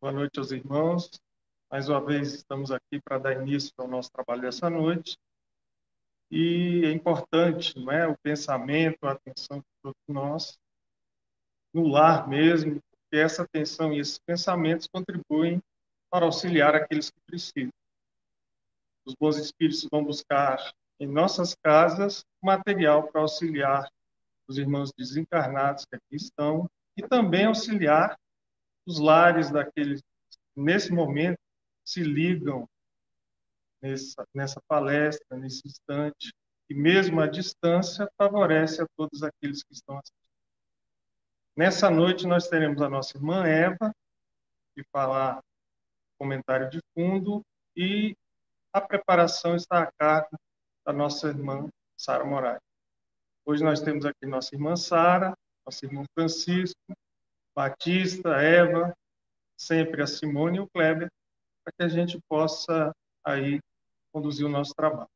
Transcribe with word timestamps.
Boa 0.00 0.12
noite 0.12 0.38
aos 0.38 0.52
irmãos. 0.52 1.10
Mais 1.68 1.88
uma 1.88 2.00
vez 2.00 2.32
estamos 2.32 2.70
aqui 2.70 3.00
para 3.02 3.18
dar 3.18 3.42
início 3.42 3.72
ao 3.76 3.88
nosso 3.88 4.08
trabalho 4.12 4.42
dessa 4.42 4.70
noite. 4.70 5.18
E 6.30 6.82
é 6.84 6.92
importante, 6.92 7.76
não 7.76 7.90
é, 7.90 8.06
o 8.06 8.16
pensamento, 8.16 9.04
a 9.04 9.10
atenção 9.10 9.58
de 9.58 9.66
todos 9.82 10.00
nós 10.06 10.56
no 11.74 11.88
lar 11.88 12.28
mesmo, 12.28 12.80
porque 12.80 13.16
essa 13.16 13.42
atenção 13.42 13.92
e 13.92 13.98
esses 13.98 14.20
pensamentos 14.20 14.86
contribuem 14.86 15.60
para 16.08 16.26
auxiliar 16.26 16.76
aqueles 16.76 17.10
que 17.10 17.20
precisam. 17.26 17.72
Os 19.04 19.16
bons 19.16 19.36
espíritos 19.36 19.84
vão 19.90 20.04
buscar 20.04 20.58
em 21.00 21.08
nossas 21.08 21.56
casas 21.56 22.24
material 22.40 23.08
para 23.08 23.20
auxiliar 23.20 23.90
os 24.46 24.58
irmãos 24.58 24.92
desencarnados 24.96 25.84
que 25.86 25.96
aqui 25.96 26.14
estão 26.14 26.70
e 26.96 27.02
também 27.02 27.46
auxiliar 27.46 28.16
os 28.88 28.98
lares 28.98 29.50
daqueles 29.50 30.00
que, 30.00 30.38
nesse 30.56 30.90
momento, 30.90 31.38
se 31.84 32.02
ligam 32.02 32.66
nessa, 33.82 34.26
nessa 34.34 34.62
palestra, 34.66 35.36
nesse 35.36 35.68
instante, 35.68 36.32
e 36.70 36.74
mesmo 36.74 37.20
à 37.20 37.26
distância, 37.26 38.10
favorece 38.16 38.80
a 38.82 38.86
todos 38.96 39.22
aqueles 39.22 39.62
que 39.62 39.74
estão 39.74 39.98
assistindo. 39.98 40.16
Nessa 41.54 41.90
noite, 41.90 42.26
nós 42.26 42.48
teremos 42.48 42.80
a 42.80 42.88
nossa 42.88 43.16
irmã 43.16 43.46
Eva, 43.46 43.94
que 44.74 44.82
falar 44.90 45.42
comentário 46.18 46.70
de 46.70 46.80
fundo, 46.94 47.44
e 47.76 48.16
a 48.72 48.80
preparação 48.80 49.54
está 49.54 49.82
a 49.82 49.92
cargo 49.98 50.36
da 50.86 50.92
nossa 50.94 51.28
irmã 51.28 51.68
Sara 51.94 52.24
Moraes. 52.24 52.62
Hoje 53.44 53.62
nós 53.62 53.80
temos 53.80 54.06
aqui 54.06 54.24
nossa 54.24 54.54
irmã 54.54 54.76
Sara, 54.76 55.34
nosso 55.66 55.84
irmão 55.84 56.04
Francisco, 56.14 56.78
Batista, 57.58 58.40
Eva, 58.40 58.96
sempre 59.56 60.00
a 60.00 60.06
Simone 60.06 60.58
e 60.58 60.60
o 60.60 60.68
Kleber, 60.68 61.10
para 61.64 61.72
que 61.76 61.82
a 61.82 61.88
gente 61.88 62.16
possa 62.28 62.94
aí 63.24 63.58
conduzir 64.12 64.46
o 64.46 64.48
nosso 64.48 64.72
trabalho. 64.76 65.10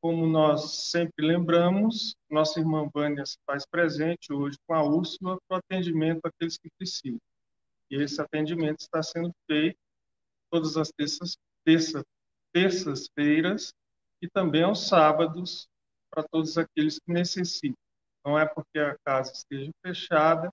Como 0.00 0.24
nós 0.24 0.90
sempre 0.90 1.26
lembramos, 1.26 2.14
nossa 2.30 2.60
irmã 2.60 2.88
Vânia 2.94 3.26
se 3.26 3.38
faz 3.44 3.66
presente 3.66 4.32
hoje 4.32 4.56
com 4.68 4.74
a 4.74 4.84
Úrsula 4.84 5.36
para 5.48 5.56
o 5.56 5.58
atendimento 5.58 6.20
àqueles 6.24 6.56
que 6.56 6.70
precisam. 6.78 7.18
E 7.90 7.96
esse 7.96 8.20
atendimento 8.20 8.78
está 8.78 9.02
sendo 9.02 9.32
feito 9.50 9.76
todas 10.48 10.76
as 10.76 10.92
terças, 10.92 11.36
terça, 11.64 12.04
terças-feiras 12.52 13.74
e 14.22 14.28
também 14.28 14.62
aos 14.62 14.86
sábados 14.86 15.66
para 16.08 16.22
todos 16.22 16.56
aqueles 16.56 17.00
que 17.00 17.12
necessitam. 17.12 17.74
Não 18.24 18.38
é 18.38 18.46
porque 18.46 18.78
a 18.78 18.96
casa 19.04 19.32
esteja 19.32 19.72
fechada 19.84 20.52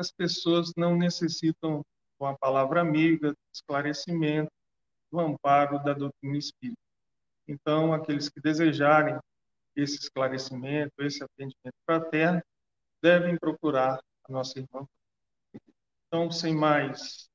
as 0.00 0.10
pessoas 0.10 0.72
não 0.76 0.96
necessitam 0.96 1.80
de 1.80 1.84
uma 2.18 2.36
palavra 2.36 2.80
amiga, 2.80 3.34
esclarecimento, 3.52 4.50
do 5.12 5.20
amparo 5.20 5.82
da 5.82 5.92
doutrina 5.92 6.38
espírita. 6.38 6.80
Então, 7.46 7.92
aqueles 7.92 8.28
que 8.28 8.40
desejarem 8.40 9.18
esse 9.76 9.98
esclarecimento, 9.98 10.92
esse 11.00 11.22
atendimento 11.22 11.76
fraterno, 11.84 12.42
devem 13.02 13.36
procurar 13.38 14.00
a 14.24 14.32
nossa 14.32 14.58
irmã. 14.58 14.86
Então, 16.06 16.30
sem 16.30 16.54
mais 16.54 17.28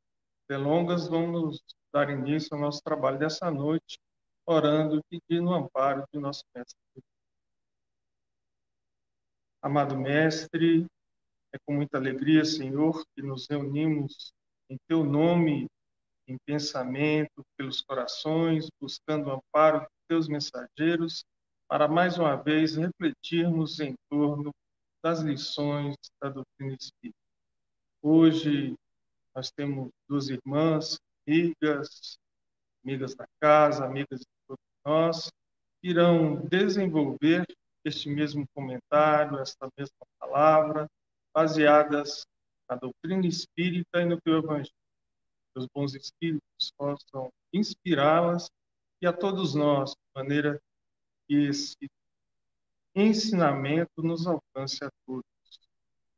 delongas, 0.49 1.07
vamos 1.07 1.61
dar 1.93 2.09
início 2.09 2.53
ao 2.53 2.61
nosso 2.61 2.81
trabalho 2.81 3.19
dessa 3.19 3.49
noite, 3.51 3.99
orando 4.45 4.97
e 4.97 5.19
pedindo 5.19 5.49
o 5.49 5.53
amparo 5.53 6.05
de 6.13 6.19
nosso 6.19 6.43
Mestre. 6.55 6.79
Amado 9.61 9.97
Mestre, 9.97 10.85
é 11.55 11.59
com 11.65 11.73
muita 11.73 11.97
alegria, 11.97 12.43
Senhor, 12.43 13.01
que 13.15 13.21
nos 13.21 13.47
reunimos 13.49 14.33
em 14.69 14.77
Teu 14.87 15.05
nome, 15.05 15.67
em 16.27 16.37
pensamento, 16.45 17.45
pelos 17.57 17.81
corações, 17.81 18.67
buscando 18.81 19.29
o 19.29 19.33
amparo 19.33 19.79
de 19.79 19.87
Teus 20.09 20.27
mensageiros, 20.27 21.23
para 21.67 21.87
mais 21.87 22.17
uma 22.17 22.35
vez 22.35 22.75
refletirmos 22.75 23.79
em 23.79 23.95
torno 24.09 24.51
das 25.01 25.21
lições 25.21 25.95
da 26.21 26.29
doutrina 26.29 26.75
espírita. 26.77 27.17
Hoje 28.01 28.75
nós 29.33 29.49
temos 29.51 29.89
duas 30.09 30.29
irmãs, 30.29 30.97
amigas, 31.25 32.17
amigas 32.83 33.15
da 33.15 33.25
casa, 33.39 33.85
amigas 33.85 34.19
de 34.19 34.27
todos 34.45 34.63
nós, 34.85 35.31
que 35.81 35.89
irão 35.89 36.35
desenvolver 36.47 37.45
este 37.85 38.09
mesmo 38.09 38.45
comentário, 38.53 39.39
esta 39.39 39.69
mesma 39.77 40.05
palavra, 40.19 40.89
baseadas 41.35 42.25
na 42.69 42.77
doutrina 42.77 43.27
espírita 43.27 44.01
e 44.01 44.05
no 44.05 44.19
teu 44.21 44.37
evangelho. 44.37 44.73
Que 45.53 45.59
os 45.59 45.67
bons 45.67 45.93
espíritos 45.93 46.71
possam 46.77 47.29
inspirá-las 47.53 48.49
e 49.01 49.07
a 49.07 49.11
todos 49.11 49.53
nós, 49.53 49.91
de 49.91 49.97
maneira 50.15 50.61
que 51.27 51.35
esse 51.47 51.89
ensinamento 52.95 54.01
nos 54.01 54.25
alcance 54.25 54.83
a 54.83 54.89
todos. 55.05 55.25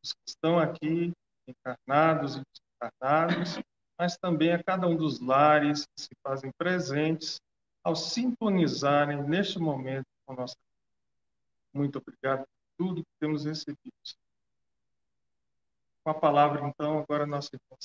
Os 0.03 0.13
que 0.13 0.19
estão 0.27 0.59
aqui, 0.59 1.11
encarnados 1.47 2.35
e 2.35 2.43
desencarnados, 2.53 3.59
mas 3.97 4.15
também 4.17 4.53
a 4.53 4.63
cada 4.63 4.87
um 4.87 4.95
dos 4.95 5.19
lares 5.19 5.85
que 5.87 6.01
se 6.03 6.09
fazem 6.23 6.51
presentes 6.57 7.41
ao 7.83 7.95
sintonizarem 7.95 9.23
neste 9.23 9.57
momento 9.57 10.05
com 10.25 10.35
nossa 10.35 10.55
muito 11.73 11.99
obrigado 11.99 12.39
por 12.39 12.85
tudo 12.85 13.03
que 13.03 13.19
temos 13.19 13.45
recebido. 13.45 13.93
Com 16.07 16.11
a 16.11 16.13
palavra, 16.13 16.65
então, 16.65 16.99
agora 16.99 17.25
nossa 17.25 17.49
irmã. 17.53 17.77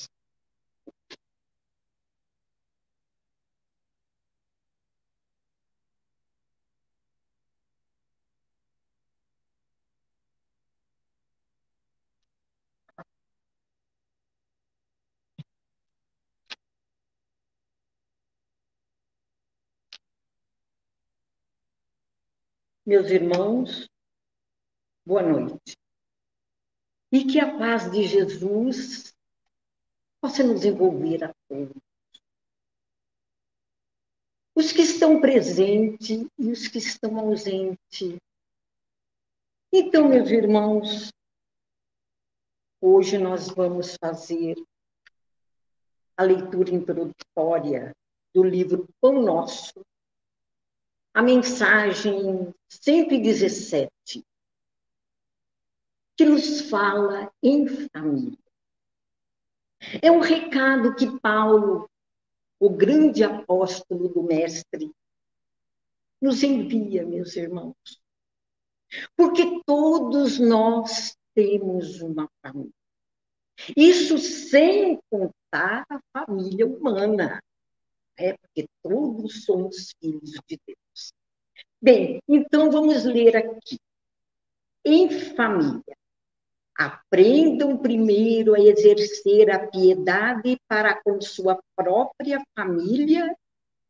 Meus 22.87 23.11
irmãos, 23.11 23.89
boa 25.05 25.23
noite. 25.23 25.82
E 27.13 27.25
que 27.25 27.39
a 27.39 27.59
paz 27.59 27.91
de 27.91 28.05
Jesus 28.05 29.15
possa 30.21 30.43
nos 30.43 30.65
envolver 30.65 31.25
a 31.25 31.35
todos. 31.47 31.77
Os 34.55 34.73
que 34.73 34.83
estão 34.83 35.21
presentes 35.21 36.27
e 36.39 36.51
os 36.51 36.69
que 36.69 36.79
estão 36.79 37.19
ausentes. 37.19 38.17
Então, 39.71 40.09
meus 40.09 40.31
irmãos, 40.31 41.13
hoje 42.81 43.19
nós 43.19 43.49
vamos 43.49 43.97
fazer 44.01 44.57
a 46.17 46.23
leitura 46.23 46.71
introdutória 46.71 47.93
do 48.35 48.43
livro 48.43 48.89
Pão 49.01 49.21
Nosso, 49.21 49.85
a 51.13 51.23
mensagem 51.23 52.55
117, 52.71 53.92
que 56.23 56.27
nos 56.27 56.71
fala 56.71 57.33
em 57.43 57.67
família. 57.67 58.39
É 60.01 60.09
um 60.09 60.21
recado 60.21 60.95
que 60.95 61.19
Paulo, 61.19 61.91
o 62.61 62.71
grande 62.71 63.25
apóstolo 63.25 64.09
do 64.09 64.23
Mestre, 64.23 64.93
nos 66.21 66.45
envia, 66.45 67.05
meus 67.05 67.35
irmãos. 67.35 68.01
Porque 69.17 69.63
todos 69.67 70.39
nós 70.39 71.17
temos 71.35 72.01
uma 72.01 72.31
família. 72.41 72.73
Isso 73.77 74.17
sem 74.17 75.01
contar 75.11 75.85
a 75.91 76.01
família 76.13 76.69
humana, 76.69 77.43
é 78.17 78.37
porque 78.37 78.69
todos 78.81 79.45
somos 79.45 79.93
filhos 79.99 80.39
de 80.47 80.57
Deus. 80.65 81.13
Bem, 81.81 82.21
então 82.29 82.71
vamos 82.71 83.05
ler 83.05 83.37
aqui. 83.37 83.77
Em 84.85 85.11
família, 85.11 85.97
aprendam 86.77 87.77
primeiro 87.77 88.55
a 88.55 88.61
exercer 88.61 89.51
a 89.51 89.67
piedade 89.67 90.59
para 90.69 91.01
com 91.03 91.21
sua 91.21 91.61
própria 91.77 92.43
família 92.57 93.37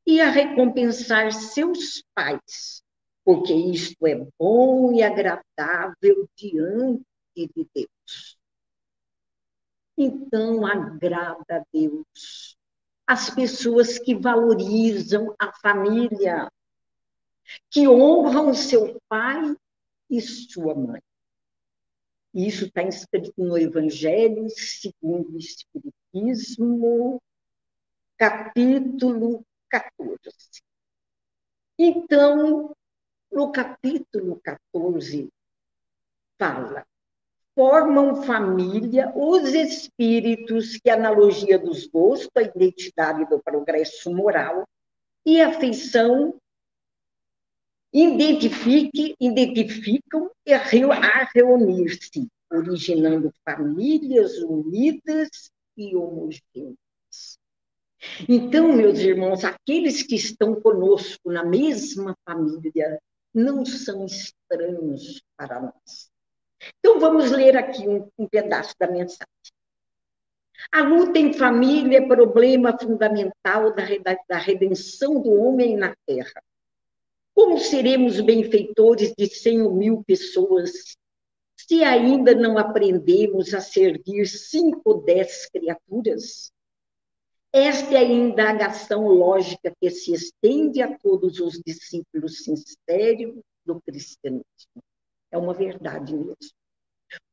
e 0.06 0.20
a 0.20 0.30
recompensar 0.30 1.32
seus 1.32 2.02
pais, 2.14 2.82
porque 3.24 3.54
isto 3.54 4.06
é 4.06 4.26
bom 4.38 4.92
e 4.92 5.02
agradável 5.02 6.28
diante 6.36 7.04
de 7.36 7.66
Deus. 7.74 8.36
Então, 9.96 10.66
agrada 10.66 11.58
a 11.58 11.64
Deus 11.72 12.56
as 13.06 13.28
pessoas 13.28 13.98
que 13.98 14.14
valorizam 14.14 15.34
a 15.38 15.52
família, 15.52 16.50
que 17.70 17.86
honram 17.86 18.54
seu 18.54 18.98
pai 19.08 19.54
e 20.08 20.20
sua 20.20 20.74
mãe. 20.74 21.00
Isso 22.34 22.64
está 22.64 22.82
escrito 22.82 23.34
no 23.36 23.58
Evangelho 23.58 24.48
segundo 24.48 25.34
o 25.34 25.38
Espiritismo, 25.38 27.20
capítulo 28.16 29.44
14. 29.68 30.62
Então, 31.78 32.74
no 33.30 33.52
capítulo 33.52 34.40
14, 34.42 35.28
fala: 36.38 36.86
formam 37.54 38.22
família 38.22 39.12
os 39.14 39.52
espíritos 39.52 40.78
que 40.78 40.88
analogia 40.88 41.58
dos 41.58 41.86
gostos, 41.86 42.30
a 42.34 42.42
identidade 42.42 43.26
do 43.28 43.42
progresso 43.42 44.10
moral 44.10 44.66
e 45.24 45.40
afeição 45.40 46.38
identifique, 47.92 49.14
identificam 49.20 50.30
a 50.48 51.28
reunir-se, 51.34 52.28
originando 52.50 53.32
famílias 53.44 54.38
unidas 54.38 55.50
e 55.76 55.94
homogêneas. 55.94 56.76
Então, 58.28 58.72
meus 58.72 58.98
irmãos, 58.98 59.44
aqueles 59.44 60.02
que 60.02 60.16
estão 60.16 60.54
conosco 60.60 61.30
na 61.30 61.44
mesma 61.44 62.16
família 62.24 62.98
não 63.32 63.64
são 63.64 64.04
estranhos 64.04 65.22
para 65.36 65.60
nós. 65.60 66.10
Então, 66.78 66.98
vamos 66.98 67.30
ler 67.30 67.56
aqui 67.56 67.86
um, 67.88 68.08
um 68.18 68.28
pedaço 68.28 68.74
da 68.78 68.90
mensagem. 68.90 69.26
A 70.70 70.82
luta 70.82 71.18
em 71.18 71.32
família 71.32 71.98
é 71.98 72.06
problema 72.06 72.76
fundamental 72.80 73.74
da, 73.74 73.84
da 74.28 74.38
redenção 74.38 75.20
do 75.20 75.32
homem 75.32 75.76
na 75.76 75.94
Terra. 76.06 76.42
Como 77.42 77.58
seremos 77.58 78.20
benfeitores 78.20 79.12
de 79.18 79.26
cem 79.26 79.62
ou 79.62 79.74
mil 79.74 80.04
pessoas 80.04 80.94
se 81.58 81.82
ainda 81.82 82.36
não 82.36 82.56
aprendemos 82.56 83.52
a 83.52 83.60
servir 83.60 84.26
cinco 84.26 84.94
dez 84.94 85.50
criaturas? 85.50 86.52
Esta 87.52 87.94
é 87.94 87.96
a 87.96 88.04
indagação 88.04 89.08
lógica 89.08 89.74
que 89.80 89.90
se 89.90 90.12
estende 90.12 90.80
a 90.80 90.96
todos 90.96 91.40
os 91.40 91.60
discípulos 91.66 92.44
sinceros 92.44 93.42
do 93.66 93.82
cristianismo. 93.82 94.44
É 95.28 95.36
uma 95.36 95.52
verdade 95.52 96.14
mesmo. 96.14 96.36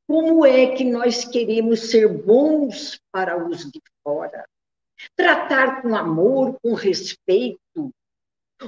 Como 0.07 0.43
é 0.43 0.75
que 0.75 0.85
nós 0.85 1.23
queremos 1.23 1.91
ser 1.91 2.07
bons 2.07 2.99
para 3.11 3.47
os 3.47 3.59
de 3.71 3.79
fora? 4.03 4.43
Tratar 5.15 5.83
com 5.83 5.95
amor, 5.95 6.57
com 6.63 6.73
respeito, 6.73 7.93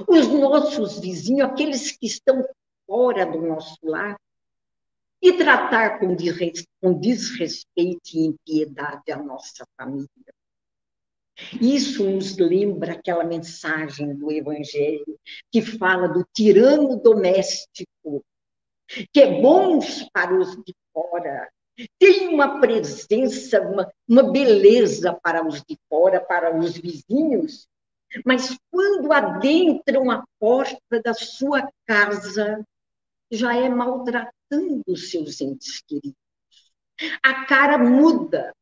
os 0.08 0.28
nossos 0.28 0.98
vizinhos, 0.98 1.48
aqueles 1.48 1.92
que 1.92 2.06
estão 2.06 2.44
fora 2.86 3.26
do 3.26 3.40
nosso 3.40 3.76
lar, 3.82 4.16
e 5.20 5.32
tratar 5.34 6.00
com 6.00 6.14
desrespeito 6.98 8.10
e 8.12 8.26
impiedade 8.26 9.12
a 9.12 9.16
nossa 9.16 9.64
família. 9.76 10.08
Isso 11.60 12.04
nos 12.04 12.36
lembra 12.36 12.92
aquela 12.94 13.24
mensagem 13.24 14.14
do 14.14 14.32
Evangelho 14.32 15.18
que 15.50 15.62
fala 15.62 16.08
do 16.08 16.26
tirano 16.34 17.00
doméstico, 17.00 18.24
que 19.12 19.20
é 19.20 19.40
bom 19.40 19.78
para 20.12 20.36
os 20.36 20.56
de 20.56 20.74
fora, 20.92 21.48
tem 21.98 22.28
uma 22.28 22.60
presença, 22.60 23.60
uma, 23.60 23.90
uma 24.06 24.30
beleza 24.30 25.18
para 25.22 25.46
os 25.46 25.62
de 25.62 25.78
fora, 25.88 26.20
para 26.20 26.56
os 26.56 26.76
vizinhos, 26.76 27.66
mas 28.24 28.56
quando 28.70 29.12
adentram 29.12 30.10
a 30.10 30.24
porta 30.38 31.00
da 31.02 31.14
sua 31.14 31.68
casa, 31.86 32.64
já 33.30 33.56
é 33.56 33.68
maltratando 33.68 34.96
seus 34.96 35.40
entes 35.40 35.82
queridos. 35.82 36.16
A 37.22 37.46
cara 37.46 37.78
muda. 37.78 38.52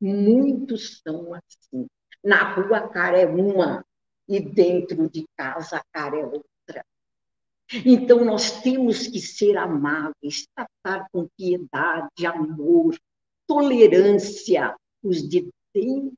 Muitos 0.00 1.00
são 1.02 1.34
assim. 1.34 1.86
Na 2.22 2.54
rua 2.54 2.78
a 2.78 2.88
cara 2.88 3.18
é 3.18 3.26
uma, 3.26 3.84
e 4.28 4.40
dentro 4.40 5.08
de 5.08 5.26
casa 5.36 5.78
a 5.78 5.84
cara 5.92 6.18
é 6.18 6.24
outra. 6.24 6.84
Então, 7.86 8.24
nós 8.24 8.62
temos 8.62 9.06
que 9.06 9.20
ser 9.20 9.56
amáveis, 9.56 10.46
tratar 10.54 11.08
com 11.12 11.28
piedade, 11.36 12.26
amor, 12.26 12.98
tolerância 13.46 14.76
os 15.02 15.28
de 15.28 15.48
dentro. 15.72 16.16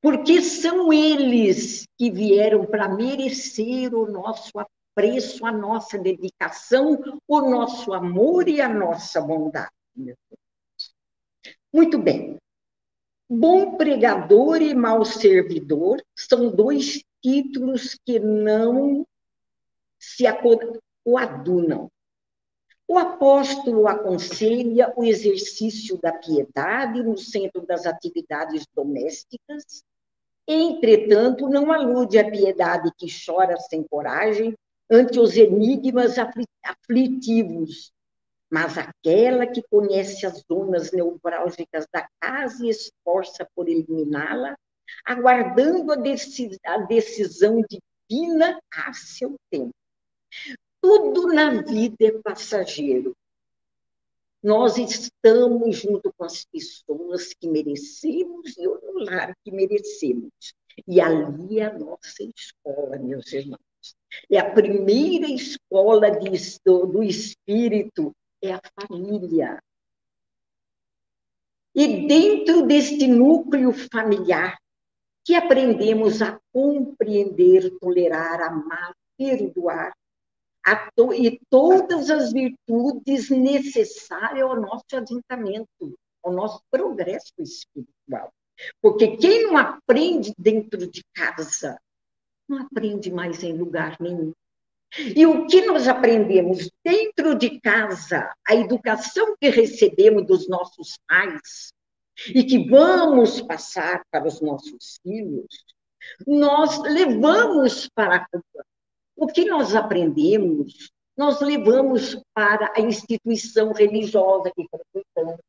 Porque 0.00 0.42
são 0.42 0.92
eles 0.92 1.86
que 1.98 2.10
vieram 2.10 2.64
para 2.66 2.88
merecer 2.88 3.94
o 3.94 4.10
nosso 4.10 4.52
apreço, 4.58 5.44
a 5.44 5.52
nossa 5.52 5.98
dedicação, 5.98 6.98
o 7.26 7.40
nosso 7.40 7.92
amor 7.92 8.48
e 8.48 8.60
a 8.60 8.68
nossa 8.68 9.20
bondade. 9.20 9.70
Muito 11.72 11.98
bem. 11.98 12.38
Bom 13.28 13.76
pregador 13.76 14.60
e 14.62 14.74
mau 14.74 15.04
servidor 15.04 16.00
são 16.14 16.54
dois 16.54 17.02
títulos 17.22 17.98
que 18.04 18.20
não 18.20 19.04
se 19.98 20.24
coadunam. 21.02 21.90
O 22.86 22.98
apóstolo 22.98 23.88
aconselha 23.88 24.92
o 24.96 25.04
exercício 25.04 25.98
da 25.98 26.12
piedade 26.12 27.02
no 27.02 27.16
centro 27.16 27.64
das 27.66 27.86
atividades 27.86 28.66
domésticas, 28.74 29.82
entretanto, 30.46 31.48
não 31.48 31.72
alude 31.72 32.18
à 32.18 32.30
piedade 32.30 32.92
que 32.98 33.06
chora 33.24 33.56
sem 33.56 33.82
coragem 33.82 34.54
ante 34.90 35.18
os 35.18 35.36
enigmas 35.36 36.16
aflitivos, 36.62 37.90
mas 38.50 38.76
aquela 38.76 39.46
que 39.46 39.62
conhece 39.62 40.26
as 40.26 40.44
zonas 40.46 40.92
neurálgicas 40.92 41.86
da 41.90 42.06
casa 42.20 42.66
e 42.66 42.68
esforça 42.68 43.48
por 43.54 43.66
eliminá-la, 43.66 44.56
aguardando 45.06 45.90
a, 45.92 45.96
decisão 46.86 47.62
divina 47.62 48.60
a 48.70 48.92
seu 48.92 49.34
tempo. 49.50 49.74
Tudo 50.84 51.28
na 51.28 51.62
vida 51.62 51.96
é 51.98 52.10
passageiro. 52.10 53.16
Nós 54.42 54.76
estamos 54.76 55.78
junto 55.78 56.12
com 56.12 56.24
as 56.26 56.44
pessoas 56.44 57.32
que 57.32 57.48
merecemos 57.48 58.54
e 58.58 58.68
o 58.68 58.98
lar 58.98 59.34
que 59.42 59.50
merecemos. 59.50 60.30
E 60.86 61.00
ali 61.00 61.58
é 61.58 61.64
a 61.64 61.78
nossa 61.78 62.22
escola, 62.36 62.98
meus 62.98 63.32
irmãos. 63.32 63.96
É 64.30 64.38
a 64.38 64.52
primeira 64.52 65.26
escola 65.26 66.10
de, 66.10 66.28
do, 66.62 67.02
espírito, 67.02 68.14
é 68.42 68.52
a 68.52 68.60
família. 68.78 69.58
E 71.74 72.06
dentro 72.06 72.66
deste 72.66 73.06
núcleo 73.06 73.72
familiar, 73.72 74.58
que 75.24 75.34
aprendemos 75.34 76.20
a 76.20 76.38
compreender, 76.52 77.70
tolerar, 77.80 78.42
amar, 78.42 78.94
perdoar, 79.16 79.94
to 80.96 81.12
e 81.12 81.40
todas 81.50 82.10
as 82.10 82.32
virtudes 82.32 83.30
necessárias 83.30 84.42
ao 84.42 84.60
nosso 84.60 84.84
adiantamento, 84.92 85.98
ao 86.22 86.32
nosso 86.32 86.60
progresso 86.70 87.32
espiritual. 87.38 88.32
Porque 88.80 89.16
quem 89.16 89.44
não 89.44 89.56
aprende 89.56 90.32
dentro 90.38 90.86
de 90.90 91.02
casa, 91.14 91.78
não 92.48 92.62
aprende 92.62 93.10
mais 93.10 93.42
em 93.42 93.52
lugar 93.52 93.96
nenhum. 94.00 94.32
E 94.96 95.26
o 95.26 95.46
que 95.46 95.66
nós 95.66 95.88
aprendemos 95.88 96.70
dentro 96.84 97.34
de 97.34 97.60
casa, 97.60 98.32
a 98.46 98.54
educação 98.54 99.34
que 99.40 99.50
recebemos 99.50 100.24
dos 100.24 100.48
nossos 100.48 100.96
pais, 101.08 101.74
e 102.28 102.44
que 102.44 102.68
vamos 102.68 103.40
passar 103.42 104.02
para 104.10 104.26
os 104.26 104.40
nossos 104.40 104.98
filhos, 105.02 105.46
nós 106.26 106.78
levamos 106.82 107.88
para 107.94 108.16
a. 108.16 108.26
O 109.16 109.26
que 109.26 109.44
nós 109.44 109.74
aprendemos, 109.74 110.90
nós 111.16 111.40
levamos 111.40 112.20
para 112.34 112.72
a 112.76 112.80
instituição 112.80 113.72
religiosa 113.72 114.50
que 114.50 114.66
frequentamos. 114.68 115.40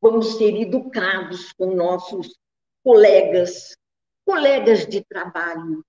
Vamos 0.00 0.38
ser 0.38 0.56
educados 0.56 1.52
com 1.52 1.74
nossos 1.74 2.34
colegas, 2.82 3.76
colegas 4.24 4.86
de 4.86 5.04
trabalho. 5.04 5.84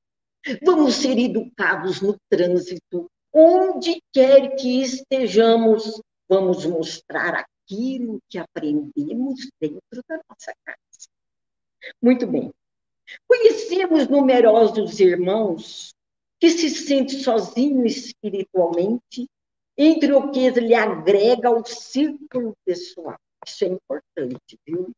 Vamos 0.64 0.96
ser 0.96 1.18
educados 1.18 2.02
no 2.02 2.18
trânsito. 2.30 3.10
Onde 3.34 4.02
quer 4.12 4.56
que 4.58 4.82
estejamos, 4.82 6.02
vamos 6.28 6.66
mostrar 6.66 7.46
aquilo 7.66 8.20
que 8.30 8.38
aprendemos 8.38 9.48
dentro 9.62 10.04
da 10.10 10.20
nossa 10.30 10.54
casa. 10.66 11.10
Muito 12.02 12.28
bem. 12.28 12.52
Conhecemos 13.28 14.08
numerosos 14.10 15.00
irmãos 15.00 15.94
que 16.42 16.50
se 16.50 16.72
sentem 16.72 17.20
sozinhos 17.20 17.96
espiritualmente, 17.96 19.30
entre 19.78 20.12
o 20.12 20.32
que 20.32 20.50
lhe 20.50 20.74
agrega 20.74 21.50
ao 21.50 21.64
círculo 21.64 22.58
pessoal. 22.66 23.16
Isso 23.46 23.64
é 23.64 23.68
importante, 23.68 24.58
viu? 24.66 24.90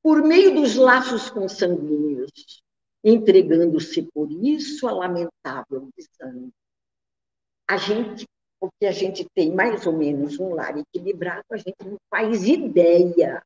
Por 0.00 0.22
meio 0.22 0.54
dos 0.54 0.76
laços 0.76 1.28
consanguíneos, 1.28 2.62
entregando-se 3.02 4.02
por 4.14 4.30
isso 4.30 4.86
a 4.86 4.92
lamentável 4.92 5.88
desânimo. 5.96 6.52
A 7.68 7.76
gente 7.76 8.24
porque 8.60 8.86
a 8.86 8.92
gente 8.92 9.26
tem 9.34 9.52
mais 9.52 9.86
ou 9.86 9.92
menos 9.92 10.38
um 10.38 10.54
lar 10.54 10.78
equilibrado, 10.78 11.44
a 11.50 11.56
gente 11.58 11.76
não 11.84 11.98
faz 12.08 12.44
ideia 12.44 13.44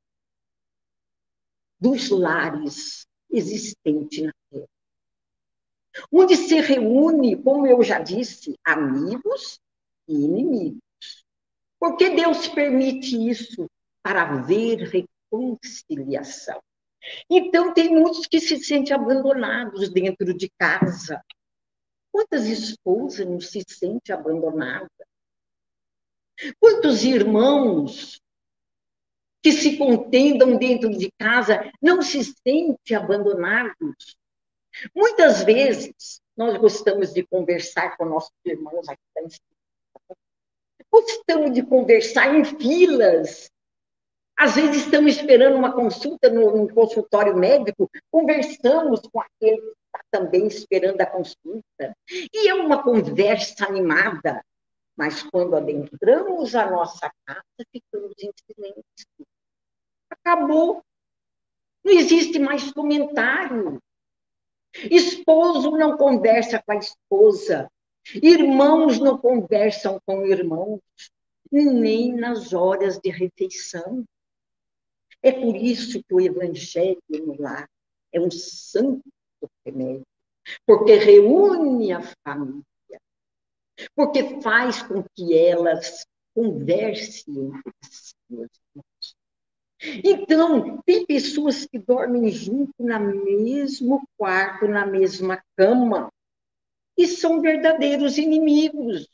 dos 1.81 2.11
lares 2.11 3.05
existentes 3.29 4.23
na 4.23 4.33
Terra. 4.49 4.78
Onde 6.13 6.37
se 6.37 6.61
reúne, 6.61 7.37
como 7.43 7.67
eu 7.67 7.83
já 7.83 7.99
disse, 7.99 8.59
amigos 8.65 9.61
e 10.07 10.15
inimigos. 10.15 10.81
Porque 11.79 12.11
Deus 12.11 12.49
permite 12.49 13.17
isso 13.29 13.67
para 14.03 14.23
haver 14.23 15.07
reconciliação. 15.31 16.61
Então, 17.31 17.73
tem 17.73 17.89
muitos 17.91 18.27
que 18.27 18.41
se 18.41 18.59
sentem 18.63 18.95
abandonados 18.95 19.89
dentro 19.91 20.35
de 20.35 20.51
casa. 20.59 21.23
Quantas 22.11 22.47
esposas 22.47 23.27
não 23.27 23.41
se 23.41 23.63
sentem 23.69 24.15
abandonadas? 24.15 24.89
Quantos 26.59 27.05
irmãos 27.05 28.21
que 29.43 29.53
se 29.53 29.77
contendam 29.77 30.57
dentro 30.57 30.91
de 30.91 31.11
casa 31.19 31.71
não 31.81 32.03
se 32.03 32.23
sentem 32.25 32.97
abandonados? 32.97 34.17
Muitas 34.95 35.43
vezes, 35.45 36.21
nós 36.37 36.57
gostamos 36.57 37.13
de 37.13 37.27
conversar 37.27 37.97
com 37.97 38.05
nossos 38.05 38.33
irmãos 38.45 38.89
aqui 38.89 39.03
da 39.15 39.23
Gostamos 40.91 41.53
de 41.53 41.63
conversar 41.63 42.35
em 42.35 42.45
filas. 42.45 43.51
Às 44.39 44.55
vezes 44.55 44.85
estamos 44.85 45.17
esperando 45.17 45.57
uma 45.57 45.73
consulta 45.73 46.31
no, 46.31 46.57
no 46.57 46.73
consultório 46.73 47.37
médico, 47.37 47.91
conversamos 48.11 49.01
com 49.01 49.21
aquele 49.21 49.61
que 49.61 49.73
está 49.87 50.01
também 50.11 50.47
esperando 50.47 51.01
a 51.01 51.07
consulta. 51.07 51.97
E 52.33 52.49
é 52.49 52.55
uma 52.55 52.83
conversa 52.83 53.67
animada. 53.67 54.43
Mas 54.97 55.23
quando 55.25 55.57
adentramos 55.57 56.55
a 56.55 56.71
nossa 56.71 57.13
casa, 57.25 57.43
ficamos 57.73 58.15
em 58.21 58.31
silêncio. 58.47 59.27
Acabou. 60.11 60.83
Não 61.85 61.93
existe 61.93 62.39
mais 62.39 62.73
comentário. 62.73 63.81
Esposo 64.91 65.71
não 65.73 65.97
conversa 65.97 66.63
com 66.65 66.73
a 66.73 66.77
esposa. 66.77 67.71
Irmãos 68.23 68.99
não 68.99 69.19
conversam 69.19 70.01
com 70.07 70.25
irmãos, 70.27 70.81
nem 71.51 72.15
nas 72.15 72.53
horas 72.53 72.99
de 72.99 73.11
refeição. 73.11 74.05
É 75.23 75.33
por 75.33 75.57
isso 75.57 76.03
que 76.03 76.15
o 76.15 76.21
evangelho 76.21 77.03
no 77.11 77.41
lar 77.41 77.69
é 78.13 78.21
um 78.21 78.31
santo 78.31 79.03
remédio, 79.65 80.07
porque 80.65 80.95
reúne 80.95 81.93
a 81.93 82.01
família, 82.25 82.65
porque 83.95 84.41
faz 84.41 84.83
com 84.83 85.05
que 85.15 85.37
elas 85.37 86.07
conversem 86.35 87.51
entre 87.53 87.71
si. 87.83 88.15
Então, 89.81 90.83
tem 90.83 91.07
pessoas 91.07 91.65
que 91.65 91.79
dormem 91.79 92.29
junto 92.31 92.73
no 92.79 93.25
mesmo 93.25 94.03
quarto, 94.17 94.67
na 94.67 94.85
mesma 94.85 95.43
cama, 95.57 96.11
e 96.97 97.07
são 97.07 97.41
verdadeiros 97.41 98.19
inimigos. 98.19 99.09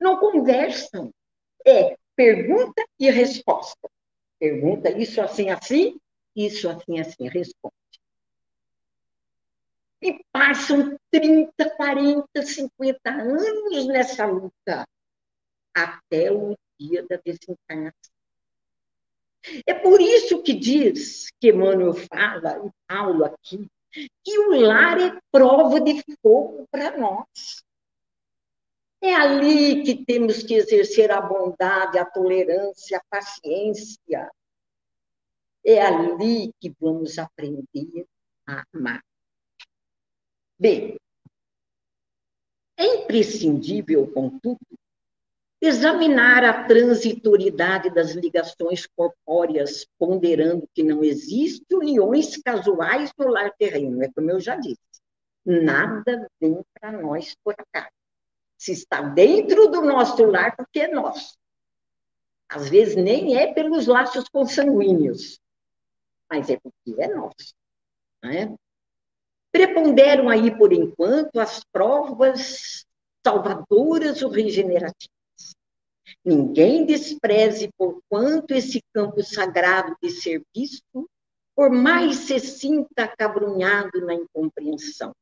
Não 0.00 0.18
conversam. 0.18 1.12
É 1.64 1.96
pergunta 2.16 2.84
e 2.98 3.10
resposta. 3.10 3.88
Pergunta 4.38 4.90
isso 4.90 5.20
assim, 5.20 5.50
assim, 5.50 5.98
isso 6.34 6.68
assim, 6.68 6.98
assim, 6.98 7.28
responde. 7.28 7.74
E 10.02 10.22
passam 10.32 10.98
30, 11.10 11.70
40, 11.76 12.42
50 12.42 13.10
anos 13.10 13.86
nessa 13.86 14.26
luta, 14.26 14.86
até 15.74 16.30
o 16.30 16.54
dia 16.78 17.06
da 17.08 17.16
desencarnação. 17.24 18.13
É 19.66 19.74
por 19.74 20.00
isso 20.00 20.42
que 20.42 20.54
diz, 20.54 21.30
que 21.40 21.50
Emmanuel 21.50 21.94
fala, 21.94 22.64
e 22.66 22.70
Paulo 22.86 23.24
aqui, 23.24 23.68
que 24.24 24.38
o 24.38 24.60
lar 24.60 25.00
é 25.00 25.20
prova 25.30 25.80
de 25.80 26.02
fogo 26.22 26.66
para 26.70 26.96
nós. 26.96 27.64
É 29.00 29.14
ali 29.14 29.82
que 29.82 30.04
temos 30.04 30.42
que 30.42 30.54
exercer 30.54 31.10
a 31.10 31.20
bondade, 31.20 31.98
a 31.98 32.06
tolerância, 32.06 32.98
a 32.98 33.04
paciência. 33.10 34.30
É 35.64 35.82
ali 35.82 36.52
que 36.58 36.74
vamos 36.80 37.18
aprender 37.18 38.06
a 38.46 38.64
amar. 38.72 39.04
Bem, 40.58 40.96
é 42.76 42.86
imprescindível, 42.86 44.10
contudo, 44.12 44.58
examinar 45.66 46.44
a 46.44 46.64
transitoriedade 46.64 47.90
das 47.90 48.12
ligações 48.12 48.86
corpóreas, 48.86 49.86
ponderando 49.98 50.68
que 50.74 50.82
não 50.82 51.04
existem 51.04 51.78
uniões 51.78 52.36
casuais 52.36 53.12
no 53.18 53.28
lar 53.28 53.52
terreno, 53.58 54.02
é 54.02 54.10
como 54.12 54.30
eu 54.30 54.40
já 54.40 54.56
disse. 54.56 54.78
Nada 55.44 56.28
vem 56.40 56.62
para 56.72 56.92
nós 56.92 57.34
por 57.44 57.54
acaso. 57.58 57.92
Se 58.56 58.72
está 58.72 59.00
dentro 59.02 59.68
do 59.68 59.82
nosso 59.82 60.24
lar, 60.24 60.56
porque 60.56 60.80
é 60.80 60.88
nosso. 60.88 61.36
Às 62.48 62.68
vezes 62.68 62.96
nem 62.96 63.36
é 63.36 63.52
pelos 63.52 63.86
laços 63.86 64.28
consanguíneos, 64.28 65.40
mas 66.30 66.48
é 66.48 66.58
porque 66.58 67.00
é 67.02 67.08
nosso. 67.08 67.54
Né? 68.22 68.54
Preponderam 69.52 70.28
aí, 70.28 70.56
por 70.56 70.72
enquanto, 70.72 71.38
as 71.38 71.62
provas 71.64 72.86
salvadoras 73.24 74.22
ou 74.22 74.30
regenerativas. 74.30 75.13
Ninguém 76.24 76.84
despreze 76.84 77.70
por 77.76 78.00
quanto 78.08 78.52
esse 78.52 78.82
campo 78.92 79.22
sagrado 79.22 79.96
de 80.02 80.10
serviço, 80.10 81.08
por 81.54 81.70
mais 81.70 82.16
se 82.16 82.38
sinta 82.40 83.04
acabrunhado 83.04 84.04
na 84.04 84.14
incompreensão. 84.14 85.14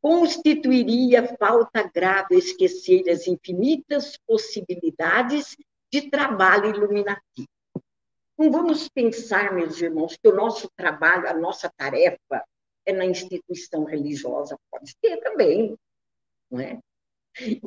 Constituiria 0.00 1.36
falta 1.36 1.82
grave 1.82 2.36
esquecer 2.36 3.08
as 3.08 3.26
infinitas 3.26 4.18
possibilidades 4.26 5.56
de 5.92 6.10
trabalho 6.10 6.74
iluminativo. 6.74 7.48
Não 8.38 8.50
vamos 8.50 8.88
pensar, 8.88 9.52
meus 9.52 9.80
irmãos, 9.80 10.16
que 10.16 10.28
o 10.28 10.34
nosso 10.34 10.68
trabalho, 10.74 11.28
a 11.28 11.34
nossa 11.34 11.70
tarefa 11.76 12.44
é 12.84 12.92
na 12.92 13.04
instituição 13.04 13.84
religiosa, 13.84 14.58
pode 14.70 14.96
ser 15.00 15.18
também, 15.18 15.76
não 16.50 16.60
é? 16.60 16.80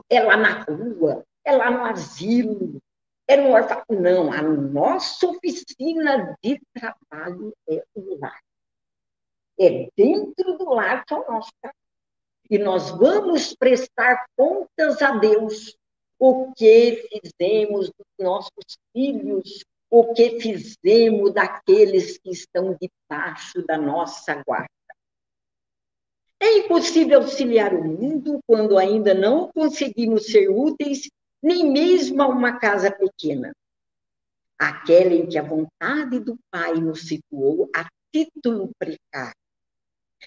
É 0.09 0.21
lá 0.21 0.35
na 0.35 0.63
rua, 0.63 1.23
é 1.45 1.55
lá 1.55 1.69
no 1.69 1.85
asilo, 1.85 2.81
é 3.27 3.37
no 3.37 3.53
orfanato. 3.53 3.93
Não, 3.93 4.31
a 4.31 4.41
nossa 4.41 5.27
oficina 5.27 6.35
de 6.43 6.59
trabalho 6.73 7.53
é 7.69 7.83
o 7.93 8.19
lar. 8.19 8.41
É 9.59 9.87
dentro 9.95 10.57
do 10.57 10.69
lar 10.69 11.05
que 11.05 11.13
é 11.13 11.17
o 11.17 11.31
nosso 11.31 11.51
trabalho. 11.61 11.79
E 12.49 12.57
nós 12.57 12.89
vamos 12.91 13.55
prestar 13.55 14.25
contas 14.35 15.01
a 15.01 15.17
Deus 15.17 15.75
o 16.19 16.53
que 16.53 17.07
fizemos 17.09 17.87
dos 17.87 18.07
nossos 18.19 18.77
filhos, 18.93 19.63
o 19.89 20.13
que 20.13 20.39
fizemos 20.39 21.33
daqueles 21.33 22.17
que 22.17 22.31
estão 22.31 22.77
debaixo 22.79 23.65
da 23.65 23.77
nossa 23.77 24.41
guarda. 24.43 24.69
É 26.39 26.59
impossível 26.59 27.21
auxiliar 27.21 27.73
o 27.73 27.83
mundo 27.83 28.39
quando 28.45 28.77
ainda 28.77 29.13
não 29.13 29.51
conseguimos 29.51 30.27
ser 30.27 30.49
úteis 30.49 31.09
nem 31.45 31.71
mesmo 31.71 32.23
a 32.23 32.27
uma 32.27 32.57
casa 32.57 32.89
pequena. 32.89 33.55
Aquela 34.57 35.13
em 35.13 35.29
que 35.29 35.37
a 35.37 35.43
vontade 35.43 36.19
do 36.19 36.39
Pai 36.49 36.73
nos 36.73 37.07
situou 37.07 37.69
a 37.75 37.87
título 38.11 38.71
precário. 38.79 39.37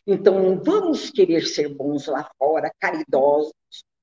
Então, 0.06 0.40
não 0.40 0.62
vamos 0.62 1.10
querer 1.10 1.44
ser 1.44 1.74
bons 1.74 2.06
lá 2.06 2.30
fora, 2.38 2.72
caridosos, 2.78 3.52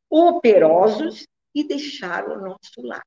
operosos 0.10 1.26
e 1.54 1.64
deixar 1.64 2.28
o 2.28 2.42
nosso 2.42 2.82
lar. 2.82 3.06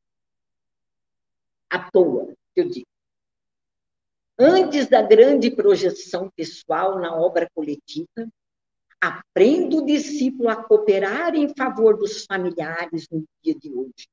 À 1.68 1.90
toa, 1.90 2.32
eu 2.56 2.66
digo. 2.66 2.86
Antes 4.38 4.88
da 4.88 5.02
grande 5.02 5.50
projeção 5.50 6.30
pessoal 6.34 6.98
na 6.98 7.14
obra 7.14 7.46
coletiva, 7.54 8.26
Aprenda 9.00 9.76
o 9.76 9.86
discípulo 9.86 10.48
a 10.48 10.56
cooperar 10.56 11.34
em 11.34 11.54
favor 11.54 11.96
dos 11.96 12.24
familiares 12.24 13.06
no 13.10 13.24
dia 13.42 13.54
de 13.54 13.72
hoje, 13.72 14.08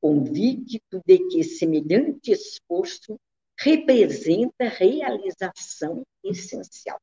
convicto 0.00 1.02
de 1.04 1.18
que 1.28 1.44
semelhante 1.44 2.32
esforço 2.32 3.20
representa 3.58 4.68
realização 4.68 6.02
essencial. 6.24 6.98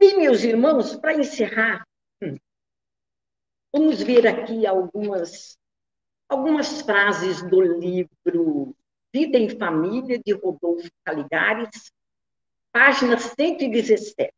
E, 0.00 0.16
meus 0.16 0.44
irmãos, 0.44 0.96
para 0.96 1.14
encerrar, 1.14 1.84
hum, 2.22 2.36
vamos 3.72 4.00
ver 4.02 4.26
aqui 4.26 4.66
algumas, 4.66 5.58
algumas 6.28 6.80
frases 6.82 7.42
do 7.42 7.60
livro 7.60 8.74
Vida 9.12 9.36
em 9.36 9.48
Família, 9.48 10.20
de 10.24 10.32
Rodolfo 10.32 10.88
Caligares, 11.04 11.92
página 12.72 13.18
117. 13.18 14.32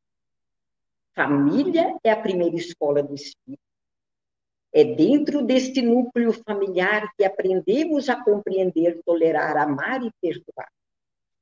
Família 1.15 1.99
é 2.03 2.11
a 2.11 2.21
primeira 2.21 2.57
escola 2.57 3.03
do 3.03 3.15
espírito. 3.15 3.63
É 4.73 4.85
dentro 4.85 5.43
deste 5.43 5.83
núcleo 5.83 6.33
familiar 6.33 7.13
que 7.15 7.25
aprendemos 7.25 8.09
a 8.09 8.23
compreender, 8.23 9.03
tolerar, 9.05 9.57
amar 9.59 10.03
e 10.03 10.11
perdoar. 10.21 10.71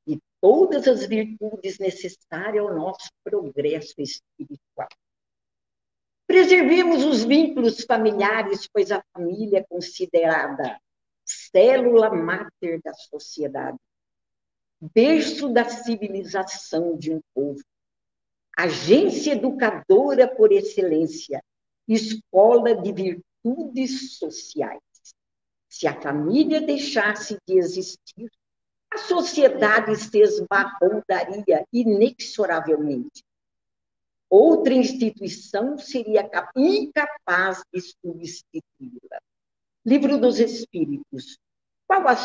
e 0.06 0.18
todas 0.40 0.88
as 0.88 1.06
virtudes 1.06 1.78
necessárias 1.78 2.64
ao 2.64 2.74
nosso 2.74 3.08
progresso 3.22 3.94
espiritual. 3.98 4.88
Preservemos 6.26 7.04
os 7.04 7.22
vínculos 7.24 7.84
familiares, 7.84 8.66
pois 8.72 8.90
a 8.90 9.04
família 9.12 9.58
é 9.58 9.64
considerada 9.64 10.80
célula 11.24 12.10
máter 12.10 12.80
da 12.82 12.92
sociedade, 12.94 13.78
berço 14.80 15.48
da 15.48 15.68
civilização 15.68 16.96
de 16.96 17.12
um 17.12 17.20
povo, 17.34 17.62
agência 18.56 19.32
educadora 19.32 20.28
por 20.28 20.52
excelência, 20.52 21.42
escola 21.86 22.74
de 22.74 22.92
virtudes 22.92 24.18
sociais. 24.18 24.80
Se 25.68 25.86
a 25.86 26.00
família 26.00 26.60
deixasse 26.60 27.38
de 27.46 27.58
existir, 27.58 28.30
a 28.92 28.98
sociedade 28.98 29.96
se 29.96 30.18
esbarrondaria 30.18 31.64
inexoravelmente. 31.72 33.22
Outra 34.28 34.74
instituição 34.74 35.78
seria 35.78 36.28
incapaz 36.56 37.62
de 37.72 37.80
substituí-la. 37.80 39.20
Livro 39.84 40.18
dos 40.18 40.38
Espíritos. 40.38 41.38
Qual, 41.86 42.06
a, 42.06 42.16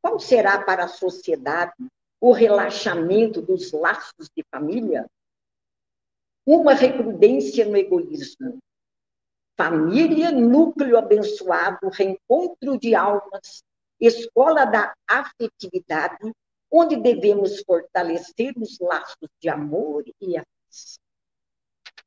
qual 0.00 0.18
será 0.18 0.62
para 0.62 0.84
a 0.84 0.88
sociedade 0.88 1.74
o 2.20 2.32
relaxamento 2.32 3.42
dos 3.42 3.72
laços 3.72 4.30
de 4.34 4.42
família? 4.50 5.06
Uma 6.46 6.74
recrudência 6.74 7.64
no 7.64 7.76
egoísmo. 7.76 8.58
Família, 9.56 10.30
núcleo 10.30 10.98
abençoado, 10.98 11.88
reencontro 11.88 12.78
de 12.78 12.94
almas, 12.94 13.62
escola 14.00 14.64
da 14.64 14.92
afetividade, 15.08 16.32
onde 16.70 16.96
devemos 16.96 17.62
fortalecer 17.62 18.52
os 18.56 18.78
laços 18.80 19.28
de 19.40 19.48
amor 19.48 20.04
e 20.20 20.36
afeição. 20.36 20.98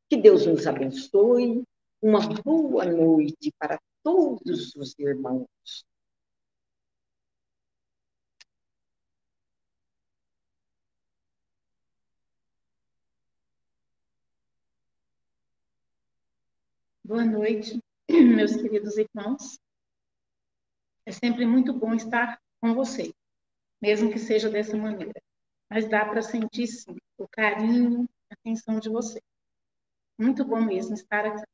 Que 0.10 0.17
Deus 0.17 0.46
nos 0.46 0.67
abençoe. 0.67 1.63
Uma 2.01 2.20
boa 2.44 2.86
noite 2.86 3.51
para 3.58 3.79
todos 4.03 4.75
os 4.75 4.94
irmãos. 5.00 5.48
Boa 17.08 17.24
noite, 17.24 17.82
meus 18.12 18.54
queridos 18.58 18.98
irmãos. 18.98 19.58
É 21.06 21.12
sempre 21.14 21.46
muito 21.46 21.72
bom 21.72 21.94
estar 21.94 22.38
com 22.60 22.74
vocês, 22.74 23.14
mesmo 23.82 24.12
que 24.12 24.20
seja 24.20 24.50
dessa 24.50 24.76
maneira. 24.76 25.24
Mas 25.70 25.90
dá 25.90 26.04
para 26.04 26.22
sentir, 26.22 26.68
sim, 26.68 26.98
o 27.18 27.26
carinho, 27.26 28.10
a 28.30 28.34
atenção 28.34 28.78
de 28.78 28.90
vocês. 28.90 29.24
Muito 30.20 30.44
bom 30.44 30.60
mesmo 30.60 30.96
estar 30.96 31.26
aqui. 31.26 31.46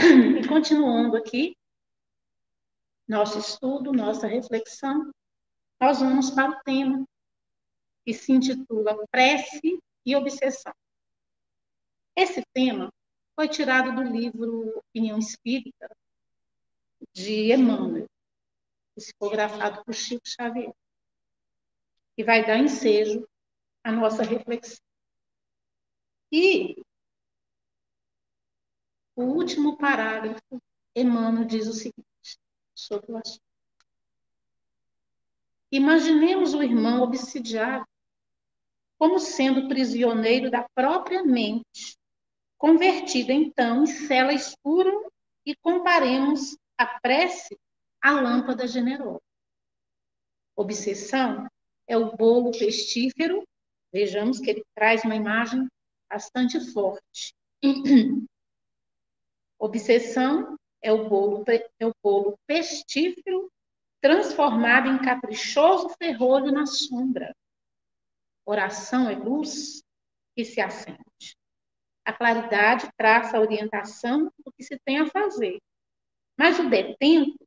E 0.00 0.48
continuando 0.48 1.16
aqui, 1.16 1.56
nosso 3.06 3.38
estudo, 3.38 3.92
nossa 3.92 4.26
reflexão, 4.26 5.12
nós 5.80 6.00
vamos 6.00 6.32
para 6.32 6.50
o 6.50 6.60
tema 6.64 7.06
que 8.04 8.12
se 8.12 8.32
intitula 8.32 8.98
Prece 9.12 9.78
e 10.04 10.16
Obsessão. 10.16 10.74
Esse 12.16 12.42
tema 12.52 12.92
foi 13.34 13.48
tirado 13.48 13.94
do 13.94 14.02
livro 14.02 14.78
Opinião 14.78 15.18
Espírita, 15.18 15.88
de 17.12 17.52
Emmanuel, 17.52 18.08
psicografado 18.94 19.84
por 19.84 19.94
Chico 19.94 20.26
Xavier, 20.26 20.72
que 22.16 22.24
vai 22.24 22.46
dar 22.46 22.58
ensejo 22.58 23.28
à 23.82 23.90
nossa 23.90 24.22
reflexão. 24.22 24.84
E 26.30 26.76
o 29.16 29.22
último 29.24 29.76
parágrafo, 29.76 30.62
Emmanuel 30.94 31.44
diz 31.44 31.66
o 31.66 31.72
seguinte 31.72 32.38
sobre 32.74 33.12
o 33.12 33.16
assunto. 33.16 33.42
Imaginemos 35.70 36.54
o 36.54 36.62
irmão 36.62 37.02
obsidiado 37.02 37.86
como 38.96 39.18
sendo 39.18 39.68
prisioneiro 39.68 40.50
da 40.50 40.68
própria 40.74 41.24
mente, 41.24 41.98
convertido 42.58 43.32
então 43.32 43.82
em 43.82 43.86
cela 43.86 44.32
escura 44.32 44.90
e 45.44 45.54
comparemos 45.56 46.56
a 46.78 46.86
prece 47.00 47.58
à 48.00 48.12
lâmpada 48.12 48.66
generosa. 48.66 49.20
Obsessão 50.56 51.48
é 51.86 51.96
o 51.96 52.16
bolo 52.16 52.50
pestífero, 52.52 53.46
vejamos 53.92 54.38
que 54.38 54.50
ele 54.50 54.64
traz 54.74 55.04
uma 55.04 55.16
imagem 55.16 55.68
bastante 56.08 56.60
forte. 56.72 57.34
Obsessão 59.58 60.56
é 60.82 60.92
o 60.92 61.08
bolo, 61.08 61.44
é 61.48 61.86
o 61.86 61.94
bolo 62.02 62.38
pestífero 62.46 63.50
transformado 64.00 64.88
em 64.88 64.98
caprichoso 64.98 65.88
ferrolho 65.98 66.52
na 66.52 66.66
sombra. 66.66 67.34
Oração 68.44 69.08
é 69.08 69.14
luz 69.14 69.82
que 70.36 70.44
se 70.44 70.60
acende. 70.60 71.38
A 72.04 72.12
claridade 72.12 72.88
traça 72.96 73.36
a 73.36 73.40
orientação 73.40 74.30
do 74.44 74.52
que 74.52 74.62
se 74.62 74.78
tem 74.84 74.98
a 74.98 75.06
fazer. 75.06 75.58
Mas 76.36 76.58
o 76.58 76.68
detento 76.68 77.38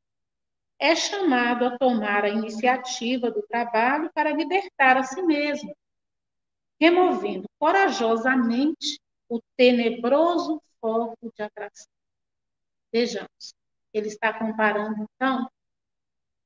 é 0.78 0.94
chamado 0.94 1.66
a 1.66 1.78
tomar 1.78 2.24
a 2.24 2.28
iniciativa 2.28 3.30
do 3.30 3.42
trabalho 3.42 4.10
para 4.12 4.32
libertar 4.32 4.96
a 4.96 5.02
si 5.02 5.20
mesmo, 5.22 5.74
removendo 6.80 7.46
corajosamente 7.58 9.00
o 9.28 9.40
tenebroso 9.56 10.62
foco 10.80 11.32
de 11.34 11.42
atração. 11.42 11.88
Vejamos, 12.92 13.54
ele 13.92 14.08
está 14.08 14.32
comparando, 14.32 15.06
então, 15.14 15.50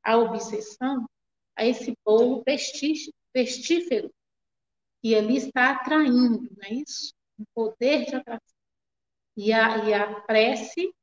a 0.03 0.17
obsessão 0.17 1.07
a 1.55 1.65
esse 1.65 1.95
bolo 2.05 2.43
pestífero 2.43 4.13
que 5.01 5.15
ali 5.15 5.37
está 5.37 5.71
atraindo, 5.71 6.49
não 6.57 6.65
é 6.65 6.75
isso? 6.75 7.15
Um 7.43 7.45
poder 7.55 8.07
de 8.07 8.15
atração. 8.15 8.57
E 9.37 9.53
a, 9.53 9.79
e 9.85 9.95
a 9.95 10.21
prece 10.21 10.95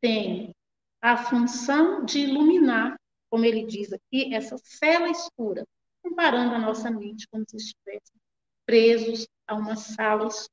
tem 0.00 0.54
a 1.00 1.16
função 1.16 2.04
de 2.04 2.20
iluminar, 2.20 2.98
como 3.30 3.44
ele 3.44 3.64
diz 3.64 3.92
aqui, 3.92 4.34
essa 4.34 4.58
cela 4.58 5.08
escura, 5.08 5.66
comparando 6.02 6.54
a 6.54 6.58
nossa 6.58 6.90
mente 6.90 7.26
como 7.28 7.44
se 7.48 7.56
estivéssemos 7.56 8.20
presos 8.66 9.28
a 9.46 9.54
uma 9.54 9.76
sala 9.76 10.26
escura. 10.26 10.52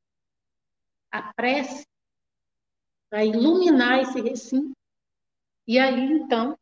A 1.12 1.34
prece 1.34 1.86
vai 3.12 3.27
iluminar 3.27 3.99
esse 3.99 4.21
recinto. 4.21 4.73
E 5.67 5.77
aí, 5.79 6.12
então, 6.12 6.58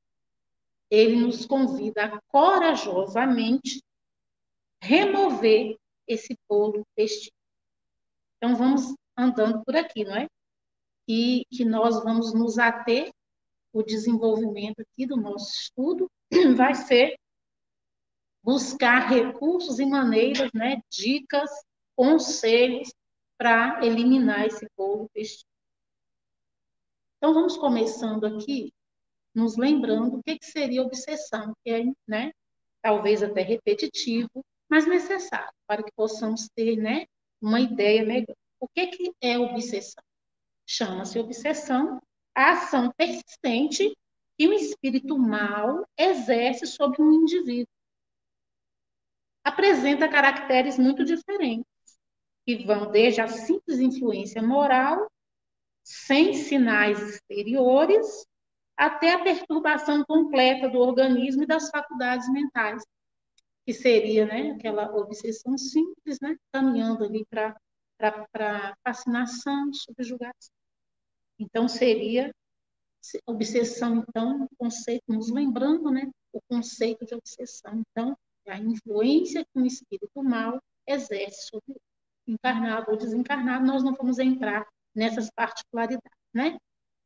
ele 0.89 1.17
nos 1.17 1.45
convida 1.45 2.05
a 2.05 2.21
corajosamente 2.27 3.83
remover 4.81 5.77
esse 6.07 6.37
polo 6.47 6.85
vestígio. 6.95 7.42
Então, 8.43 8.57
vamos 8.57 8.93
andando 9.17 9.63
por 9.63 9.73
aqui, 9.73 10.03
não 10.03 10.17
é? 10.17 10.27
E 11.07 11.45
que 11.49 11.63
nós 11.63 12.03
vamos 12.03 12.33
nos 12.33 12.59
ater, 12.59 13.09
o 13.71 13.81
desenvolvimento 13.81 14.81
aqui 14.81 15.05
do 15.05 15.15
nosso 15.15 15.49
estudo 15.61 16.11
vai 16.57 16.75
ser 16.75 17.17
buscar 18.43 19.07
recursos 19.07 19.79
e 19.79 19.85
maneiras, 19.85 20.49
né, 20.53 20.81
dicas, 20.89 21.49
conselhos 21.95 22.93
para 23.37 23.79
eliminar 23.81 24.45
esse 24.45 24.67
polo 24.75 25.09
vestígio. 25.15 25.47
Então, 27.15 27.33
vamos 27.33 27.55
começando 27.55 28.25
aqui, 28.25 28.73
nos 29.33 29.55
lembrando 29.55 30.17
o 30.17 30.21
que, 30.21 30.37
que 30.37 30.45
seria 30.45 30.81
obsessão, 30.81 31.53
que 31.63 31.71
é, 31.71 31.85
né, 32.05 32.33
talvez 32.81 33.23
até 33.23 33.41
repetitivo, 33.41 34.43
mas 34.67 34.85
necessário 34.85 35.53
para 35.65 35.81
que 35.81 35.93
possamos 35.95 36.49
ter 36.53 36.75
né, 36.75 37.05
uma 37.43 37.59
ideia 37.59 38.05
melhor. 38.05 38.35
O 38.59 38.67
que, 38.67 38.87
que 38.87 39.13
é 39.21 39.37
obsessão? 39.37 40.03
Chama-se 40.65 41.19
obsessão 41.19 42.01
a 42.33 42.51
ação 42.51 42.91
persistente 42.95 43.93
que 44.37 44.47
um 44.47 44.53
espírito 44.53 45.17
mal 45.17 45.85
exerce 45.97 46.65
sobre 46.65 47.01
um 47.01 47.11
indivíduo. 47.11 47.67
Apresenta 49.43 50.07
caracteres 50.07 50.79
muito 50.79 51.03
diferentes, 51.03 51.65
que 52.45 52.65
vão 52.65 52.89
desde 52.89 53.19
a 53.19 53.27
simples 53.27 53.79
influência 53.79 54.41
moral 54.41 55.07
sem 55.83 56.33
sinais 56.33 56.97
exteriores, 57.01 58.25
até 58.77 59.13
a 59.13 59.21
perturbação 59.21 60.03
completa 60.05 60.69
do 60.69 60.79
organismo 60.79 61.43
e 61.43 61.45
das 61.45 61.69
faculdades 61.69 62.31
mentais, 62.31 62.81
que 63.65 63.73
seria 63.73 64.25
né, 64.25 64.51
aquela 64.51 64.93
obsessão 64.95 65.57
simples, 65.57 66.19
né, 66.21 66.35
caminhando 66.51 67.03
ali 67.03 67.25
para 67.25 68.75
fascinação, 68.85 69.73
subjugação. 69.73 70.53
Então, 71.39 71.67
seria 71.67 72.31
obsessão, 73.25 74.03
então, 74.07 74.47
conceito, 74.57 75.03
nos 75.07 75.29
lembrando 75.29 75.89
né, 75.91 76.09
o 76.31 76.39
conceito 76.49 77.05
de 77.05 77.15
obsessão. 77.15 77.81
Então, 77.89 78.15
a 78.47 78.57
influência 78.57 79.43
que 79.43 79.59
um 79.59 79.65
espírito 79.65 80.23
mal 80.23 80.59
exerce 80.87 81.47
sobre 81.47 81.75
encarnado 82.27 82.91
ou 82.91 82.97
desencarnado, 82.97 83.65
nós 83.65 83.83
não 83.83 83.93
vamos 83.93 84.19
entrar 84.19 84.65
nessas 84.95 85.29
particularidades, 85.31 86.11
né? 86.33 86.57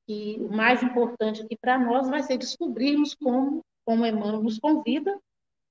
E 0.08 0.38
o 0.40 0.50
mais 0.50 0.82
importante 0.82 1.42
aqui 1.42 1.58
para 1.60 1.78
nós 1.78 2.10
vai 2.10 2.24
ser 2.24 2.38
descobrirmos 2.38 3.14
como, 3.16 3.62
como 3.86 4.06
Emmanuel 4.06 4.42
nos 4.42 4.60
convida 4.60 5.18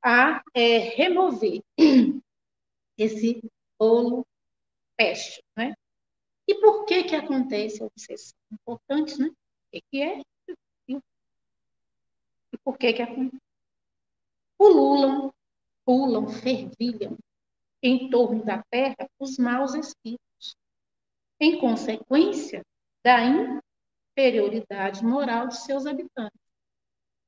a 0.06 0.40
é, 0.54 0.78
remover 0.78 1.60
esse 2.96 3.42
bolo 3.76 4.24
peste, 4.96 5.42
né? 5.56 5.74
E 6.46 6.54
por 6.60 6.84
que 6.84 7.02
que 7.02 7.16
acontece 7.16 7.82
a 7.82 7.86
obsessão? 7.86 8.38
Importante, 8.52 9.18
né? 9.18 9.26
O 9.28 9.80
que, 9.90 10.00
é 10.00 10.22
e 10.88 12.56
por 12.62 12.78
que 12.78 12.92
que 12.92 13.02
acontece? 13.02 13.42
Pululam, 14.56 15.34
pulam, 15.84 16.28
fervilham 16.28 17.18
em 17.82 18.08
torno 18.08 18.44
da 18.44 18.62
terra 18.70 19.10
os 19.18 19.36
maus 19.38 19.74
espíritos, 19.74 20.56
em 21.40 21.58
consequência 21.58 22.64
da 23.04 23.18
inferioridade 24.16 25.04
moral 25.04 25.48
de 25.48 25.56
seus 25.56 25.84
habitantes. 25.84 26.40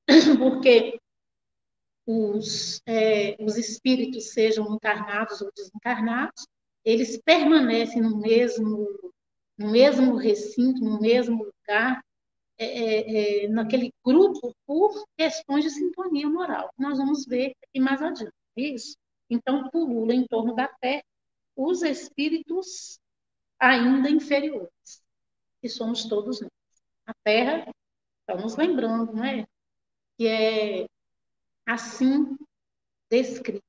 Porque 0.38 1.00
os, 2.11 2.81
é, 2.87 3.37
os 3.38 3.59
espíritos, 3.59 4.31
sejam 4.31 4.75
encarnados 4.75 5.42
ou 5.42 5.53
desencarnados, 5.55 6.47
eles 6.83 7.21
permanecem 7.23 8.01
no 8.01 8.16
mesmo, 8.16 8.88
no 9.59 9.71
mesmo 9.71 10.16
recinto, 10.16 10.83
no 10.83 10.99
mesmo 10.99 11.44
lugar, 11.44 12.03
é, 12.57 12.64
é, 12.64 13.44
é, 13.44 13.49
naquele 13.49 13.92
grupo 14.03 14.57
por 14.66 15.05
questões 15.18 15.64
de 15.64 15.71
sintonia 15.71 16.27
moral. 16.31 16.73
Nós 16.79 16.97
vamos 16.97 17.27
ver 17.27 17.53
aqui 17.62 17.79
mais 17.79 18.01
adiante. 18.01 18.33
É 18.57 18.62
isso? 18.62 18.97
Então, 19.29 19.68
pulula 19.68 20.14
em 20.14 20.27
torno 20.27 20.55
da 20.55 20.66
Terra 20.66 21.05
os 21.55 21.83
espíritos 21.83 22.99
ainda 23.59 24.09
inferiores, 24.09 25.03
que 25.61 25.68
somos 25.68 26.07
todos 26.07 26.40
nós. 26.40 26.51
A 27.07 27.12
Terra, 27.23 27.71
estamos 28.21 28.57
lembrando, 28.57 29.12
né? 29.12 29.47
Que 30.16 30.27
é 30.27 30.87
assim 31.68 32.35
descrita 33.11 33.62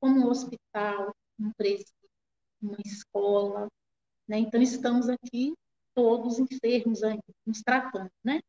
como 0.00 0.20
um 0.20 0.28
hospital, 0.28 1.14
um 1.38 1.52
presídio, 1.52 1.94
uma 2.60 2.78
escola. 2.84 3.68
Né? 4.26 4.38
Então, 4.38 4.60
estamos 4.60 5.08
aqui 5.08 5.54
todos 5.94 6.40
enfermos 6.40 7.04
ainda, 7.04 7.22
nos 7.46 7.62
tratando. 7.62 8.10
Né? 8.24 8.40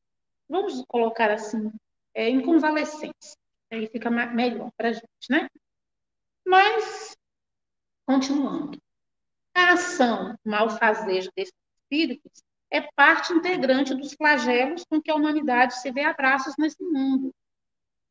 Vamos 0.50 0.84
colocar 0.88 1.30
assim, 1.30 1.72
é, 2.16 2.28
em 2.28 2.42
convalescência, 2.42 3.38
aí 3.72 3.88
fica 3.88 4.10
melhor 4.10 4.72
para 4.76 4.90
a 4.90 4.94
gente. 4.94 5.30
Né? 5.30 5.48
Mas, 6.44 7.16
continuando, 8.06 8.82
a 9.54 9.74
ação 9.74 10.36
malfazeja 10.44 11.32
desses 11.36 11.54
espíritos 11.84 12.44
é 12.72 12.82
parte 12.96 13.32
integrante 13.32 13.94
dos 13.94 14.14
flagelos 14.14 14.84
com 14.90 15.00
que 15.00 15.12
a 15.12 15.16
humanidade 15.16 15.80
se 15.80 15.92
vê 15.92 16.04
abraços 16.04 16.56
nesse 16.58 16.84
mundo 16.84 17.34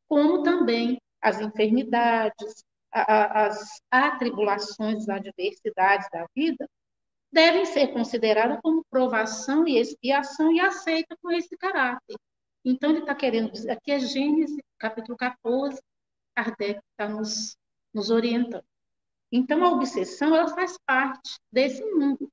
como 0.09 0.43
também 0.43 1.01
as 1.21 1.41
enfermidades, 1.41 2.65
as 2.93 3.81
atribulações, 3.91 5.03
as 5.03 5.09
adversidades 5.09 6.09
da 6.11 6.27
vida, 6.35 6.69
devem 7.33 7.67
ser 7.67 7.89
consideradas 7.89 8.59
como 8.63 8.85
provação 8.91 9.67
e 9.67 9.79
expiação 9.79 10.53
e 10.53 10.61
aceita 10.61 11.17
com 11.21 11.31
esse 11.31 11.57
caráter. 11.57 12.17
Então, 12.65 12.91
ele 12.91 13.01
está 13.01 13.15
querendo 13.15 13.53
dizer, 13.53 13.71
aqui 13.71 13.93
é 13.93 13.99
Gênesis, 13.99 14.61
capítulo 14.79 15.17
14, 15.17 15.81
Kardec 16.35 16.81
está 16.91 17.09
nos, 17.09 17.57
nos 17.93 18.11
orientando. 18.11 18.65
Então, 19.31 19.65
a 19.65 19.71
obsessão, 19.71 20.35
ela 20.35 20.49
faz 20.49 20.79
parte 20.87 21.39
desse 21.51 21.85
mundo, 21.85 22.31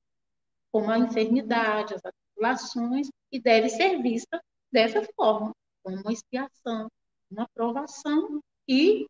como 0.72 0.90
a 0.90 0.98
enfermidade, 0.98 1.94
as 1.94 2.02
atribulações, 2.04 3.08
e 3.30 3.40
deve 3.40 3.68
ser 3.68 4.00
vista 4.00 4.42
dessa 4.72 5.06
forma, 5.14 5.52
como 5.82 6.00
uma 6.00 6.12
expiação, 6.12 6.88
uma 7.34 7.48
provação 7.48 8.40
e 8.68 9.06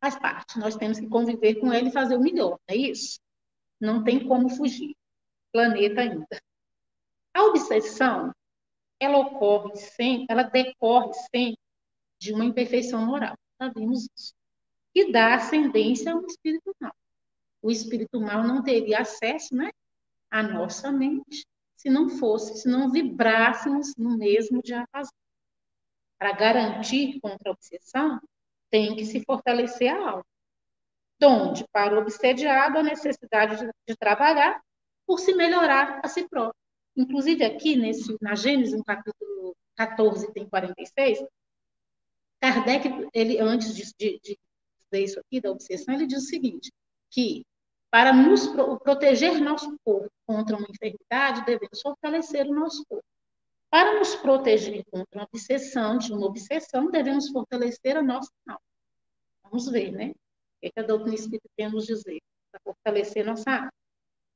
faz 0.00 0.18
parte. 0.18 0.58
Nós 0.58 0.76
temos 0.76 0.98
que 0.98 1.08
conviver 1.08 1.56
com 1.56 1.72
ele 1.72 1.88
e 1.88 1.92
fazer 1.92 2.16
o 2.16 2.20
melhor, 2.20 2.58
é 2.68 2.76
isso? 2.76 3.18
Não 3.80 4.02
tem 4.04 4.26
como 4.26 4.48
fugir. 4.48 4.94
Planeta 5.52 6.00
ainda. 6.00 6.40
A 7.34 7.44
obsessão, 7.44 8.32
ela 9.00 9.18
ocorre 9.18 9.76
sempre, 9.76 10.26
ela 10.28 10.42
decorre 10.42 11.12
sempre 11.14 11.58
de 12.20 12.32
uma 12.32 12.44
imperfeição 12.44 13.04
moral. 13.04 13.36
Já 13.60 13.68
vimos 13.68 14.08
isso. 14.16 14.34
E 14.94 15.12
dá 15.12 15.34
ascendência 15.34 16.12
ao 16.12 16.24
espírito 16.24 16.74
mal. 16.80 16.94
O 17.62 17.70
espírito 17.70 18.20
mal 18.20 18.42
não 18.42 18.62
teria 18.62 19.00
acesso, 19.00 19.54
né, 19.54 19.70
à 20.30 20.42
nossa 20.42 20.90
mente 20.90 21.44
se 21.76 21.90
não 21.90 22.08
fosse, 22.08 22.62
se 22.62 22.68
não 22.68 22.90
vibrássemos 22.90 23.94
no 23.96 24.16
mesmo 24.16 24.62
diapasão 24.62 25.12
para 26.18 26.32
garantir 26.32 27.20
contra 27.20 27.50
a 27.50 27.52
obsessão, 27.52 28.20
tem 28.70 28.96
que 28.96 29.04
se 29.04 29.24
fortalecer 29.24 29.94
a 29.94 30.10
alma. 30.10 30.26
Donde, 31.18 31.64
para 31.72 31.94
o 31.94 31.98
obsediado, 31.98 32.78
a 32.78 32.82
necessidade 32.82 33.56
de, 33.56 33.70
de 33.88 33.96
trabalhar 33.96 34.60
por 35.06 35.18
se 35.18 35.34
melhorar 35.34 36.00
a 36.04 36.08
si 36.08 36.28
próprio. 36.28 36.60
Inclusive, 36.96 37.44
aqui 37.44 37.76
nesse, 37.76 38.16
na 38.20 38.34
Gênesis, 38.34 38.76
no 38.76 38.84
capítulo 38.84 39.56
14, 39.76 40.32
tem 40.32 40.48
46, 40.48 41.24
Kardec, 42.40 43.08
ele, 43.14 43.38
antes 43.38 43.74
de, 43.74 43.84
de, 43.98 44.20
de 44.20 44.38
dizer 44.90 45.04
isso 45.04 45.20
aqui, 45.20 45.40
da 45.40 45.50
obsessão, 45.50 45.94
ele 45.94 46.06
diz 46.06 46.22
o 46.22 46.26
seguinte, 46.26 46.70
que 47.10 47.44
para 47.90 48.12
nos 48.12 48.46
pro, 48.48 48.78
proteger 48.80 49.40
nosso 49.40 49.76
corpo 49.84 50.10
contra 50.26 50.56
uma 50.56 50.66
enfermidade, 50.68 51.44
devemos 51.44 51.80
fortalecer 51.80 52.46
o 52.46 52.54
nosso 52.54 52.84
corpo. 52.86 53.04
Para 53.70 53.98
nos 53.98 54.14
proteger 54.16 54.84
contra 54.90 55.18
uma 55.18 55.24
obsessão, 55.24 55.98
de 55.98 56.12
uma 56.12 56.26
obsessão, 56.26 56.90
devemos 56.90 57.28
fortalecer 57.30 57.96
a 57.96 58.02
nossa 58.02 58.30
alma. 58.46 58.60
Vamos 59.42 59.68
ver, 59.70 59.92
né? 59.92 60.10
O 60.62 60.70
que 60.70 60.80
a 60.80 60.82
doutrina 60.82 61.14
espírita 61.14 61.48
tem 61.56 61.66
a 61.66 61.70
nos 61.70 61.86
dizer 61.86 62.20
para 62.50 62.60
fortalecer 62.62 63.24
nossa 63.24 63.50
alma. 63.50 63.72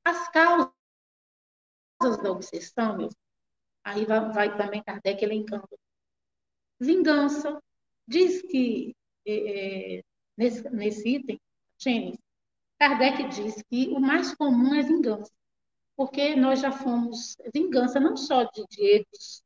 As 0.04 0.28
causas 0.30 0.72
da 2.22 2.30
obsessão, 2.30 2.96
meus, 2.96 3.14
aí 3.84 4.04
vai, 4.04 4.32
vai 4.32 4.56
também 4.56 4.82
Kardec 4.82 5.24
elencando. 5.24 5.68
Vingança. 6.78 7.60
Diz 8.06 8.42
que 8.42 8.94
é, 9.26 9.98
é 9.98 10.02
nesse, 10.36 10.68
nesse 10.70 11.08
item, 11.08 11.40
Gênesis, 11.78 12.18
Kardec 12.78 13.28
diz 13.28 13.62
que 13.68 13.88
o 13.88 14.00
mais 14.00 14.34
comum 14.34 14.74
é 14.74 14.82
vingança 14.82 15.30
porque 16.00 16.34
nós 16.34 16.60
já 16.60 16.72
fomos 16.72 17.36
vingança 17.52 18.00
não 18.00 18.16
só 18.16 18.44
de, 18.44 18.64
de 18.70 18.82
erros, 18.82 19.42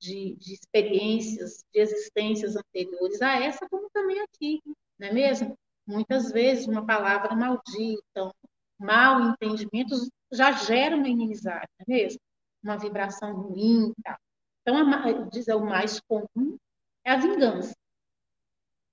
de, 0.00 0.34
de, 0.36 0.54
experiências, 0.54 1.62
de 1.70 1.78
existências 1.78 2.56
anteriores 2.56 3.20
a 3.20 3.38
essa, 3.38 3.68
como 3.68 3.90
também 3.90 4.18
aqui, 4.22 4.62
não 4.98 5.08
é 5.08 5.12
mesmo? 5.12 5.58
Muitas 5.86 6.32
vezes 6.32 6.66
uma 6.66 6.86
palavra 6.86 7.36
maldita, 7.36 8.24
um 8.24 8.32
mal 8.78 9.20
entendimento 9.20 9.94
já 10.32 10.52
gera 10.52 10.96
uma 10.96 11.06
inimizade, 11.06 11.68
não 11.78 11.94
é 11.94 11.98
mesmo? 11.98 12.20
Uma 12.62 12.78
vibração 12.78 13.34
ruim, 13.34 13.92
tá? 14.02 14.18
Então, 14.62 14.78
a, 14.78 15.12
diz 15.28 15.48
é 15.48 15.54
o 15.54 15.66
mais 15.66 16.00
comum 16.08 16.56
é 17.04 17.10
a 17.12 17.18
vingança. 17.18 17.76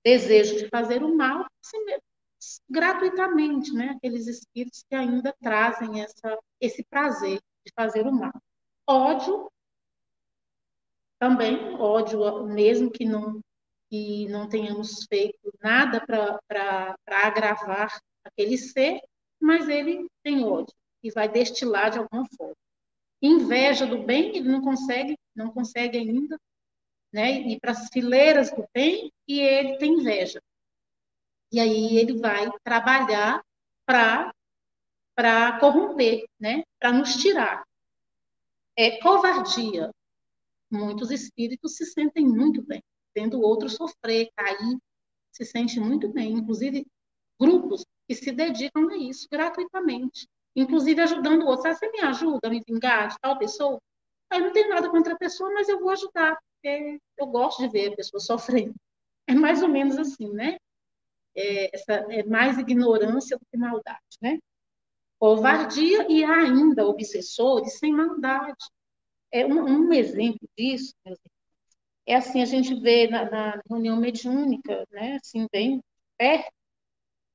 Desejo 0.04 0.58
de 0.58 0.68
fazer 0.68 1.02
o 1.02 1.16
mal, 1.16 1.46
gratuitamente, 2.68 3.72
né? 3.72 3.90
Aqueles 3.90 4.26
espíritos 4.26 4.84
que 4.88 4.94
ainda 4.94 5.34
trazem 5.40 6.02
essa, 6.02 6.38
esse 6.60 6.84
prazer 6.84 7.40
de 7.64 7.72
fazer 7.74 8.06
o 8.06 8.12
mal. 8.12 8.32
Ódio, 8.86 9.50
também, 11.18 11.74
ódio, 11.74 12.46
mesmo 12.46 12.90
que 12.90 13.04
não, 13.04 13.40
que 13.90 14.28
não 14.28 14.48
tenhamos 14.48 15.04
feito 15.04 15.52
nada 15.62 16.04
para 16.06 16.96
agravar 17.06 18.00
aquele 18.24 18.56
ser, 18.56 19.00
mas 19.40 19.68
ele 19.68 20.06
tem 20.22 20.44
ódio 20.44 20.74
e 21.02 21.10
vai 21.10 21.28
destilar 21.28 21.90
de 21.90 21.98
alguma 21.98 22.26
forma. 22.36 22.56
Inveja 23.20 23.86
do 23.86 24.04
bem, 24.04 24.36
ele 24.36 24.48
não 24.48 24.60
consegue, 24.60 25.18
não 25.34 25.50
consegue 25.50 25.98
ainda, 25.98 26.38
né? 27.12 27.32
Ir 27.40 27.58
para 27.60 27.72
as 27.72 27.88
fileiras 27.88 28.50
do 28.50 28.64
bem 28.72 29.12
e 29.26 29.40
ele 29.40 29.76
tem 29.78 29.94
inveja. 29.94 30.40
E 31.52 31.60
aí 31.60 31.96
ele 31.98 32.18
vai 32.18 32.48
trabalhar 32.64 33.42
para 33.86 34.32
para 35.16 35.58
corromper, 35.60 36.24
né? 36.40 36.62
Para 36.80 36.92
nos 36.92 37.16
tirar. 37.16 37.64
É 38.76 39.00
covardia. 39.00 39.90
Muitos 40.70 41.10
espíritos 41.10 41.76
se 41.76 41.86
sentem 41.86 42.26
muito 42.26 42.62
bem, 42.62 42.82
vendo 43.14 43.40
outros 43.40 43.74
sofrer, 43.74 44.30
cair, 44.36 44.78
se 45.32 45.44
sente 45.44 45.80
muito 45.80 46.08
bem. 46.12 46.32
Inclusive 46.34 46.86
grupos 47.40 47.84
que 48.08 48.14
se 48.14 48.32
dedicam 48.32 48.88
a 48.90 48.96
isso 48.96 49.28
gratuitamente, 49.30 50.28
inclusive 50.56 51.00
ajudando 51.02 51.46
outros. 51.46 51.66
Ah, 51.66 51.74
você 51.74 51.90
me 51.90 52.00
ajuda 52.00 52.48
a 52.48 52.50
me 52.50 52.62
vingar 52.68 53.08
de 53.08 53.16
tal 53.20 53.38
pessoa? 53.38 53.80
Eu 54.32 54.40
não 54.40 54.52
tenho 54.52 54.68
nada 54.70 54.90
contra 54.90 55.14
a 55.14 55.18
pessoa, 55.18 55.52
mas 55.54 55.68
eu 55.68 55.80
vou 55.80 55.90
ajudar, 55.90 56.36
porque 56.54 56.98
eu 57.18 57.26
gosto 57.26 57.60
de 57.62 57.68
ver 57.68 57.92
a 57.92 57.96
pessoa 57.96 58.20
sofrendo. 58.20 58.74
É 59.26 59.34
mais 59.34 59.62
ou 59.62 59.68
menos 59.68 59.98
assim, 59.98 60.30
né? 60.32 60.58
É, 61.38 61.70
essa, 61.74 61.92
é 62.10 62.22
mais 62.24 62.58
ignorância 62.58 63.38
do 63.38 63.46
que 63.50 63.56
maldade, 63.56 63.98
né? 64.20 64.38
Covardia 65.18 66.06
e 66.10 66.24
ainda 66.24 66.86
obsessores 66.86 67.78
sem 67.78 67.92
maldade. 67.92 68.56
É 69.32 69.46
um, 69.46 69.88
um 69.88 69.92
exemplo 69.92 70.48
disso, 70.56 70.94
meus 71.04 71.18
é 72.08 72.16
assim, 72.16 72.40
a 72.40 72.46
gente 72.46 72.74
vê 72.80 73.06
na, 73.06 73.30
na 73.30 73.62
reunião 73.68 73.96
mediúnica, 73.98 74.86
né, 74.90 75.18
assim, 75.22 75.46
bem 75.52 75.82
perto, 76.16 76.50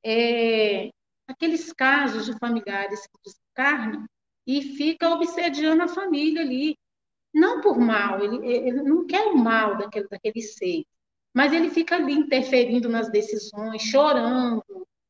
é, 0.03 0.89
aqueles 1.27 1.71
casos 1.73 2.25
de 2.25 2.37
familiares 2.39 3.01
que 3.01 3.19
desencarnam 3.23 4.05
e 4.47 4.61
fica 4.75 5.09
obsediando 5.09 5.83
a 5.83 5.87
família 5.87 6.41
ali. 6.41 6.77
Não 7.33 7.61
por 7.61 7.79
mal, 7.79 8.23
ele, 8.23 8.45
ele 8.47 8.83
não 8.83 9.05
quer 9.07 9.25
o 9.27 9.37
mal 9.37 9.77
daquele, 9.77 10.07
daquele 10.07 10.41
ser, 10.41 10.83
mas 11.33 11.51
ele 11.51 11.69
fica 11.69 11.95
ali 11.95 12.13
interferindo 12.13 12.87
nas 12.87 13.09
decisões, 13.09 13.81
chorando, 13.81 14.63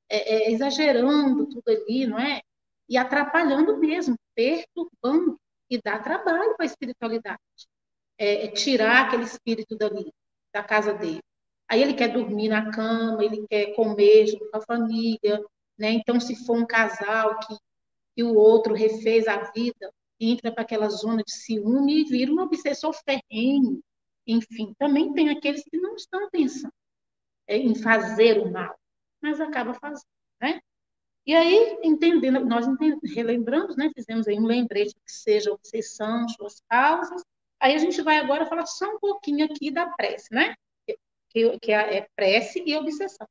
é, 0.10 0.36
é, 0.36 0.52
exagerando 0.52 1.48
tudo 1.48 1.64
ali, 1.68 2.08
não 2.08 2.20
é? 2.20 2.42
E 2.88 2.98
atrapalhando 2.98 3.78
mesmo, 3.78 4.16
perturbando, 4.36 5.38
e 5.70 5.80
dá 5.84 6.00
trabalho 6.00 6.56
para 6.56 6.66
a 6.66 6.68
espiritualidade. 6.68 7.40
É, 8.18 8.46
é, 8.46 8.48
tirar 8.48 9.08
aquele 9.08 9.24
espírito 9.24 9.76
dali, 9.76 10.12
da 10.54 10.64
casa 10.64 10.94
dele. 10.94 11.22
Aí 11.68 11.82
ele 11.82 11.94
quer 11.94 12.10
dormir 12.10 12.50
na 12.50 12.72
cama, 12.72 13.24
ele 13.24 13.46
quer 13.50 13.74
comer 13.76 14.28
junto 14.28 14.50
com 14.52 14.58
a 14.58 14.62
família, 14.62 15.44
né? 15.78 15.92
Então, 15.92 16.20
se 16.20 16.36
for 16.46 16.58
um 16.58 16.66
casal 16.66 17.40
que, 17.40 17.58
que 18.16 18.24
o 18.24 18.36
outro 18.36 18.74
refez 18.74 19.28
a 19.28 19.52
vida, 19.52 19.92
entra 20.20 20.52
para 20.52 20.64
aquela 20.64 20.90
zona 20.90 21.24
de 21.24 21.34
ciúme 21.34 22.02
e 22.02 22.06
vira 22.06 22.32
um 22.32 22.40
obsessor 22.40 22.94
ferrenho. 23.04 23.82
Enfim, 24.26 24.74
também 24.78 25.14
tem 25.14 25.30
aqueles 25.30 25.64
que 25.64 25.78
não 25.78 25.96
estão 25.96 26.30
pensando 26.30 26.74
é, 27.48 27.58
em 27.58 27.76
fazer 27.76 28.40
o 28.40 28.52
mal, 28.52 28.78
mas 29.22 29.42
acaba 29.42 29.74
fazendo, 29.74 30.08
né? 30.42 30.62
E 31.26 31.34
aí, 31.34 31.80
entendendo, 31.84 32.44
nós 32.46 32.66
relembramos, 33.16 33.78
né, 33.78 33.90
fizemos 33.96 34.28
aí 34.28 34.38
um 34.38 34.46
lembrete 34.46 34.94
que 34.94 35.12
seja 35.12 35.54
obsessão, 35.54 36.28
suas 36.28 36.62
causas. 36.70 37.24
Aí 37.62 37.74
a 37.76 37.78
gente 37.78 38.02
vai 38.02 38.18
agora 38.18 38.46
falar 38.46 38.66
só 38.66 38.94
um 38.94 39.00
pouquinho 39.00 39.46
aqui 39.46 39.72
da 39.72 39.88
prece, 39.88 40.34
né? 40.34 40.54
Que, 41.30 41.58
que 41.60 41.72
é, 41.72 41.98
é 41.98 42.08
prece 42.14 42.62
e 42.66 42.76
obsessão. 42.76 43.26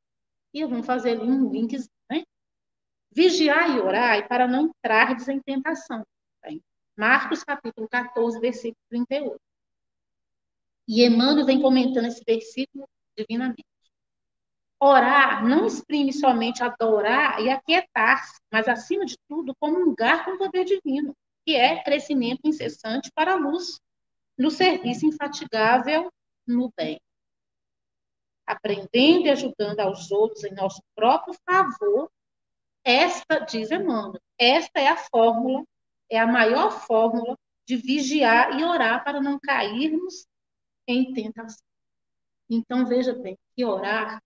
E 0.54 0.64
vamos 0.64 0.86
fazer 0.86 1.12
ali 1.12 1.30
um 1.30 1.50
link, 1.50 1.76
né? 2.10 2.24
Vigiar 3.10 3.76
e 3.76 3.80
orar 3.80 4.26
para 4.26 4.48
não 4.48 4.66
entrar 4.68 5.14
em 5.30 5.40
tentação. 5.40 6.02
Tá? 6.40 6.48
Marcos 6.96 7.44
capítulo 7.44 7.86
14, 7.90 8.40
versículo 8.40 8.82
38. 8.88 9.38
E 10.86 11.04
Emmanuel 11.04 11.46
vem 11.46 11.60
comentando 11.60 12.06
esse 12.06 12.22
versículo 12.26 12.88
divinamente. 13.16 13.64
Orar 14.80 15.46
não 15.46 15.64
exprime 15.64 16.12
somente 16.12 16.62
adorar 16.62 17.40
e 17.40 17.48
aquietar-se, 17.48 18.40
mas, 18.50 18.66
acima 18.66 19.06
de 19.06 19.16
tudo, 19.28 19.54
comungar 19.60 20.24
com 20.24 20.32
o 20.32 20.38
poder 20.38 20.64
divino, 20.64 21.14
que 21.46 21.54
é 21.54 21.82
crescimento 21.84 22.40
incessante 22.44 23.10
para 23.14 23.34
a 23.34 23.36
luz, 23.36 23.80
no 24.36 24.50
serviço 24.50 25.06
infatigável 25.06 26.10
no 26.44 26.72
bem. 26.76 27.00
Aprendendo 28.44 29.26
e 29.26 29.30
ajudando 29.30 29.78
aos 29.78 30.10
outros 30.10 30.42
em 30.42 30.52
nosso 30.52 30.82
próprio 30.96 31.34
favor, 31.48 32.10
esta, 32.84 33.38
diz 33.38 33.70
Emmanuel, 33.70 34.20
esta 34.36 34.80
é 34.80 34.88
a 34.88 34.96
fórmula, 34.96 35.64
é 36.10 36.18
a 36.18 36.26
maior 36.26 36.72
fórmula 36.72 37.38
de 37.64 37.76
vigiar 37.76 38.58
e 38.58 38.64
orar 38.64 39.04
para 39.04 39.20
não 39.20 39.38
cairmos 39.38 40.26
em 40.92 41.12
tentação. 41.12 41.64
Então, 42.48 42.86
veja 42.86 43.14
bem, 43.14 43.38
que 43.54 43.64
orar 43.64 44.20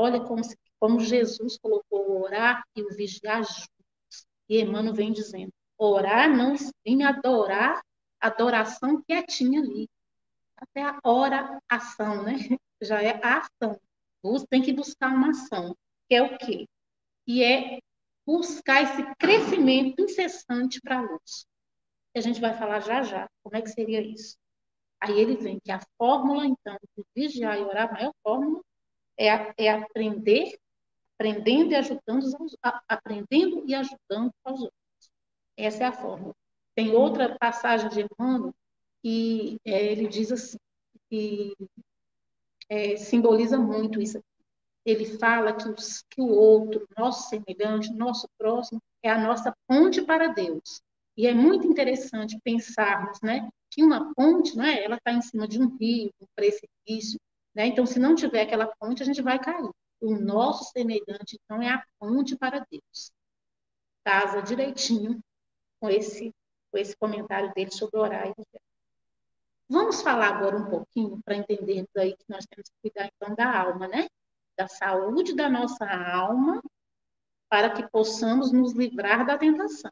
Olha 0.00 0.20
como, 0.20 0.42
como 0.78 1.00
Jesus 1.00 1.58
colocou 1.58 2.08
o 2.08 2.22
orar 2.22 2.62
e 2.76 2.82
o 2.82 2.94
vigiar 2.94 3.42
juntos. 3.42 4.26
E 4.48 4.60
Emmanuel 4.60 4.94
vem 4.94 5.12
dizendo: 5.12 5.52
orar 5.76 6.30
não 6.30 6.54
exprime 6.54 7.02
adorar, 7.02 7.82
adoração 8.20 9.02
quietinha 9.02 9.60
ali. 9.60 9.88
Até 10.56 10.82
a 10.82 11.00
oração, 11.02 12.22
né? 12.22 12.34
Já 12.80 13.02
é 13.02 13.20
a 13.24 13.38
ação. 13.38 13.80
Tem 14.48 14.62
que 14.62 14.72
buscar 14.72 15.08
uma 15.12 15.30
ação, 15.30 15.76
que 16.08 16.14
é 16.14 16.22
o 16.22 16.38
quê? 16.38 16.68
E 17.26 17.42
é 17.42 17.80
buscar 18.24 18.82
esse 18.82 19.02
crescimento 19.16 20.00
incessante 20.00 20.80
para 20.80 20.98
a 20.98 21.00
luz. 21.00 21.44
E 22.14 22.20
a 22.20 22.22
gente 22.22 22.40
vai 22.40 22.56
falar 22.56 22.78
já 22.80 23.02
já 23.02 23.28
como 23.42 23.56
é 23.56 23.62
que 23.62 23.70
seria 23.70 24.00
isso. 24.00 24.36
Aí 25.00 25.18
ele 25.18 25.36
vem 25.36 25.60
que 25.60 25.70
a 25.70 25.80
fórmula, 25.96 26.46
então, 26.46 26.76
de 26.96 27.04
vigiar 27.14 27.58
e 27.58 27.62
orar, 27.62 27.88
a 27.88 27.92
maior 27.92 28.12
fórmula 28.22 28.60
é, 29.16 29.26
é 29.56 29.70
aprender, 29.70 30.58
aprendendo 31.14 31.72
e 31.72 31.76
ajudando, 31.76 32.26
aprendendo 32.88 33.64
e 33.66 33.74
ajudando 33.74 34.32
aos 34.44 34.60
outros. 34.60 35.10
Essa 35.56 35.84
é 35.84 35.86
a 35.86 35.92
fórmula. 35.92 36.34
Tem 36.74 36.90
outra 36.90 37.36
passagem 37.38 37.88
de 37.88 38.06
Emmanuel 38.18 38.54
que 39.02 39.60
é, 39.64 39.92
ele 39.92 40.08
diz 40.08 40.32
assim, 40.32 40.58
que 41.08 41.54
é, 42.68 42.96
simboliza 42.96 43.58
muito 43.58 44.00
isso. 44.00 44.22
Ele 44.84 45.04
fala 45.18 45.52
que, 45.52 45.68
os, 45.68 46.02
que 46.10 46.20
o 46.20 46.28
outro, 46.28 46.86
nosso 46.96 47.28
semelhante, 47.28 47.92
nosso 47.92 48.28
próximo, 48.38 48.80
é 49.02 49.10
a 49.10 49.18
nossa 49.18 49.54
ponte 49.66 50.02
para 50.02 50.28
Deus. 50.28 50.82
E 51.18 51.26
é 51.26 51.34
muito 51.34 51.66
interessante 51.66 52.38
pensarmos, 52.44 53.20
né, 53.20 53.48
que 53.72 53.82
uma 53.82 54.14
ponte, 54.14 54.56
né, 54.56 54.84
ela 54.84 54.94
está 54.94 55.12
em 55.12 55.20
cima 55.20 55.48
de 55.48 55.60
um 55.60 55.76
rio, 55.76 56.12
um 56.20 56.26
precipício, 56.36 57.18
né? 57.52 57.66
Então, 57.66 57.84
se 57.84 57.98
não 57.98 58.14
tiver 58.14 58.42
aquela 58.42 58.68
ponte, 58.78 59.02
a 59.02 59.06
gente 59.06 59.20
vai 59.20 59.36
cair. 59.36 59.68
O 60.00 60.14
nosso 60.14 60.70
semelhante, 60.70 61.36
então, 61.42 61.60
é 61.60 61.70
a 61.70 61.84
ponte 61.98 62.36
para 62.36 62.64
Deus. 62.70 63.10
Casa 64.04 64.40
direitinho 64.40 65.20
com 65.80 65.90
esse, 65.90 66.32
com 66.70 66.78
esse 66.78 66.96
comentário 66.96 67.52
dele 67.52 67.72
sobre 67.72 67.98
orar 67.98 68.28
e 68.28 68.34
viver. 68.36 68.62
Vamos 69.68 70.00
falar 70.00 70.28
agora 70.28 70.56
um 70.56 70.70
pouquinho 70.70 71.20
para 71.24 71.34
entendermos 71.34 71.90
aí 71.96 72.16
que 72.16 72.24
nós 72.28 72.46
temos 72.46 72.68
que 72.68 72.76
cuidar 72.80 73.10
então 73.16 73.34
da 73.34 73.60
alma, 73.60 73.88
né? 73.88 74.06
Da 74.56 74.68
saúde 74.68 75.34
da 75.34 75.50
nossa 75.50 75.84
alma, 75.84 76.62
para 77.48 77.70
que 77.70 77.90
possamos 77.90 78.52
nos 78.52 78.72
livrar 78.72 79.26
da 79.26 79.36
tentação. 79.36 79.90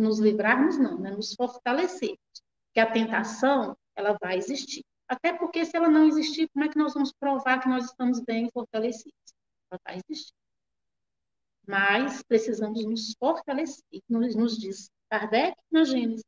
Nos 0.00 0.18
livrarmos 0.18 0.78
não, 0.78 0.98
né? 0.98 1.10
Nos 1.10 1.34
fortalecermos. 1.34 2.18
Que 2.72 2.80
a 2.80 2.90
tentação, 2.90 3.76
ela 3.94 4.16
vai 4.18 4.38
existir. 4.38 4.82
Até 5.06 5.32
porque, 5.36 5.64
se 5.64 5.76
ela 5.76 5.88
não 5.88 6.06
existir, 6.06 6.48
como 6.54 6.64
é 6.64 6.68
que 6.68 6.78
nós 6.78 6.94
vamos 6.94 7.12
provar 7.12 7.60
que 7.60 7.68
nós 7.68 7.84
estamos 7.84 8.20
bem 8.20 8.48
fortalecidos? 8.50 9.34
Ela 9.70 9.80
vai 9.84 9.98
existir. 9.98 10.32
Mas 11.66 12.22
precisamos 12.22 12.82
nos 12.84 13.12
fortalecer. 13.18 14.00
Nos, 14.08 14.34
nos 14.34 14.56
diz 14.56 14.90
Kardec 15.10 15.54
na 15.70 15.84
Gênesis, 15.84 16.24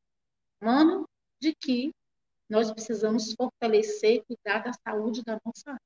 mano, 0.61 1.09
de 1.41 1.55
que 1.55 1.95
nós 2.51 2.71
precisamos 2.71 3.33
fortalecer 3.33 4.17
e 4.17 4.23
cuidar 4.23 4.59
da 4.59 4.73
saúde 4.73 5.23
da 5.25 5.41
nossa 5.45 5.71
alma. 5.71 5.81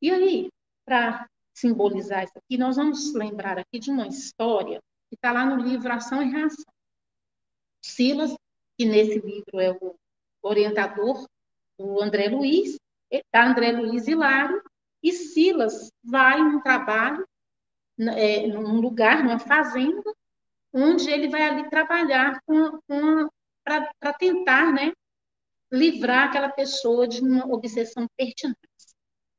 E 0.00 0.10
aí, 0.10 0.48
para 0.86 1.28
simbolizar 1.52 2.24
isso 2.24 2.38
aqui, 2.38 2.56
nós 2.56 2.76
vamos 2.76 3.12
lembrar 3.12 3.58
aqui 3.58 3.78
de 3.78 3.90
uma 3.90 4.06
história 4.06 4.80
que 5.08 5.14
está 5.14 5.32
lá 5.32 5.44
no 5.44 5.62
livro 5.62 5.92
Ação 5.92 6.22
e 6.22 6.30
Reação. 6.30 6.64
Silas, 7.82 8.34
que 8.76 8.84
nesse 8.84 9.18
livro 9.18 9.60
é 9.60 9.72
o 9.72 9.96
orientador 10.42 11.26
o 11.78 12.02
André 12.02 12.28
Luiz, 12.28 12.76
está 13.10 13.46
André 13.46 13.72
Luiz 13.72 14.08
Hilário, 14.08 14.62
e 15.02 15.12
Silas 15.12 15.90
vai 16.02 16.40
num 16.40 16.60
trabalho, 16.60 17.26
é, 18.16 18.46
num 18.48 18.80
lugar, 18.80 19.22
numa 19.22 19.38
fazenda, 19.38 20.12
onde 20.72 21.08
ele 21.08 21.28
vai 21.28 21.42
ali 21.42 21.70
trabalhar 21.70 22.42
para 23.64 24.12
tentar 24.18 24.72
né, 24.72 24.92
livrar 25.72 26.28
aquela 26.28 26.48
pessoa 26.48 27.06
de 27.06 27.22
uma 27.22 27.46
obsessão 27.46 28.06
pertinente. 28.16 28.58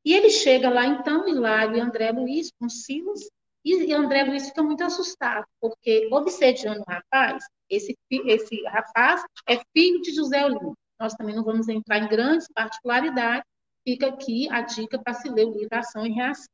E 0.06 0.14
ele 0.14 0.30
chega 0.30 0.70
lá, 0.70 0.86
então, 0.86 1.28
Hilário 1.28 1.76
e 1.76 1.80
André 1.80 2.12
Luiz, 2.12 2.52
com 2.58 2.70
Silas, 2.70 3.30
e 3.64 3.94
André 3.94 4.24
Luiz 4.24 4.48
fica 4.48 4.64
muito 4.64 4.84
assustado, 4.84 5.46
porque 5.60 6.08
obsediando 6.12 6.82
o 6.82 6.92
rapaz, 6.92 7.44
esse, 7.70 7.98
esse 8.10 8.64
rapaz 8.64 9.24
é 9.48 9.60
filho 9.74 10.02
de 10.02 10.12
José 10.12 10.46
Olimpo. 10.46 10.78
Nós 11.00 11.14
também 11.14 11.36
não 11.36 11.44
vamos 11.44 11.68
entrar 11.68 12.00
em 12.00 12.08
grandes 12.08 12.48
particularidades, 12.54 13.46
fica 13.84 14.08
aqui 14.08 14.50
a 14.50 14.62
dica 14.62 15.00
para 15.02 15.14
se 15.14 15.30
ler 15.30 15.46
o 15.46 15.54
livro 15.54 15.78
Ação 15.78 16.06
e 16.06 16.12
Reação. 16.12 16.48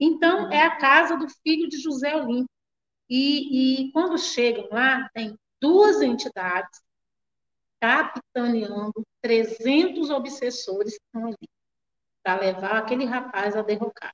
Então, 0.00 0.50
é 0.50 0.62
a 0.62 0.76
casa 0.76 1.16
do 1.16 1.28
filho 1.42 1.68
de 1.68 1.78
José 1.78 2.14
Olímpio. 2.14 2.48
E, 3.08 3.84
e 3.86 3.92
quando 3.92 4.18
chegam 4.18 4.68
lá, 4.70 5.08
tem 5.14 5.36
duas 5.60 6.00
entidades 6.00 6.80
capitaneando 7.80 9.04
300 9.20 10.10
obsessores 10.10 10.96
que 10.96 11.04
estão 11.04 11.26
ali, 11.26 11.48
para 12.22 12.40
levar 12.40 12.78
aquele 12.78 13.04
rapaz 13.04 13.56
a 13.56 13.62
derrocar. 13.62 14.12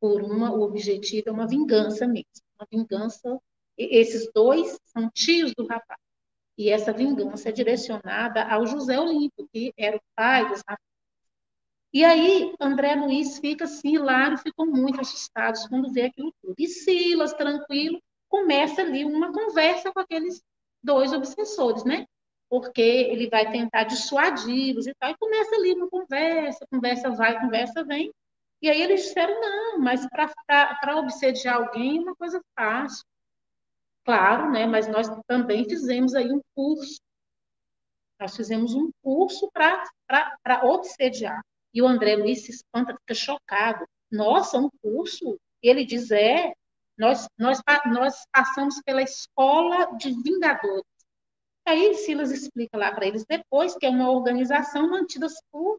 Por 0.00 0.22
uma, 0.22 0.52
o 0.52 0.62
objetivo 0.62 1.28
é 1.28 1.32
uma 1.32 1.46
vingança 1.46 2.06
mesmo. 2.06 2.26
Uma 2.58 2.66
vingança. 2.70 3.38
Esses 3.78 4.30
dois 4.32 4.78
são 4.86 5.10
tios 5.10 5.52
do 5.56 5.66
rapaz. 5.66 6.00
E 6.58 6.70
essa 6.70 6.92
vingança 6.92 7.50
é 7.50 7.52
direcionada 7.52 8.42
ao 8.44 8.66
José 8.66 8.98
Olímpio, 8.98 9.48
que 9.52 9.72
era 9.76 9.96
o 9.96 10.00
pai 10.14 10.48
dos 10.48 10.60
rapazes. 10.60 10.86
E 11.92 12.04
aí, 12.04 12.54
André 12.60 12.94
Luiz 12.94 13.38
fica 13.38 13.64
assim, 13.64 13.94
hilário, 13.94 14.38
ficam 14.38 14.66
muito 14.66 15.00
assustados 15.00 15.66
quando 15.66 15.92
vê 15.92 16.02
aquilo 16.02 16.32
tudo. 16.42 16.54
E 16.58 16.66
Silas, 16.66 17.32
tranquilo, 17.32 18.00
começa 18.28 18.82
ali 18.82 19.04
uma 19.04 19.32
conversa 19.32 19.92
com 19.92 20.00
aqueles 20.00 20.42
dois 20.82 21.12
obsessores, 21.12 21.84
né? 21.84 22.06
Porque 22.48 22.80
ele 22.82 23.28
vai 23.28 23.50
tentar 23.50 23.84
dissuadi-los 23.84 24.86
e 24.86 24.94
tal, 24.94 25.10
e 25.10 25.16
começa 25.16 25.54
ali 25.56 25.72
uma 25.72 25.88
conversa, 25.88 26.66
conversa 26.70 27.10
vai, 27.10 27.40
conversa 27.40 27.84
vem. 27.84 28.12
E 28.62 28.70
aí 28.70 28.80
eles 28.80 29.02
disseram, 29.02 29.40
não, 29.40 29.78
mas 29.78 30.06
para 30.08 30.96
obsediar 30.96 31.56
alguém 31.56 31.98
é 31.98 32.00
uma 32.00 32.16
coisa 32.16 32.42
fácil. 32.58 33.04
Claro, 34.04 34.50
né? 34.50 34.66
Mas 34.66 34.88
nós 34.88 35.08
também 35.26 35.68
fizemos 35.68 36.14
aí 36.14 36.30
um 36.32 36.40
curso. 36.54 37.00
Nós 38.18 38.34
fizemos 38.34 38.74
um 38.74 38.90
curso 39.02 39.50
para 39.52 40.64
obsediar. 40.64 41.40
E 41.74 41.82
o 41.82 41.86
André 41.86 42.16
Luiz 42.16 42.44
se 42.44 42.50
espanta, 42.50 42.96
fica 42.96 43.14
chocado. 43.14 43.84
Nossa, 44.10 44.58
um 44.58 44.70
curso? 44.82 45.38
Ele 45.62 45.84
diz, 45.84 46.10
é, 46.10 46.54
nós, 46.96 47.28
nós, 47.38 47.60
nós 47.86 48.24
passamos 48.32 48.80
pela 48.82 49.02
escola 49.02 49.96
de 49.96 50.10
vingadores. 50.22 50.84
Aí 51.66 51.94
Silas 51.94 52.30
explica 52.30 52.78
lá 52.78 52.94
para 52.94 53.06
eles 53.06 53.24
depois 53.28 53.76
que 53.76 53.84
é 53.84 53.90
uma 53.90 54.10
organização 54.10 54.88
mantida 54.88 55.26
por, 55.50 55.78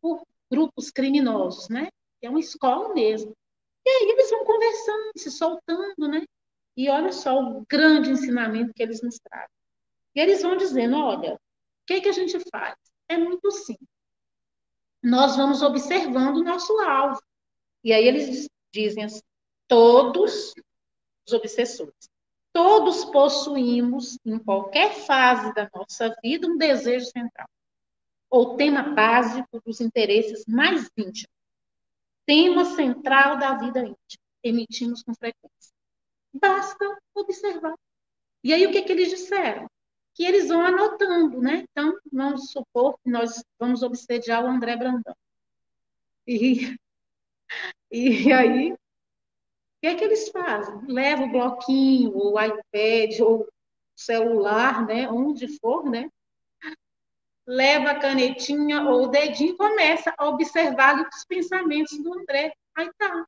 por 0.00 0.26
grupos 0.50 0.90
criminosos, 0.90 1.68
né? 1.68 1.88
É 2.22 2.30
uma 2.30 2.40
escola 2.40 2.94
mesmo. 2.94 3.32
E 3.84 3.90
aí 3.90 4.10
eles 4.10 4.30
vão 4.30 4.44
conversando, 4.44 5.12
se 5.16 5.30
soltando, 5.30 6.08
né? 6.08 6.24
E 6.76 6.88
olha 6.88 7.12
só 7.12 7.38
o 7.38 7.66
grande 7.68 8.10
ensinamento 8.10 8.72
que 8.74 8.82
eles 8.82 9.02
nos 9.02 9.18
trazem. 9.18 9.48
E 10.14 10.20
eles 10.20 10.42
vão 10.42 10.56
dizendo, 10.56 10.96
olha, 10.96 11.34
o 11.34 11.38
que, 11.86 12.00
que 12.00 12.08
a 12.08 12.12
gente 12.12 12.38
faz? 12.50 12.76
É 13.08 13.18
muito 13.18 13.50
simples 13.50 13.92
nós 15.02 15.36
vamos 15.36 15.62
observando 15.62 16.36
o 16.36 16.44
nosso 16.44 16.78
alvo. 16.80 17.20
E 17.82 17.92
aí 17.92 18.06
eles 18.06 18.48
dizem 18.72 19.04
assim, 19.04 19.20
todos 19.66 20.54
os 21.26 21.32
obsessores, 21.32 22.08
todos 22.52 23.04
possuímos, 23.06 24.18
em 24.24 24.38
qualquer 24.38 24.94
fase 24.94 25.52
da 25.54 25.68
nossa 25.74 26.14
vida, 26.22 26.46
um 26.46 26.56
desejo 26.56 27.06
central, 27.06 27.48
ou 28.30 28.56
tema 28.56 28.82
básico 28.82 29.60
dos 29.64 29.80
interesses 29.80 30.44
mais 30.46 30.88
íntimos. 30.96 31.41
Tema 32.26 32.64
central 32.64 33.38
da 33.38 33.56
vida 33.58 33.80
íntima, 33.80 34.22
emitimos 34.42 35.02
com 35.02 35.14
frequência. 35.14 35.72
Basta 36.32 36.98
observar. 37.14 37.74
E 38.44 38.52
aí 38.52 38.66
o 38.66 38.72
que, 38.72 38.82
que 38.82 38.92
eles 38.92 39.08
disseram? 39.08 39.68
que 40.14 40.24
eles 40.24 40.48
vão 40.48 40.60
anotando, 40.62 41.40
né? 41.40 41.64
Então, 41.70 41.98
vamos 42.12 42.50
supor 42.50 42.98
que 42.98 43.10
nós 43.10 43.42
vamos 43.58 43.82
obsediar 43.82 44.44
o 44.44 44.48
André 44.48 44.76
Brandão. 44.76 45.16
E, 46.26 46.76
e 47.90 48.32
aí, 48.32 48.72
o 48.72 48.78
que 49.80 49.86
é 49.86 49.94
que 49.94 50.04
eles 50.04 50.28
fazem? 50.28 50.86
Leva 50.86 51.24
o 51.24 51.30
bloquinho, 51.30 52.12
o 52.14 52.38
iPad, 52.40 53.20
ou 53.20 53.48
celular, 53.96 54.86
né? 54.86 55.08
Onde 55.10 55.48
for, 55.58 55.88
né? 55.88 56.10
Leva 57.46 57.90
a 57.90 57.98
canetinha 57.98 58.82
ou 58.82 59.04
o 59.04 59.08
dedinho 59.08 59.54
e 59.54 59.56
começa 59.56 60.14
a 60.16 60.28
observar 60.28 61.00
os 61.00 61.24
pensamentos 61.24 61.98
do 62.02 62.14
André. 62.14 62.52
Aí 62.74 62.90
tá. 62.98 63.26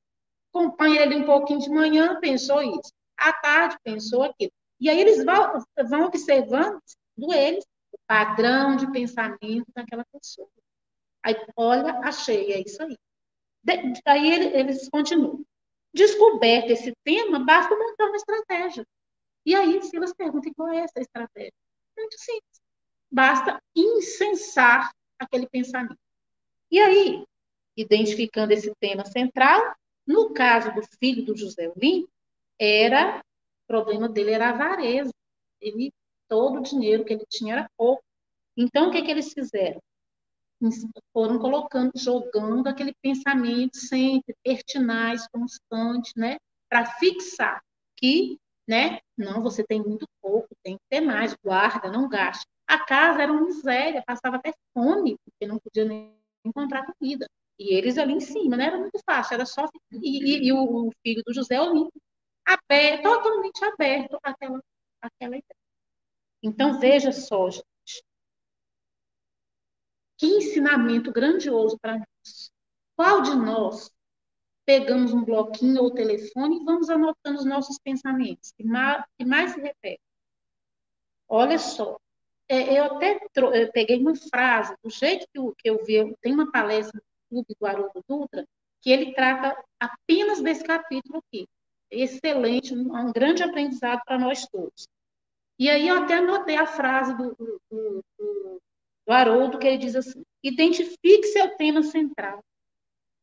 Acompanha 0.53 1.03
ele 1.03 1.16
um 1.16 1.24
pouquinho 1.24 1.59
de 1.59 1.68
manhã, 1.68 2.20
pensou 2.20 2.62
isso. 2.62 2.92
À 3.16 3.33
tarde, 3.33 3.77
pensou 3.83 4.22
aquilo. 4.22 4.53
E 4.81 4.88
aí 4.88 5.00
eles 5.00 5.24
vão, 5.24 5.64
vão 5.88 6.05
observando 6.05 6.81
do 7.16 7.33
eles 7.33 7.64
o 7.92 7.98
padrão 8.07 8.77
de 8.77 8.90
pensamento 8.92 9.66
daquela 9.74 10.05
pessoa. 10.12 10.48
Aí, 11.24 11.35
olha, 11.57 11.98
achei, 12.00 12.53
é 12.53 12.61
isso 12.61 12.83
aí. 12.83 12.96
De, 13.62 14.00
aí 14.05 14.31
eles 14.31 14.88
continuam. 14.90 15.44
Descoberto 15.92 16.70
esse 16.70 16.92
tema, 17.05 17.38
basta 17.38 17.74
montar 17.74 18.07
uma 18.07 18.16
estratégia. 18.16 18.87
E 19.46 19.55
aí 19.55 19.81
Silas 19.83 20.12
pergunta, 20.12 20.50
qual 20.57 20.68
é 20.68 20.81
essa 20.81 21.00
estratégia? 21.00 21.53
Muito 21.96 22.18
simples. 22.18 22.63
Basta 23.14 23.62
incensar 23.77 24.90
aquele 25.16 25.48
pensamento. 25.48 25.96
E 26.68 26.81
aí, 26.81 27.24
identificando 27.77 28.53
esse 28.53 28.74
tema 28.81 29.05
central, 29.05 29.72
no 30.05 30.35
caso 30.35 30.74
do 30.74 30.83
filho 30.98 31.24
do 31.24 31.37
José 31.37 31.72
Olim, 31.77 32.09
era 32.59 33.18
o 33.18 33.66
problema 33.68 34.09
dele 34.09 34.33
era 34.33 34.50
avareza. 34.50 35.12
Ele, 35.61 35.92
todo 36.29 36.59
o 36.59 36.62
dinheiro 36.62 37.05
que 37.05 37.12
ele 37.12 37.24
tinha 37.31 37.55
era 37.55 37.70
pouco. 37.77 38.03
Então, 38.57 38.88
o 38.88 38.90
que, 38.90 39.00
que 39.03 39.12
eles 39.12 39.33
fizeram? 39.33 39.81
Foram 41.12 41.38
colocando, 41.38 41.92
jogando 41.94 42.66
aquele 42.66 42.94
pensamento 43.00 43.77
sempre 43.77 44.35
pertinaz, 44.42 45.29
constante, 45.29 46.12
né? 46.16 46.37
Para 46.68 46.85
fixar 46.98 47.62
que, 47.96 48.40
né? 48.68 48.98
Não, 49.16 49.42
você 49.42 49.64
tem 49.64 49.83
muito 49.83 50.07
pouco, 50.20 50.48
tem 50.62 50.77
que 50.77 50.85
ter 50.88 51.00
mais, 51.00 51.35
guarda, 51.35 51.90
não 51.90 52.09
gaste. 52.09 52.46
A 52.66 52.85
casa 52.85 53.22
era 53.22 53.33
uma 53.33 53.42
miséria, 53.44 54.03
passava 54.07 54.37
até 54.37 54.53
fome, 54.72 55.16
porque 55.24 55.46
não 55.46 55.59
podia 55.59 55.85
nem 55.85 56.16
comprar 56.55 56.87
comida. 56.87 57.27
E 57.59 57.74
eles 57.74 57.98
ali 57.98 58.14
em 58.14 58.20
cima, 58.20 58.57
né? 58.57 58.66
Era 58.66 58.79
muito 58.79 58.98
fácil, 59.05 59.35
era 59.35 59.46
só. 59.46 59.68
E, 59.92 60.46
e, 60.46 60.48
e 60.48 60.53
o, 60.53 60.90
filho 61.03 61.22
do 61.24 61.35
José 61.35 61.61
Olímpio 61.61 62.00
aberto, 62.44 63.03
totalmente 63.03 63.64
aberto 63.64 64.18
àquela, 64.22 64.61
àquela 65.00 65.37
ideia. 65.37 65.57
Então, 66.42 66.79
veja 66.79 67.12
só, 67.12 67.50
gente. 67.50 67.64
Que 70.18 70.27
ensinamento 70.27 71.12
grandioso 71.12 71.79
para 71.81 71.98
nós. 71.98 72.50
Qual 72.96 73.22
de 73.22 73.35
nós 73.35 73.90
pegamos 74.64 75.12
um 75.12 75.24
bloquinho 75.24 75.83
ou 75.83 75.90
telefone 75.90 76.61
e 76.61 76.64
vamos 76.64 76.88
anotando 76.88 77.38
os 77.38 77.44
nossos 77.44 77.79
pensamentos, 77.79 78.53
que 78.53 78.64
mais, 78.64 79.05
mais 79.27 79.53
se 79.53 79.61
repete? 79.61 80.00
Olha 81.29 81.59
só, 81.59 81.98
é, 82.48 82.79
eu 82.79 82.85
até 82.85 83.18
eu 83.37 83.72
peguei 83.72 83.98
uma 83.98 84.14
frase, 84.14 84.74
do 84.83 84.90
jeito 84.90 85.27
que 85.33 85.38
eu, 85.38 85.55
que 85.57 85.70
eu 85.70 85.85
vi, 85.85 86.14
tem 86.20 86.33
uma 86.33 86.50
palestra 86.50 87.00
no 87.31 87.38
YouTube 87.38 87.57
do 87.59 87.66
Haroldo 87.66 88.05
Dutra, 88.09 88.46
que 88.83 88.90
ele 88.90 89.14
trata 89.14 89.57
apenas 89.81 90.40
desse 90.40 90.62
capítulo 90.62 91.22
aqui 91.27 91.46
excelente, 91.90 92.74
um, 92.74 93.12
grande 93.12 93.42
aprendizado 93.42 94.03
para 94.05 94.18
nós 94.18 94.46
todos. 94.46 94.88
E 95.59 95.70
aí 95.70 95.88
eu 95.88 96.03
até 96.03 96.14
anotei 96.14 96.57
a 96.57 96.66
frase 96.66 97.16
do, 97.16 97.35
do, 97.35 97.61
do, 97.70 98.05
do 98.18 99.12
Haroldo, 99.12 99.59
que 99.59 99.66
ele 99.66 99.79
diz 99.79 99.94
assim, 99.94 100.22
identifique 100.42 101.27
seu 101.29 101.57
tema 101.57 101.83
central, 101.83 102.42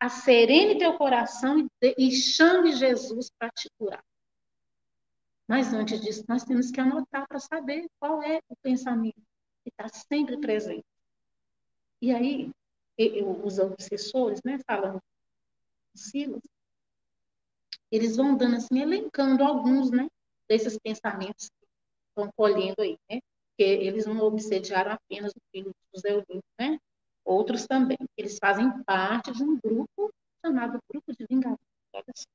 acerene 0.01 0.79
teu 0.79 0.97
coração 0.97 1.69
e, 1.79 1.95
e 1.95 2.11
chame 2.11 2.73
Jesus 2.73 3.29
para 3.37 3.51
te 3.51 3.69
curar. 3.77 4.03
Mas 5.47 5.71
antes 5.73 6.01
disso, 6.01 6.25
nós 6.27 6.43
temos 6.43 6.71
que 6.71 6.81
anotar 6.81 7.27
para 7.27 7.39
saber 7.39 7.87
qual 7.99 8.23
é 8.23 8.41
o 8.49 8.55
pensamento 8.63 9.21
que 9.63 9.69
está 9.69 9.87
sempre 9.89 10.37
presente. 10.39 10.85
E 12.01 12.11
aí, 12.11 12.51
eu, 12.97 13.45
os 13.45 13.59
obsessores, 13.59 14.41
né, 14.43 14.57
falando 14.65 14.99
Silas, 15.93 16.41
eles 17.91 18.15
vão 18.15 18.35
dando 18.35 18.55
assim, 18.55 18.79
elencando 18.79 19.43
alguns, 19.43 19.91
né, 19.91 20.07
desses 20.49 20.79
pensamentos 20.79 21.49
que 21.49 21.67
estão 22.09 22.31
colhendo 22.35 22.81
aí, 22.81 22.97
né, 23.07 23.19
que 23.55 23.63
eles 23.63 24.07
não 24.07 24.19
obsediaram 24.21 24.93
apenas 24.93 25.31
o 25.31 25.41
filho 25.51 25.69
de 25.69 25.95
José 25.95 26.13
Olímpio, 26.13 26.41
né, 26.59 26.79
outros 27.25 27.65
também, 27.67 27.97
eles 28.17 28.37
fazem 28.39 28.71
parte 28.83 29.31
de 29.31 29.43
um 29.43 29.57
grupo 29.63 30.11
chamado 30.43 30.79
Grupo 30.89 31.13
de 31.13 31.25
Vingadores. 31.29 32.27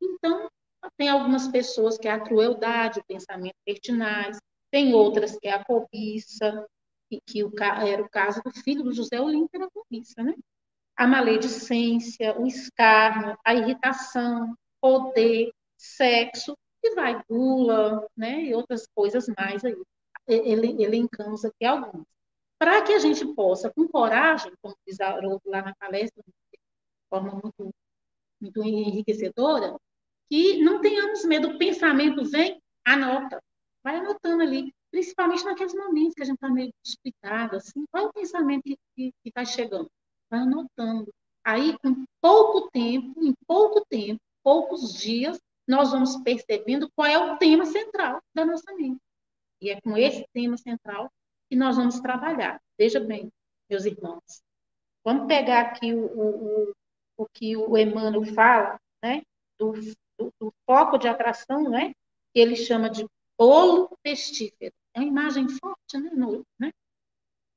Então, 0.00 0.48
tem 0.96 1.08
algumas 1.08 1.48
pessoas 1.48 1.98
que 1.98 2.08
é 2.08 2.12
a 2.12 2.20
crueldade, 2.20 3.00
o 3.00 3.04
pensamento 3.04 3.56
pertinaz, 3.64 4.38
tem 4.70 4.94
outras 4.94 5.36
que 5.38 5.48
é 5.48 5.52
a 5.52 5.64
cobiça, 5.64 6.66
que 7.26 7.42
o, 7.42 7.52
era 7.58 8.02
o 8.02 8.08
caso 8.08 8.40
do 8.42 8.50
filho 8.50 8.82
do 8.82 8.92
José 8.92 9.20
Olímpio, 9.20 9.50
era 9.54 9.66
a 9.66 9.70
cobiça, 9.70 10.22
né? 10.22 10.34
A 10.96 11.06
maledicência, 11.06 12.38
o 12.38 12.46
escárnio, 12.46 13.36
a 13.44 13.54
irritação, 13.54 14.54
poder, 14.80 15.50
sexo, 15.76 16.56
e 16.82 16.94
vai 16.94 17.20
gula, 17.28 18.06
né, 18.16 18.44
e 18.44 18.54
outras 18.54 18.86
coisas 18.94 19.26
mais 19.36 19.64
aí. 19.64 19.76
Ele, 20.26 20.82
elencamos 20.82 21.44
aqui 21.44 21.64
algumas. 21.64 22.06
Para 22.58 22.82
que 22.82 22.92
a 22.92 22.98
gente 22.98 23.24
possa, 23.34 23.72
com 23.72 23.86
coragem, 23.86 24.52
como 24.60 24.76
diz 24.86 25.00
a 25.00 25.14
lá 25.44 25.62
na 25.62 25.74
palestra, 25.76 26.22
de 26.26 26.58
forma 27.08 27.32
muito, 27.32 27.74
muito 28.40 28.64
enriquecedora, 28.64 29.76
que 30.28 30.62
não 30.62 30.80
tenhamos 30.80 31.24
medo. 31.24 31.48
O 31.48 31.58
pensamento 31.58 32.24
vem, 32.24 32.60
anota. 32.84 33.40
Vai 33.82 33.96
anotando 33.96 34.42
ali, 34.42 34.74
principalmente 34.90 35.44
naqueles 35.44 35.74
momentos 35.74 36.14
que 36.14 36.22
a 36.22 36.26
gente 36.26 36.34
está 36.34 36.50
meio 36.50 36.72
despitado, 36.84 37.56
assim, 37.56 37.84
qual 37.90 38.06
é 38.06 38.08
o 38.08 38.12
pensamento 38.12 38.64
que 38.96 39.12
está 39.24 39.44
chegando? 39.44 39.90
Vai 40.30 40.40
anotando. 40.40 41.12
Aí, 41.44 41.78
com 41.78 42.04
pouco 42.20 42.68
tempo, 42.70 43.24
em 43.24 43.32
pouco 43.46 43.86
tempo, 43.88 44.20
poucos 44.42 44.94
dias, 44.94 45.40
nós 45.66 45.92
vamos 45.92 46.16
percebendo 46.22 46.90
qual 46.94 47.06
é 47.06 47.18
o 47.18 47.38
tema 47.38 47.64
central 47.64 48.20
da 48.34 48.44
nossa 48.44 48.74
mente. 48.74 49.00
E 49.60 49.70
é 49.70 49.80
com 49.80 49.96
esse 49.96 50.26
tema 50.32 50.56
central 50.56 51.10
que 51.48 51.56
nós 51.56 51.76
vamos 51.76 52.00
trabalhar. 52.00 52.60
Veja 52.78 53.00
bem, 53.00 53.30
meus 53.68 53.84
irmãos, 53.84 54.42
Vamos 55.08 55.26
pegar 55.26 55.62
aqui 55.62 55.94
o, 55.94 56.04
o, 56.04 56.74
o 57.16 57.26
que 57.32 57.56
o 57.56 57.78
Emmanuel 57.78 58.26
fala, 58.34 58.78
né? 59.02 59.22
Do, 59.58 59.72
do, 59.72 60.32
do 60.38 60.52
foco 60.66 60.98
de 60.98 61.08
atração, 61.08 61.62
né? 61.62 61.94
Que 62.34 62.40
ele 62.40 62.54
chama 62.54 62.90
de 62.90 63.06
bolo 63.38 63.96
pestífero. 64.02 64.74
É 64.92 65.00
uma 65.00 65.08
imagem 65.08 65.48
forte, 65.48 65.96
né? 65.98 66.10
No, 66.10 66.44
né? 66.60 66.70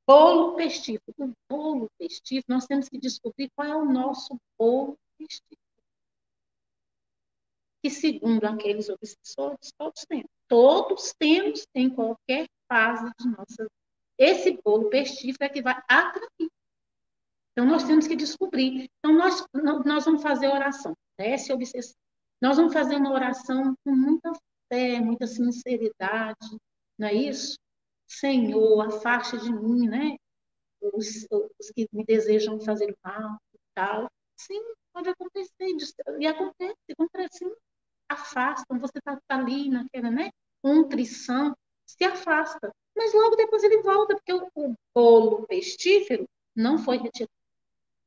Bolo 0.07 0.55
pestífero. 0.55 1.13
O 1.17 1.33
bolo 1.49 1.89
pestífero, 1.99 2.45
nós 2.47 2.65
temos 2.65 2.87
que 2.87 2.97
descobrir 2.97 3.49
qual 3.53 3.67
é 3.67 3.75
o 3.75 3.83
nosso 3.83 4.37
bolo 4.57 4.97
pestífero. 5.17 5.59
Que, 7.83 7.89
segundo 7.89 8.45
aqueles 8.45 8.87
obsessores, 8.87 9.73
todos 9.77 10.05
temos. 10.07 10.29
Todos 10.47 11.13
temos 11.19 11.65
em 11.75 11.89
qualquer 11.89 12.47
fase 12.69 13.11
de 13.19 13.27
nossa 13.27 13.63
vida. 13.63 13.80
Esse 14.21 14.51
bolo 14.63 14.87
pestífero 14.87 15.45
é 15.45 15.49
que 15.49 15.63
vai 15.63 15.73
atrair. 15.89 16.51
Então, 17.51 17.65
nós 17.65 17.83
temos 17.83 18.05
que 18.05 18.15
descobrir. 18.15 18.87
Então, 18.99 19.17
nós, 19.17 19.43
nós 19.83 20.05
vamos 20.05 20.21
fazer 20.21 20.47
oração. 20.47 20.95
Essa 21.17 21.51
é 21.51 21.55
obsessão. 21.55 21.95
Nós 22.39 22.57
vamos 22.57 22.71
fazer 22.71 22.97
uma 22.97 23.11
oração 23.11 23.73
com 23.83 23.95
muita 23.95 24.31
fé, 24.71 24.99
muita 24.99 25.25
sinceridade, 25.25 26.55
não 26.99 27.07
é 27.07 27.13
isso? 27.15 27.57
Senhor, 28.07 28.79
afaste 28.85 29.39
de 29.39 29.51
mim, 29.51 29.87
né? 29.87 30.17
Os, 30.93 31.25
os 31.31 31.71
que 31.71 31.87
me 31.91 32.05
desejam 32.05 32.59
fazer 32.61 32.95
mal 33.03 33.39
e 33.55 33.59
tal. 33.73 34.07
Sim, 34.37 34.61
pode 34.93 35.09
acontecer. 35.09 35.65
E 36.19 36.27
acontece, 36.27 36.77
acontece. 36.91 37.55
Afastam, 38.07 38.79
você 38.79 38.99
está 38.99 39.19
tá 39.27 39.35
ali 39.35 39.67
naquela, 39.69 40.11
né? 40.11 40.29
Contrição, 40.61 41.55
se 41.87 42.03
afasta. 42.03 42.71
Mas 42.95 43.13
logo 43.13 43.35
depois 43.35 43.63
ele 43.63 43.81
volta, 43.81 44.15
porque 44.15 44.33
o, 44.33 44.75
bolo 44.93 45.47
pestífero 45.47 46.27
não 46.55 46.77
foi 46.77 46.97
retirado. 46.97 47.31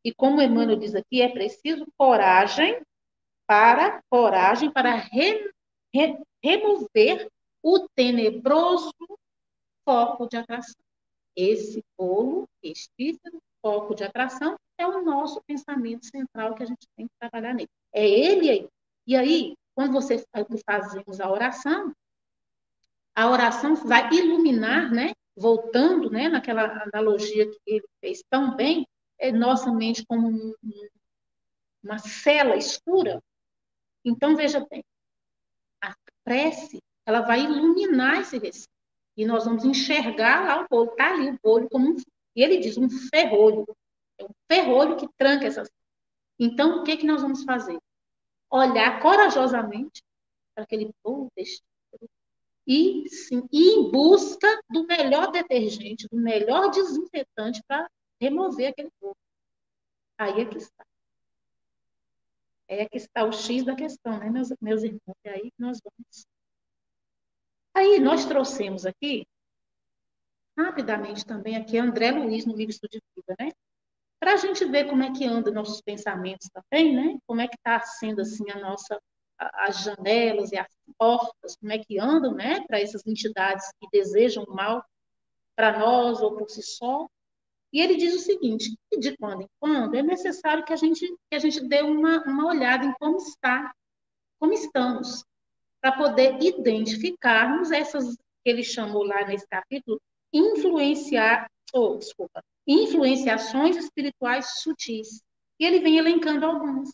E 0.04 0.12
como 0.12 0.42
Emmanuel 0.42 0.78
diz 0.78 0.94
aqui, 0.94 1.22
é 1.22 1.28
preciso 1.28 1.86
coragem 1.96 2.80
para 3.46 4.02
coragem 4.10 4.70
para 4.70 4.94
re, 4.94 5.50
re, 5.94 6.18
remover 6.42 7.28
o 7.62 7.88
tenebroso 7.94 8.92
foco 9.84 10.28
de 10.28 10.36
atração. 10.36 10.80
Esse 11.34 11.82
bolo, 11.98 12.46
este 12.62 13.18
foco 13.62 13.94
de 13.94 14.04
atração, 14.04 14.56
é 14.78 14.86
o 14.86 15.02
nosso 15.02 15.42
pensamento 15.46 16.06
central 16.06 16.54
que 16.54 16.62
a 16.62 16.66
gente 16.66 16.86
tem 16.96 17.06
que 17.06 17.14
trabalhar 17.18 17.54
nele. 17.54 17.68
É 17.92 18.06
ele 18.06 18.50
aí. 18.50 18.68
E 19.06 19.16
aí, 19.16 19.54
quando 19.74 19.92
você 19.92 20.24
fazemos 20.66 21.20
a 21.20 21.30
oração, 21.30 21.92
a 23.14 23.30
oração 23.30 23.74
vai 23.76 24.12
iluminar, 24.12 24.90
né? 24.90 25.12
Voltando, 25.36 26.10
né, 26.10 26.28
naquela 26.28 26.84
analogia 26.84 27.50
que 27.50 27.58
ele 27.66 27.88
fez 28.00 28.22
tão 28.28 28.54
bem, 28.54 28.86
é 29.18 29.32
nossa 29.32 29.72
mente 29.72 30.04
como 30.06 30.28
um, 30.28 30.54
uma 31.82 31.98
cela 31.98 32.56
escura. 32.56 33.22
Então, 34.04 34.36
veja 34.36 34.64
bem, 34.70 34.84
a 35.80 35.94
prece, 36.24 36.80
ela 37.06 37.20
vai 37.20 37.42
iluminar 37.44 38.20
esse 38.20 38.38
recinto. 38.38 38.68
E 39.16 39.24
nós 39.24 39.44
vamos 39.44 39.64
enxergar 39.64 40.44
lá 40.44 40.62
o 40.62 40.68
bolo, 40.68 40.90
está 40.90 41.12
ali 41.12 41.30
o 41.30 41.38
bolo 41.42 41.68
como 41.68 41.90
um, 41.90 41.96
e 42.34 42.42
ele 42.42 42.58
diz 42.58 42.76
um 42.76 42.88
ferrolho. 42.88 43.64
É 44.18 44.24
um 44.24 44.30
ferrolho 44.50 44.96
que 44.96 45.08
tranca 45.16 45.46
essas. 45.46 45.68
Então, 46.38 46.80
o 46.80 46.84
que, 46.84 46.96
que 46.96 47.06
nós 47.06 47.22
vamos 47.22 47.44
fazer? 47.44 47.78
Olhar 48.50 49.00
corajosamente 49.00 50.02
para 50.54 50.64
aquele 50.64 50.92
bolo 51.02 51.28
deste 51.36 51.62
e 52.66 53.08
sim, 53.08 53.46
ir 53.52 53.72
em 53.72 53.90
busca 53.90 54.48
do 54.70 54.86
melhor 54.86 55.30
detergente, 55.30 56.08
do 56.08 56.16
melhor 56.16 56.70
desinfetante 56.70 57.62
para 57.66 57.88
remover 58.20 58.70
aquele 58.70 58.90
bolo. 59.00 59.16
Aí 60.18 60.40
é 60.40 60.44
que 60.44 60.58
está. 60.58 60.84
É 62.66 62.88
que 62.88 62.96
está 62.96 63.24
o 63.24 63.32
X 63.32 63.64
da 63.64 63.74
questão, 63.74 64.18
né, 64.18 64.30
meus, 64.30 64.48
meus 64.60 64.82
irmãos? 64.82 65.16
É 65.24 65.30
aí 65.30 65.52
nós 65.58 65.80
vamos 65.82 66.26
Aí 67.74 67.98
nós 67.98 68.24
trouxemos 68.24 68.86
aqui, 68.86 69.26
rapidamente 70.56 71.26
também, 71.26 71.56
aqui 71.56 71.76
André 71.76 72.12
Luiz 72.12 72.46
no 72.46 72.54
livro 72.54 72.72
de 72.88 73.02
Vida, 73.16 73.34
né? 73.38 73.50
Para 74.20 74.34
a 74.34 74.36
gente 74.36 74.64
ver 74.64 74.88
como 74.88 75.02
é 75.02 75.12
que 75.12 75.24
anda 75.24 75.50
nossos 75.50 75.82
pensamentos 75.82 76.48
também, 76.48 76.94
né? 76.94 77.18
Como 77.26 77.40
é 77.40 77.48
que 77.48 77.56
está 77.56 77.80
sendo 77.80 78.20
assim 78.20 78.48
a 78.50 78.60
nossa 78.60 79.00
as 79.54 79.82
janelas 79.82 80.52
e 80.52 80.58
as 80.58 80.68
portas, 80.98 81.56
como 81.56 81.72
é 81.72 81.78
que 81.78 81.98
andam, 81.98 82.34
né? 82.34 82.64
Para 82.66 82.80
essas 82.80 83.06
entidades 83.06 83.70
que 83.80 83.88
desejam 83.92 84.44
mal 84.48 84.84
para 85.56 85.78
nós 85.78 86.20
ou 86.20 86.36
por 86.36 86.50
si 86.50 86.62
só. 86.62 87.06
E 87.72 87.80
ele 87.80 87.96
diz 87.96 88.14
o 88.14 88.20
seguinte: 88.20 88.76
que 88.90 88.98
de 88.98 89.16
quando 89.16 89.42
em 89.42 89.48
quando 89.58 89.94
é 89.94 90.02
necessário 90.02 90.64
que 90.64 90.72
a 90.72 90.76
gente 90.76 91.06
que 91.30 91.36
a 91.36 91.38
gente 91.38 91.66
dê 91.66 91.82
uma, 91.82 92.22
uma 92.24 92.46
olhada 92.46 92.84
em 92.84 92.92
como 92.94 93.16
está, 93.16 93.74
como 94.38 94.52
estamos, 94.52 95.24
para 95.80 95.92
poder 95.92 96.38
identificarmos 96.40 97.70
essas 97.70 98.16
que 98.16 98.50
ele 98.50 98.62
chamou 98.62 99.04
lá 99.04 99.26
nesse 99.26 99.46
capítulo, 99.48 100.00
influenciar, 100.32 101.50
ou, 101.72 101.94
oh, 101.94 101.98
desculpa, 101.98 102.42
influenciações 102.66 103.76
espirituais 103.76 104.60
sutis. 104.60 105.22
E 105.58 105.64
ele 105.64 105.80
vem 105.80 105.98
elencando 105.98 106.44
algumas. 106.44 106.90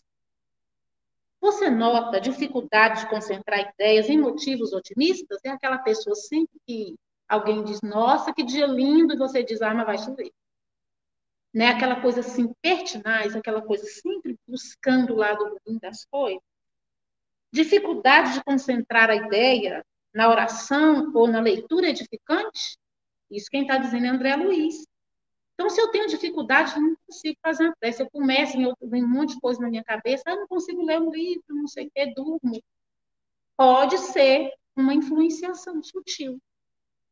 Você 1.41 1.69
nota 1.69 2.21
dificuldade 2.21 3.01
de 3.01 3.09
concentrar 3.09 3.59
ideias 3.73 4.07
em 4.09 4.17
motivos 4.17 4.71
otimistas? 4.71 5.39
É 5.43 5.49
aquela 5.49 5.79
pessoa 5.79 6.15
sempre 6.15 6.57
que 6.65 6.95
alguém 7.27 7.63
diz, 7.63 7.81
nossa, 7.81 8.33
que 8.33 8.43
dia 8.43 8.67
lindo, 8.67 9.13
e 9.13 9.17
você 9.17 9.43
diz, 9.43 9.61
ah, 9.61 9.73
mas 9.73 9.85
vai 9.85 9.97
chover. 9.97 10.31
Né? 11.53 11.67
Aquela 11.69 11.99
coisa 11.99 12.21
assim, 12.21 12.53
pertinaz, 12.61 13.35
aquela 13.35 13.61
coisa 13.61 13.83
sempre 13.85 14.37
buscando 14.47 15.13
o 15.13 15.17
lado 15.17 15.59
ruim 15.65 15.79
das 15.79 16.05
coisas 16.05 16.41
dificuldade 17.51 18.33
de 18.33 18.43
concentrar 18.43 19.09
a 19.09 19.15
ideia 19.15 19.85
na 20.13 20.29
oração 20.29 21.11
ou 21.13 21.27
na 21.27 21.39
leitura 21.39 21.89
edificante? 21.89 22.77
Isso 23.29 23.49
quem 23.49 23.63
está 23.63 23.77
dizendo 23.77 24.05
é 24.05 24.09
André 24.09 24.35
Luiz. 24.35 24.85
Então, 25.61 25.69
se 25.69 25.79
eu 25.79 25.89
tenho 25.89 26.07
dificuldade, 26.07 26.73
eu 26.75 26.81
não 26.81 26.95
consigo 27.05 27.37
fazer 27.39 27.65
uma 27.65 27.75
prece. 27.79 28.01
Eu 28.01 28.09
começo, 28.09 28.59
eu 28.59 28.75
tenho 28.89 29.05
um 29.05 29.07
monte 29.07 29.35
de 29.35 29.39
coisa 29.39 29.61
na 29.61 29.69
minha 29.69 29.83
cabeça, 29.83 30.23
eu 30.25 30.37
não 30.37 30.47
consigo 30.47 30.83
ler 30.83 30.99
um 30.99 31.11
livro, 31.11 31.43
não 31.49 31.67
sei 31.67 31.85
o 31.85 31.91
que, 31.93 32.15
durmo. 32.15 32.63
Pode 33.55 33.99
ser 33.99 34.51
uma 34.75 34.91
influenciação 34.95 35.83
sutil. 35.83 36.41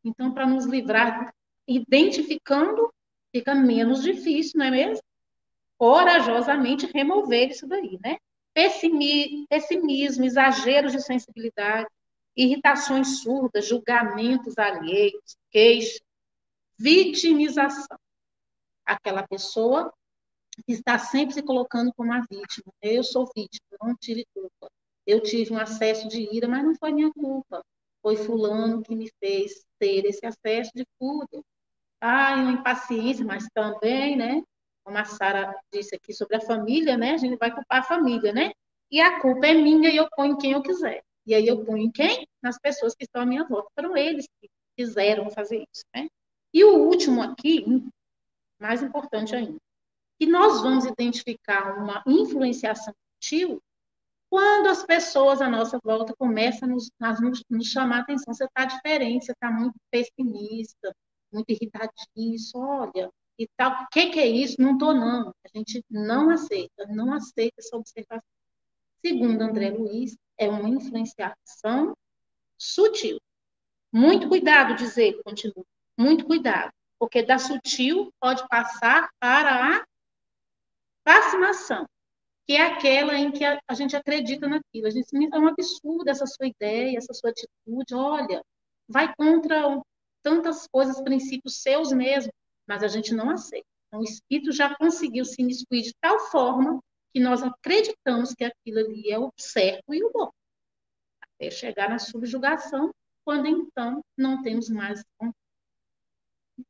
Então, 0.04 0.34
para 0.34 0.48
nos 0.48 0.66
livrar, 0.66 1.32
identificando, 1.68 2.92
fica 3.32 3.54
menos 3.54 4.02
difícil, 4.02 4.58
não 4.58 4.66
é 4.66 4.72
mesmo? 4.72 5.04
Corajosamente 5.78 6.88
remover 6.88 7.52
isso 7.52 7.68
daí, 7.68 8.00
né? 8.04 8.18
pessimismo, 8.52 10.26
exageros 10.26 10.92
de 10.92 11.02
sensibilidade, 11.04 11.88
irritações 12.36 13.22
surdas, 13.22 13.68
julgamentos 13.68 14.58
alheios, 14.58 15.38
queixa, 15.52 16.00
vitimização. 16.80 18.00
Aquela 18.94 19.28
pessoa 19.28 19.94
que 20.66 20.74
está 20.74 20.98
sempre 20.98 21.34
se 21.34 21.44
colocando 21.44 21.94
como 21.96 22.12
a 22.14 22.22
vítima. 22.30 22.72
Eu 22.82 23.04
sou 23.04 23.30
vítima, 23.36 23.78
não 23.82 23.96
tive 23.96 24.26
culpa. 24.34 24.70
Eu 25.06 25.22
tive 25.22 25.54
um 25.54 25.60
acesso 25.60 26.08
de 26.08 26.22
ira, 26.36 26.48
mas 26.48 26.64
não 26.64 26.76
foi 26.76 26.92
minha 26.92 27.12
culpa. 27.14 27.64
Foi 28.02 28.16
fulano 28.16 28.82
que 28.82 28.96
me 28.96 29.10
fez 29.20 29.66
ter 29.80 30.06
esse 30.06 30.26
acesso 30.26 30.72
de 30.76 30.86
fúria. 30.98 31.42
Ah, 32.02 32.36
uma 32.36 32.52
impaciência, 32.52 33.26
mas 33.26 33.48
também, 33.54 34.16
né? 34.16 34.44
como 34.90 34.98
a 34.98 35.06
Sara 35.06 35.56
disse 35.72 35.96
aqui 35.96 36.12
sobre 36.12 36.38
a 36.38 36.42
família, 36.42 36.98
né? 36.98 37.12
A 37.14 37.18
gente 37.18 37.38
vai 37.38 37.54
culpar 37.54 37.82
a 37.82 37.84
família, 37.84 38.34
né? 38.34 38.52
E 38.92 39.00
a 39.00 39.22
culpa 39.22 39.46
é 39.46 39.54
minha 39.54 39.88
e 39.90 39.98
eu 39.98 40.08
ponho 40.16 40.36
quem 40.36 40.54
eu 40.54 40.64
quiser. 40.64 41.04
E 41.28 41.36
aí 41.36 41.46
eu 41.46 41.64
ponho 41.64 41.92
quem? 41.92 42.28
Nas 42.42 42.58
pessoas 42.58 42.96
que 42.96 43.04
estão 43.04 43.22
à 43.22 43.26
minha 43.26 43.46
volta. 43.46 43.70
Foram 43.76 43.96
eles 43.96 44.26
que 44.42 44.50
quiseram 44.76 45.30
fazer 45.30 45.58
isso, 45.58 45.84
né? 45.96 46.08
E 46.52 46.64
o 46.64 46.88
último 46.88 47.22
aqui, 47.22 47.64
mais 48.60 48.84
importante 48.84 49.36
ainda, 49.36 49.60
que 50.20 50.26
nós 50.26 50.62
vamos 50.62 50.86
identificar 50.86 51.78
uma 51.78 52.04
influenciação 52.06 52.94
sutil 53.16 53.62
quando 54.30 54.68
as 54.68 54.86
pessoas 54.86 55.42
à 55.42 55.50
nossa 55.50 55.80
volta 55.84 56.14
começam 56.16 56.70
a 56.70 56.72
nos, 56.72 56.92
nos, 57.20 57.44
nos 57.50 57.68
chamar 57.68 57.98
a 57.98 58.02
atenção. 58.02 58.34
Você 58.34 58.46
está 58.46 58.66
diferente, 58.66 59.26
você 59.26 59.32
está 59.32 59.50
muito 59.50 59.76
pessimista, 59.90 60.96
muito 61.32 61.50
irritadíssimo. 61.50 62.64
Olha, 62.64 63.10
e 63.40 63.48
tal. 63.56 63.84
O 63.84 63.88
que, 63.88 64.10
que 64.10 64.20
é 64.20 64.28
isso? 64.28 64.62
Não 64.62 64.74
estou, 64.74 64.94
não. 64.94 65.30
A 65.30 65.58
gente 65.58 65.84
não 65.90 66.30
aceita, 66.30 66.86
não 66.88 67.14
aceita 67.14 67.56
essa 67.58 67.78
observação. 67.78 68.22
Segundo 69.04 69.42
André 69.42 69.72
Luiz, 69.72 70.18
é 70.38 70.50
uma 70.50 70.68
influenciação 70.68 71.96
sutil. 72.58 73.18
Muito 73.92 74.28
cuidado, 74.28 74.76
dizer, 74.76 75.22
continua. 75.24 75.66
Muito 75.98 76.26
cuidado, 76.26 76.72
porque 77.00 77.24
da 77.24 77.40
sutil 77.40 78.14
pode 78.20 78.48
passar 78.48 79.10
para 79.20 79.78
a 79.78 79.86
fascinação, 81.08 81.88
que 82.46 82.54
é 82.54 82.62
aquela 82.62 83.18
em 83.18 83.32
que 83.32 83.46
a, 83.46 83.60
a 83.68 83.74
gente 83.74 83.96
acredita 83.96 84.48
naquilo. 84.48 84.88
A 84.88 84.92
gente 84.92 85.08
é 85.16 85.40
um 85.40 85.48
absurdo 85.48 86.10
essa 86.10 86.26
sua 86.26 86.48
ideia, 86.48 86.98
essa 86.98 87.14
sua 87.14 87.30
atitude. 87.30 87.96
Olha, 87.96 88.44
vai 88.88 89.14
contra 89.16 89.82
tantas 90.22 90.68
coisas, 90.68 91.02
princípios 91.02 91.62
seus 91.62 91.92
mesmos 91.92 92.34
mas 92.70 92.84
a 92.84 92.88
gente 92.88 93.16
não 93.16 93.32
aceita. 93.32 93.66
Então, 93.88 94.02
o 94.02 94.04
espírito 94.04 94.52
já 94.52 94.76
conseguiu 94.76 95.26
se 95.26 95.42
imiscuir 95.42 95.82
de 95.82 95.94
tal 96.00 96.20
forma 96.20 96.80
que 97.12 97.20
nós 97.20 97.42
acreditamos 97.42 98.36
que 98.36 98.44
aquilo 98.44 98.78
ali 98.78 99.10
é 99.10 99.18
o 99.18 99.34
certo 99.36 99.92
e 99.92 100.04
o 100.04 100.12
bom. 100.12 100.30
Até 101.20 101.50
chegar 101.50 101.90
na 101.90 101.98
subjugação, 101.98 102.92
quando 103.26 103.48
então 103.48 104.06
não 104.16 104.44
temos 104.44 104.70
mais 104.70 105.04
não, 105.20 105.34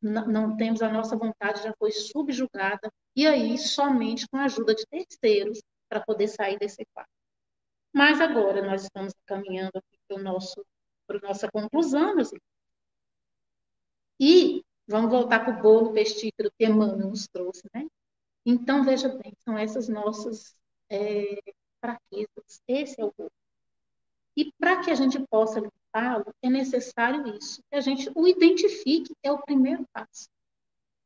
não 0.02 0.56
temos 0.56 0.82
a 0.82 0.92
nossa 0.92 1.18
vontade 1.18 1.64
já 1.64 1.74
foi 1.78 1.92
subjugada 1.92 2.92
e 3.16 3.28
aí 3.28 3.58
somente 3.58 4.28
com 4.28 4.38
a 4.38 4.46
ajuda 4.46 4.76
de 4.76 4.86
terceiros 4.88 5.62
para 5.88 6.02
poder 6.02 6.28
sair 6.28 6.58
desse 6.58 6.86
quadro. 6.94 7.12
Mas 7.94 8.22
agora 8.22 8.66
nós 8.66 8.84
estamos 8.84 9.14
caminhando 9.26 9.82
para 10.08 10.18
o 10.18 10.24
nosso 10.24 10.66
para 11.08 11.20
nossa 11.28 11.50
conclusão, 11.52 12.16
meus. 12.16 12.30
E 14.20 14.64
vamos 14.88 15.10
voltar 15.10 15.40
para 15.40 15.58
o 15.58 15.62
bolo 15.62 15.92
pestífero 15.92 16.52
que 16.58 16.66
Emmanuel 16.66 17.10
nos 17.10 17.28
trouxe, 17.28 17.64
né? 17.74 17.88
Então, 18.46 18.84
veja 18.84 19.10
bem, 19.10 19.34
são 19.40 19.58
essas 19.58 19.90
nossas 19.90 20.56
é, 20.90 21.40
fraquezas. 21.80 22.62
Esse 22.68 23.02
é 23.02 23.06
o 23.06 23.14
bolo. 23.18 23.32
E 24.36 24.52
para 24.54 24.82
que 24.82 24.92
a 24.92 24.96
gente 24.96 25.20
possa 25.28 25.62
é 26.42 26.50
necessário 26.50 27.36
isso, 27.36 27.62
que 27.70 27.76
a 27.76 27.82
gente 27.82 28.12
o 28.16 28.28
identifique, 28.28 29.14
é 29.24 29.32
o 29.32 29.42
primeiro 29.42 29.86
passo. 29.92 30.30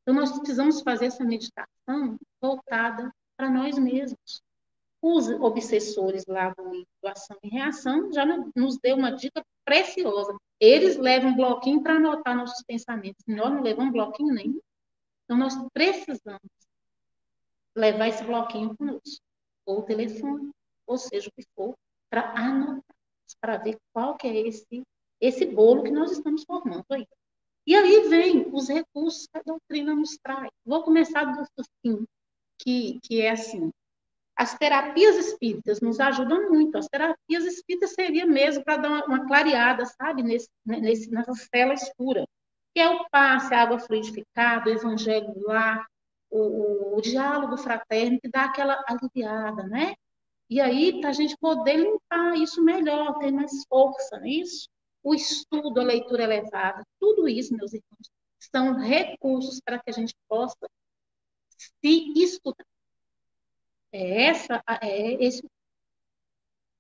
Então, 0.02 0.14
nós 0.14 0.38
precisamos 0.38 0.82
fazer 0.82 1.06
essa 1.06 1.24
meditação 1.24 2.18
voltada 2.42 3.14
para 3.38 3.50
nós 3.50 3.78
mesmos. 3.78 4.42
Os 5.02 5.30
obsessores 5.30 6.26
lá 6.28 6.50
do 6.50 6.86
Ação 7.08 7.38
e 7.44 7.50
Reação 7.50 8.12
já 8.12 8.26
nos 8.56 8.78
deu 8.80 8.96
uma 8.96 9.12
dica 9.12 9.44
preciosa. 9.66 10.38
Eles 10.60 10.98
levam 10.98 11.32
um 11.32 11.36
bloquinho 11.36 11.82
para 11.82 11.96
anotar 11.96 12.36
nossos 12.36 12.64
pensamentos. 12.64 13.24
Nós 13.28 13.52
não 13.52 13.62
levamos 13.62 13.94
bloquinho 13.94 14.34
nenhum. 14.34 14.62
Então, 15.24 15.38
nós 15.38 15.54
precisamos 15.74 16.42
levar 17.76 18.08
esse 18.08 18.24
bloquinho 18.24 18.76
conosco. 18.78 19.24
Ou 19.66 19.80
o 19.80 19.84
telefone, 19.84 20.52
ou 20.86 20.98
seja 20.98 21.30
o 21.30 21.32
que 21.32 21.48
for, 21.56 21.76
para 22.10 22.32
anotar, 22.32 22.84
para 23.40 23.58
ver 23.58 23.78
qual 23.94 24.16
que 24.18 24.28
é 24.28 24.48
esse, 24.48 24.84
esse 25.22 25.46
bolo 25.46 25.84
que 25.84 25.92
nós 25.92 26.12
estamos 26.12 26.44
formando 26.44 26.86
aí. 26.92 27.08
E 27.66 27.76
aí 27.76 28.10
vem 28.10 28.50
os 28.54 28.68
recursos 28.68 29.28
que 29.28 29.38
a 29.38 29.44
doutrina 29.44 29.96
nos 29.96 30.18
traz. 30.18 30.50
Vou 30.66 30.84
começar 30.84 31.24
do 31.24 31.46
fim, 31.82 32.06
que, 32.60 33.00
que 33.04 33.22
é 33.22 33.32
assim. 33.32 33.72
As 34.36 34.58
terapias 34.58 35.16
espíritas 35.16 35.80
nos 35.80 36.00
ajudam 36.00 36.50
muito. 36.50 36.78
As 36.78 36.88
terapias 36.88 37.46
espíritas 37.46 37.94
seria 37.94 38.26
mesmo 38.26 38.64
para 38.64 38.78
dar 38.78 38.90
uma, 38.90 39.06
uma, 39.06 39.28
clareada, 39.28 39.86
sabe, 39.86 40.24
nesse, 40.24 40.50
nesse, 40.66 41.10
nessa 41.10 41.34
cela 41.34 41.74
escura. 41.74 42.26
Que 42.74 42.82
é 42.82 42.90
o 42.90 43.08
passe, 43.10 43.54
a 43.54 43.62
água 43.62 43.80
fluidificada, 43.80 44.70
o 44.70 44.74
evangelho 44.74 45.34
lá, 45.46 45.86
o, 46.30 46.98
o 46.98 47.02
diálogo 47.02 47.56
fraterno, 47.58 48.20
que 48.20 48.28
dá 48.28 48.46
aquela 48.46 48.84
aliviada, 48.88 49.64
né? 49.64 49.94
E 50.50 50.60
aí, 50.62 51.00
para 51.00 51.10
a 51.10 51.14
gente 51.14 51.38
poder 51.38 51.78
limpar 51.78 52.36
isso 52.38 52.62
melhor, 52.62 53.18
ter 53.20 53.32
mais 53.32 53.66
força, 53.68 54.20
não 54.20 54.28
é? 54.28 54.44
O 55.04 55.14
estudo, 55.14 55.80
a 55.80 55.84
leitura 55.84 56.24
elevada, 56.24 56.84
tudo 57.00 57.28
isso, 57.28 57.56
meus 57.56 57.74
irmãos, 57.74 58.10
são 58.40 58.78
recursos 58.80 59.60
para 59.60 59.80
que 59.80 59.90
a 59.90 59.94
gente 59.94 60.14
possa 60.30 60.56
se 61.58 62.14
estudar. 62.16 62.66
É 63.92 64.26
essa, 64.26 64.64
é 64.82 65.24
esse 65.24 65.44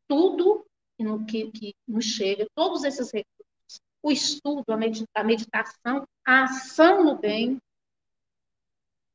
tudo 0.08 0.66
que, 1.28 1.52
que 1.52 1.76
nos 1.88 2.06
chega, 2.06 2.48
todos 2.56 2.84
esses 2.84 3.12
recursos, 3.12 3.82
o 4.02 4.12
estudo, 4.12 4.66
a 5.14 5.24
meditação, 5.24 6.08
a 6.26 6.44
ação 6.44 7.04
no 7.04 7.18
bem, 7.18 7.60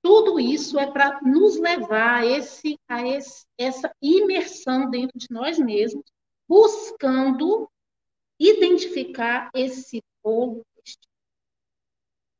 tudo 0.09 0.40
isso 0.40 0.78
é 0.78 0.90
para 0.90 1.20
nos 1.20 1.59
levar 1.59 2.22
a, 2.22 2.26
esse, 2.26 2.78
a 2.88 3.06
esse, 3.06 3.44
essa 3.59 3.94
imersão 4.00 4.88
dentro 4.88 5.18
de 5.18 5.26
nós 5.30 5.59
mesmos, 5.59 6.02
buscando 6.48 7.70
identificar 8.40 9.50
esse 9.52 10.02
fogo 10.22 10.64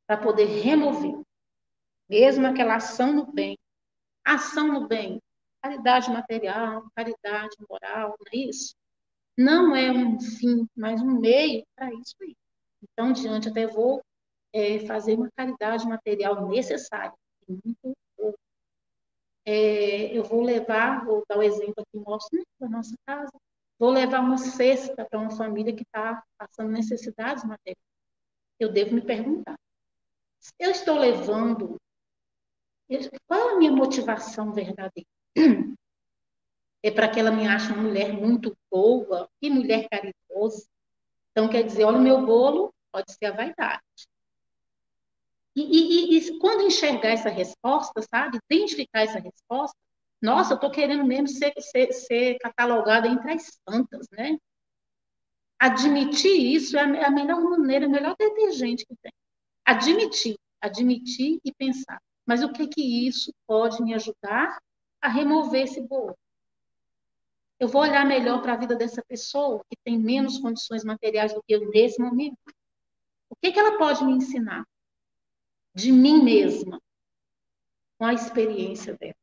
para 0.07 0.17
poder 0.17 0.45
remover, 0.45 1.21
mesmo 2.09 2.47
aquela 2.47 2.77
ação 2.77 3.13
no 3.13 3.31
bem. 3.31 3.55
Ação 4.25 4.67
no 4.67 4.87
bem 4.87 5.21
caridade 5.61 6.09
material, 6.09 6.89
caridade 6.95 7.55
moral, 7.69 8.15
não 8.17 8.31
é 8.33 8.49
isso? 8.49 8.73
Não 9.37 9.75
é 9.75 9.91
um 9.91 10.19
fim, 10.19 10.67
mas 10.75 11.03
um 11.03 11.19
meio 11.19 11.63
para 11.75 11.93
isso 11.93 12.15
aí. 12.19 12.35
Então, 12.81 13.11
diante, 13.11 13.47
até 13.47 13.67
vou 13.67 14.01
é, 14.53 14.79
fazer 14.87 15.15
uma 15.15 15.29
caridade 15.35 15.85
material 15.85 16.47
necessária. 16.47 17.13
É, 19.45 20.15
eu 20.15 20.23
vou 20.23 20.43
levar, 20.43 21.03
vou 21.05 21.23
dar 21.27 21.37
o 21.37 21.43
exemplo 21.43 21.75
aqui, 21.77 21.97
mostro 21.97 22.37
né, 22.37 22.43
da 22.59 22.69
nossa 22.69 22.95
casa, 23.05 23.31
vou 23.79 23.89
levar 23.89 24.19
uma 24.19 24.37
cesta 24.37 25.05
para 25.05 25.19
uma 25.19 25.35
família 25.35 25.75
que 25.75 25.83
está 25.83 26.23
passando 26.37 26.71
necessidades 26.71 27.43
materiais. 27.43 27.77
Eu 28.59 28.71
devo 28.71 28.93
me 28.93 29.01
perguntar, 29.01 29.55
eu 30.59 30.71
estou 30.71 30.97
levando, 30.97 31.77
qual 33.27 33.49
a 33.49 33.57
minha 33.57 33.71
motivação 33.71 34.51
verdadeira? 34.51 35.07
é 36.83 36.91
para 36.91 37.09
que 37.09 37.19
ela 37.19 37.31
me 37.31 37.47
ache 37.47 37.71
uma 37.71 37.83
mulher 37.83 38.13
muito 38.13 38.55
boa 38.71 39.29
e 39.41 39.49
mulher 39.49 39.87
caridosa. 39.89 40.67
Então, 41.31 41.49
quer 41.49 41.63
dizer, 41.63 41.83
olha 41.83 41.97
o 41.97 42.01
meu 42.01 42.25
bolo, 42.25 42.73
pode 42.91 43.11
ser 43.13 43.27
a 43.27 43.31
vaidade. 43.31 43.81
E, 45.61 46.15
e, 46.15 46.17
e 46.17 46.39
quando 46.39 46.61
enxergar 46.61 47.09
essa 47.09 47.29
resposta, 47.29 48.01
sabe, 48.01 48.39
identificar 48.49 49.01
essa 49.01 49.19
resposta, 49.19 49.75
nossa, 50.21 50.53
eu 50.53 50.55
estou 50.55 50.71
querendo 50.71 51.03
mesmo 51.05 51.27
ser, 51.27 51.53
ser, 51.59 51.91
ser, 51.91 52.37
catalogada 52.39 53.07
entre 53.07 53.33
as 53.33 53.59
santas, 53.67 54.07
né? 54.11 54.37
Admitir 55.59 56.55
isso 56.55 56.77
é 56.77 57.03
a 57.03 57.11
melhor 57.11 57.41
maneira, 57.41 57.87
o 57.87 57.91
melhor 57.91 58.15
detergente 58.17 58.85
que 58.85 58.95
tem. 59.01 59.11
Admitir, 59.65 60.37
admitir 60.61 61.39
e 61.43 61.53
pensar. 61.53 62.01
Mas 62.25 62.43
o 62.43 62.51
que 62.51 62.67
que 62.67 63.07
isso 63.07 63.33
pode 63.45 63.81
me 63.83 63.93
ajudar 63.93 64.57
a 65.01 65.09
remover 65.09 65.63
esse 65.63 65.81
bolo. 65.81 66.17
Eu 67.59 67.67
vou 67.67 67.81
olhar 67.81 68.05
melhor 68.05 68.41
para 68.41 68.53
a 68.53 68.57
vida 68.57 68.75
dessa 68.75 69.03
pessoa 69.05 69.61
que 69.69 69.75
tem 69.83 69.97
menos 69.97 70.37
condições 70.39 70.83
materiais 70.83 71.33
do 71.33 71.43
que 71.43 71.53
eu 71.53 71.69
nesse 71.69 72.01
momento. 72.01 72.37
O 73.29 73.35
que, 73.35 73.51
que 73.51 73.59
ela 73.59 73.77
pode 73.77 74.03
me 74.05 74.13
ensinar? 74.13 74.65
De 75.73 75.91
mim 75.91 76.23
mesma, 76.23 76.81
com 77.97 78.05
a 78.05 78.13
experiência 78.13 78.95
dela. 78.97 79.15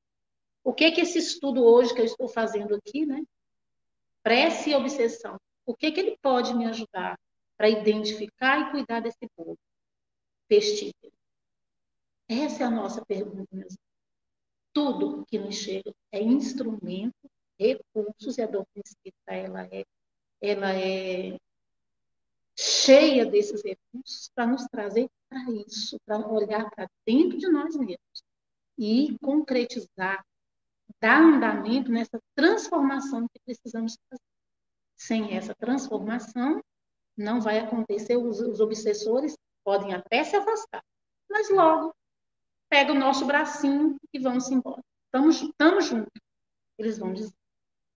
O 0.63 0.73
que 0.73 0.91
que 0.91 1.01
esse 1.01 1.19
estudo 1.19 1.65
hoje 1.65 1.95
que 1.95 2.01
eu 2.01 2.05
estou 2.05 2.29
fazendo 2.29 2.75
aqui, 2.75 3.07
né? 3.07 3.23
Prece 4.23 4.71
e 4.71 4.75
obsessão. 4.75 5.39
O 5.65 5.75
que 5.75 5.93
que 5.93 6.01
ele 6.01 6.19
pode 6.21 6.55
me 6.55 6.67
ajudar 6.67 7.19
para 7.57 7.69
identificar 7.69 8.61
e 8.61 8.71
cuidar 8.71 9.01
desse 9.01 9.29
bolo 9.37 9.59
festível? 10.49 11.13
Essa 12.29 12.65
é 12.65 12.67
a 12.67 12.71
nossa 12.71 13.05
pergunta, 13.05 13.47
meus 13.53 13.77
tudo 14.77 15.25
que 15.25 15.39
nos 15.39 15.55
chega 15.55 15.91
é 16.13 16.23
instrumento, 16.23 17.31
recursos, 17.59 18.37
e 18.37 18.43
a 18.43 18.47
doutrina 18.47 18.83
espírita 18.85 19.33
ela 19.33 19.65
é, 19.73 19.87
ela 20.39 20.75
é 20.75 21.39
cheia 22.55 23.25
desses 23.25 23.63
recursos 23.65 24.31
para 24.35 24.47
nos 24.47 24.67
trazer 24.67 25.09
para 25.29 25.51
isso, 25.67 25.99
para 26.07 26.27
olhar 26.27 26.69
para 26.71 26.89
dentro 27.07 27.39
de 27.39 27.49
nós 27.49 27.77
mesmos 27.77 28.23
e 28.79 29.17
concretizar, 29.21 30.25
dar 31.01 31.21
andamento 31.21 31.91
nessa 31.91 32.19
transformação 32.35 33.27
que 33.29 33.41
precisamos 33.45 33.97
fazer. 34.09 34.23
Sem 34.97 35.37
essa 35.37 35.55
transformação, 35.55 36.63
não 37.17 37.41
vai 37.41 37.59
acontecer, 37.59 38.17
os, 38.17 38.41
os 38.41 38.61
obsessores 38.61 39.35
podem 39.65 39.95
até 39.95 40.23
se 40.25 40.37
afastar, 40.37 40.83
mas 41.29 41.51
logo 41.51 41.95
pega 42.69 42.93
o 42.93 42.99
nosso 42.99 43.27
bracinho 43.27 43.97
e 44.13 44.19
vamos 44.19 44.51
embora. 44.51 44.83
Estamos, 45.07 45.43
estamos 45.43 45.87
juntos, 45.87 46.23
eles 46.79 46.99
vão 46.99 47.13
dizer. 47.13 47.35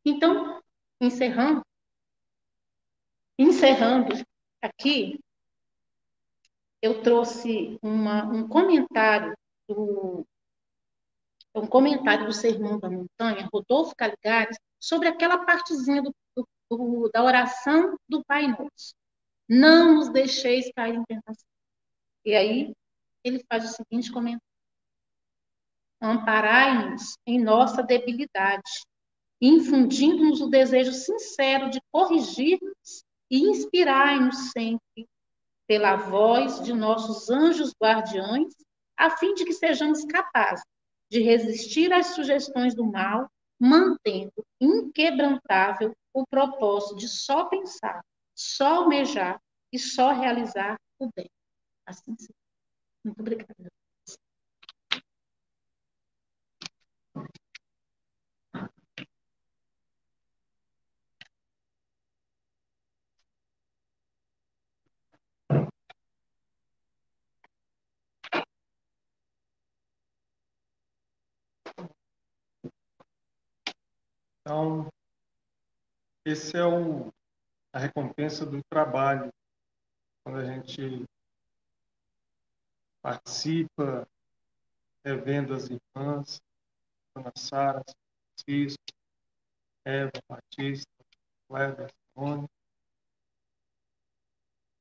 Então, 0.04 0.60
encerrando, 1.00 1.62
encerrando 3.38 4.14
aqui, 4.62 5.18
eu 6.82 7.02
trouxe 7.02 7.78
uma, 7.82 8.24
um 8.24 8.48
comentário 8.48 9.34
do 9.68 10.26
um 11.52 11.66
comentário 11.66 12.26
do 12.26 12.32
Sermão 12.32 12.78
da 12.78 12.88
Montanha, 12.88 13.48
Rodolfo 13.52 13.94
Caligares, 13.96 14.56
sobre 14.78 15.08
aquela 15.08 15.44
partezinha 15.44 16.00
do, 16.00 16.14
do, 16.70 17.10
da 17.12 17.24
oração 17.24 17.98
do 18.08 18.24
Pai 18.24 18.46
Nosso. 18.46 18.94
Não 19.48 19.96
nos 19.96 20.08
deixeis 20.10 20.70
cair 20.72 20.94
em 20.94 21.04
tentação. 21.04 21.44
E 22.24 22.34
aí, 22.34 22.72
ele 23.24 23.44
faz 23.48 23.64
o 23.64 23.74
seguinte 23.74 24.12
comentário 24.12 24.40
amparai-nos 26.00 27.18
em 27.26 27.38
nossa 27.38 27.82
debilidade, 27.82 28.82
infundindo-nos 29.40 30.40
o 30.40 30.48
desejo 30.48 30.92
sincero 30.92 31.68
de 31.70 31.80
corrigir-nos 31.92 33.04
e 33.30 33.40
inspirai-nos 33.50 34.50
sempre, 34.50 35.06
pela 35.70 35.94
voz 35.94 36.60
de 36.62 36.72
nossos 36.72 37.30
anjos 37.30 37.72
guardiões, 37.80 38.52
a 38.96 39.08
fim 39.08 39.34
de 39.34 39.44
que 39.44 39.52
sejamos 39.52 40.04
capazes 40.04 40.64
de 41.08 41.20
resistir 41.20 41.92
às 41.92 42.08
sugestões 42.08 42.74
do 42.74 42.84
mal, 42.84 43.30
mantendo 43.56 44.44
inquebrantável 44.60 45.94
o 46.12 46.26
propósito 46.26 46.96
de 46.96 47.06
só 47.06 47.44
pensar, 47.44 48.04
só 48.34 48.78
almejar 48.82 49.40
e 49.72 49.78
só 49.78 50.10
realizar 50.10 50.76
o 50.98 51.08
bem. 51.14 51.30
Assim 51.86 52.16
seja. 52.18 52.34
Muito 53.04 53.20
obrigada. 53.20 53.69
Então, 74.50 74.88
esse 76.26 76.56
é 76.56 76.66
o, 76.66 77.12
a 77.72 77.78
recompensa 77.78 78.44
do 78.44 78.60
trabalho. 78.64 79.32
Quando 80.24 80.40
a 80.40 80.44
gente 80.44 81.04
participa, 83.00 84.08
revendo 85.04 85.54
as 85.54 85.68
irmãs, 85.70 86.42
Ana 87.14 87.30
Sara, 87.36 87.84
Francisco, 88.44 88.82
Eva, 89.84 90.10
Batista, 90.28 90.90
Cléber, 91.48 91.88
Simone, 92.12 92.48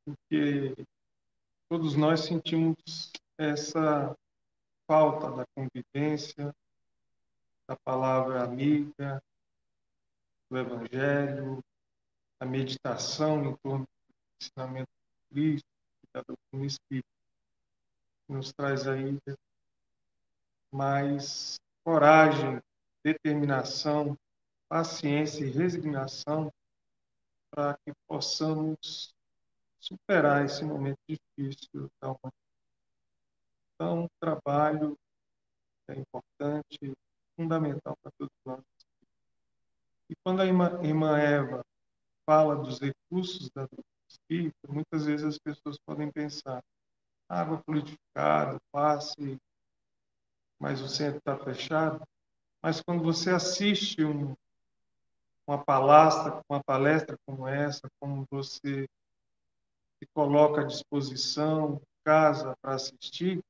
porque 0.03 0.73
todos 1.69 1.95
nós 1.95 2.21
sentimos 2.21 3.11
essa 3.37 4.17
falta 4.87 5.29
da 5.29 5.45
convivência, 5.53 6.55
da 7.67 7.75
palavra 7.85 8.43
amiga, 8.43 9.21
do 10.49 10.57
Evangelho, 10.57 11.63
a 12.39 12.45
meditação 12.45 13.45
em 13.45 13.55
torno 13.57 13.85
do 13.85 14.41
ensinamento 14.41 14.89
de 14.89 15.29
Cristo, 15.29 15.69
da 16.13 16.21
doutrina 16.21 16.65
espírita, 16.65 17.07
que 18.25 18.33
nos 18.33 18.51
traz 18.53 18.87
aí 18.87 19.17
mais 20.71 21.59
coragem, 21.83 22.61
determinação, 23.03 24.17
paciência 24.67 25.43
e 25.43 25.49
resignação 25.49 26.51
para 27.51 27.77
que 27.85 27.91
possamos 28.07 29.13
superar 29.79 30.45
esse 30.45 30.63
momento 30.63 30.99
difícil 31.07 31.89
da 32.01 32.09
humanidade. 32.09 32.35
Então, 33.73 34.05
o 34.05 34.09
trabalho 34.19 34.97
é 35.87 35.95
importante, 35.95 36.93
fundamental 37.35 37.97
para 38.01 38.11
todos 38.17 38.35
nós. 38.45 38.78
E 40.09 40.15
quando 40.23 40.41
a 40.41 40.45
irmã, 40.45 41.19
Eva 41.19 41.63
fala 42.25 42.55
dos 42.55 42.79
recursos 42.79 43.49
da 43.51 43.61
doutrina 43.61 43.85
espírita, 44.07 44.67
muitas 44.67 45.05
vezes 45.05 45.25
as 45.25 45.37
pessoas 45.37 45.77
podem 45.85 46.11
pensar 46.11 46.63
água 47.27 47.61
fluidificada, 47.63 48.57
passe, 48.71 49.39
mas 50.59 50.81
o 50.81 50.87
centro 50.87 51.19
está 51.19 51.37
fechado. 51.37 52.01
Mas 52.61 52.81
quando 52.81 53.03
você 53.03 53.29
assiste 53.29 54.03
um, 54.03 54.35
uma 55.47 55.63
palestra, 55.63 56.41
uma 56.49 56.63
palestra 56.63 57.15
como 57.25 57.47
essa, 57.47 57.87
como 57.99 58.25
você 58.31 58.87
se 59.99 60.07
coloca 60.13 60.61
à 60.61 60.65
disposição, 60.65 61.79
casa 62.03 62.55
para 62.61 62.75
assistir, 62.75 63.43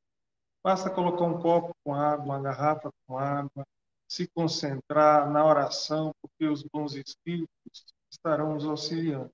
basta 0.62 0.89
colocar 0.89 1.24
um 1.24 1.41
copo 1.41 1.74
com 1.84 1.93
água, 1.93 2.26
uma 2.26 2.41
garrafa 2.41 2.91
com 3.07 3.18
água, 3.18 3.66
se 4.10 4.28
concentrar 4.28 5.30
na 5.30 5.45
oração, 5.45 6.12
porque 6.22 6.47
os 6.47 6.64
bons 6.64 6.95
espíritos 6.95 7.93
estarão 8.12 8.55
nos 8.55 8.66
auxiliando. 8.66 9.32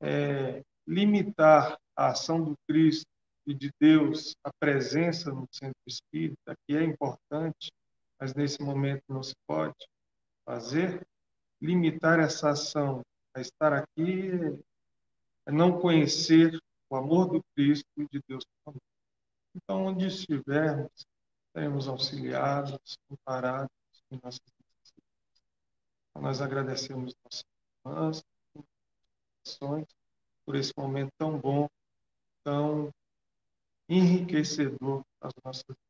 É, 0.00 0.62
limitar 0.86 1.78
a 1.94 2.08
ação 2.08 2.42
do 2.42 2.56
Cristo 2.66 3.06
e 3.46 3.52
de 3.52 3.70
Deus, 3.78 4.34
a 4.42 4.50
presença 4.58 5.30
no 5.30 5.46
centro 5.52 5.80
espírita, 5.86 6.56
que 6.66 6.76
é 6.76 6.82
importante, 6.82 7.70
mas 8.18 8.34
nesse 8.34 8.62
momento 8.62 9.02
não 9.08 9.22
se 9.22 9.34
pode 9.46 9.76
fazer, 10.46 11.06
limitar 11.60 12.18
essa 12.18 12.50
ação 12.50 13.02
a 13.34 13.40
estar 13.40 13.72
aqui 13.72 14.30
é 15.46 15.52
não 15.52 15.78
conhecer 15.78 16.58
o 16.90 16.96
amor 16.96 17.28
do 17.28 17.42
Cristo 17.54 17.86
e 17.96 18.06
de 18.08 18.22
Deus. 18.26 18.44
Então, 19.54 19.86
onde 19.86 20.06
estivermos, 20.06 21.06
seremos 21.52 21.88
auxiliados, 21.88 22.98
amparados 23.10 23.70
em 24.10 24.20
nossas 24.22 24.40
necessidades. 24.60 24.92
Então, 26.10 26.22
nós 26.22 26.40
agradecemos 26.40 27.14
nossas 27.24 28.24
irmãs, 29.56 29.86
por 30.44 30.56
esse 30.56 30.72
momento 30.76 31.12
tão 31.18 31.38
bom, 31.38 31.68
tão 32.42 32.92
enriquecedor 33.88 35.04
das 35.20 35.32
nossas 35.44 35.64
vidas. 35.68 35.88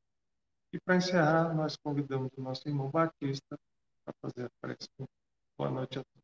E 0.73 0.81
para 0.81 0.97
encerrar, 0.97 1.55
nós 1.55 1.77
convidamos 1.77 2.31
o 2.37 2.43
nosso 2.43 2.69
irmão 2.69 2.91
Batista 2.91 3.59
para 4.05 4.15
fazer 4.21 4.47
a 4.47 4.51
prece. 4.61 4.89
Boa 5.57 5.71
noite 5.71 5.99
a 5.99 6.05
todos. 6.05 6.18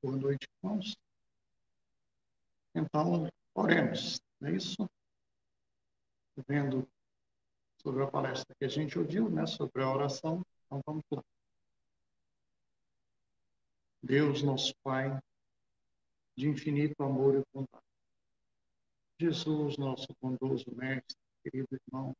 Boa 0.00 0.16
noite, 0.16 0.46
irmãos. 0.62 0.96
Então, 2.72 3.28
oremos, 3.52 4.20
não 4.40 4.48
é 4.48 4.52
isso? 4.54 4.88
Vendo 6.46 6.88
sobre 7.82 8.04
a 8.04 8.06
palestra 8.06 8.54
que 8.54 8.64
a 8.64 8.68
gente 8.68 8.96
ouviu, 8.96 9.28
né, 9.28 9.44
sobre 9.44 9.82
a 9.82 9.90
oração, 9.90 10.46
então 10.64 10.80
vamos 10.86 11.02
lá. 11.10 11.24
Deus, 14.00 14.40
nosso 14.40 14.72
Pai, 14.84 15.20
de 16.36 16.48
infinito 16.48 17.02
amor 17.02 17.34
e 17.34 17.42
bondade. 17.52 17.84
Jesus, 19.20 19.76
nosso 19.78 20.06
bondoso 20.20 20.70
mestre, 20.76 21.18
querido 21.42 21.68
irmão, 21.72 22.16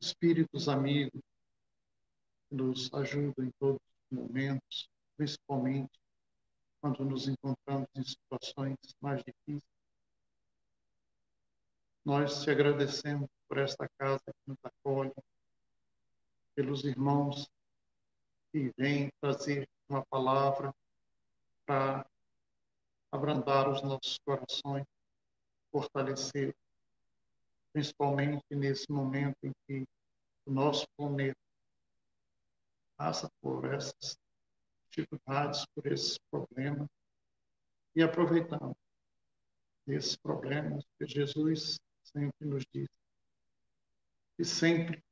espíritos 0.00 0.70
amigos, 0.70 1.20
nos 2.50 2.92
ajudam 2.94 3.44
em 3.44 3.50
todos 3.58 3.80
os 4.10 4.18
momentos, 4.18 4.93
principalmente 5.16 5.98
quando 6.80 7.04
nos 7.04 7.28
encontramos 7.28 7.88
em 7.94 8.02
situações 8.02 8.76
mais 9.00 9.22
difíceis. 9.24 9.62
Nós 12.04 12.42
te 12.42 12.50
agradecemos 12.50 13.30
por 13.48 13.58
esta 13.58 13.88
casa 13.98 14.22
que 14.24 14.50
nos 14.50 14.58
acolhe, 14.62 15.14
pelos 16.54 16.84
irmãos 16.84 17.50
que 18.52 18.72
vêm 18.76 19.10
trazer 19.20 19.68
uma 19.88 20.04
palavra 20.06 20.74
para 21.64 22.06
abrandar 23.10 23.68
os 23.70 23.82
nossos 23.82 24.18
corações, 24.18 24.84
fortalecer, 25.72 26.54
principalmente 27.72 28.44
nesse 28.50 28.90
momento 28.92 29.38
em 29.42 29.52
que 29.66 29.86
o 30.46 30.52
nosso 30.52 30.86
planeta 30.96 31.38
passa 32.96 33.28
por 33.40 33.64
essas 33.72 34.18
dificuldades, 34.94 35.66
por 35.74 35.86
esses 35.86 36.18
problemas, 36.30 36.88
e 37.96 38.02
aproveitando 38.02 38.76
esses 39.86 40.16
problemas 40.16 40.84
que 40.98 41.06
Jesus 41.06 41.78
sempre 42.02 42.46
nos 42.46 42.64
diz. 42.72 42.88
E 44.38 44.44
sempre 44.44 45.02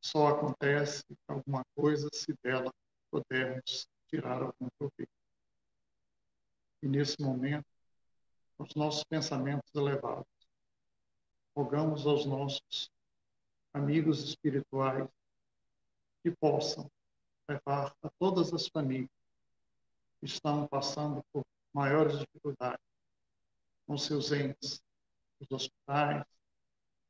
só 0.00 0.28
acontece 0.28 1.04
alguma 1.26 1.64
coisa 1.74 2.08
se 2.12 2.34
dela 2.42 2.72
pudermos 3.10 3.86
tirar 4.08 4.42
algum 4.42 4.68
proveito. 4.78 5.12
E 6.82 6.88
nesse 6.88 7.20
momento, 7.22 7.66
os 8.58 8.74
nossos 8.74 9.04
pensamentos 9.04 9.72
elevados, 9.74 10.26
rogamos 11.56 12.06
aos 12.06 12.26
nossos 12.26 12.90
amigos 13.72 14.22
espirituais 14.22 15.08
que 16.22 16.30
possam 16.32 16.90
levar 17.48 17.94
a 18.02 18.10
todas 18.18 18.52
as 18.52 18.68
famílias 18.68 19.10
que 20.20 20.26
estão 20.26 20.66
passando 20.68 21.24
por 21.32 21.44
maiores 21.72 22.18
dificuldades 22.18 22.84
com 23.86 23.98
seus 23.98 24.30
entes, 24.32 24.82
os 25.40 25.50
hospitais, 25.50 26.24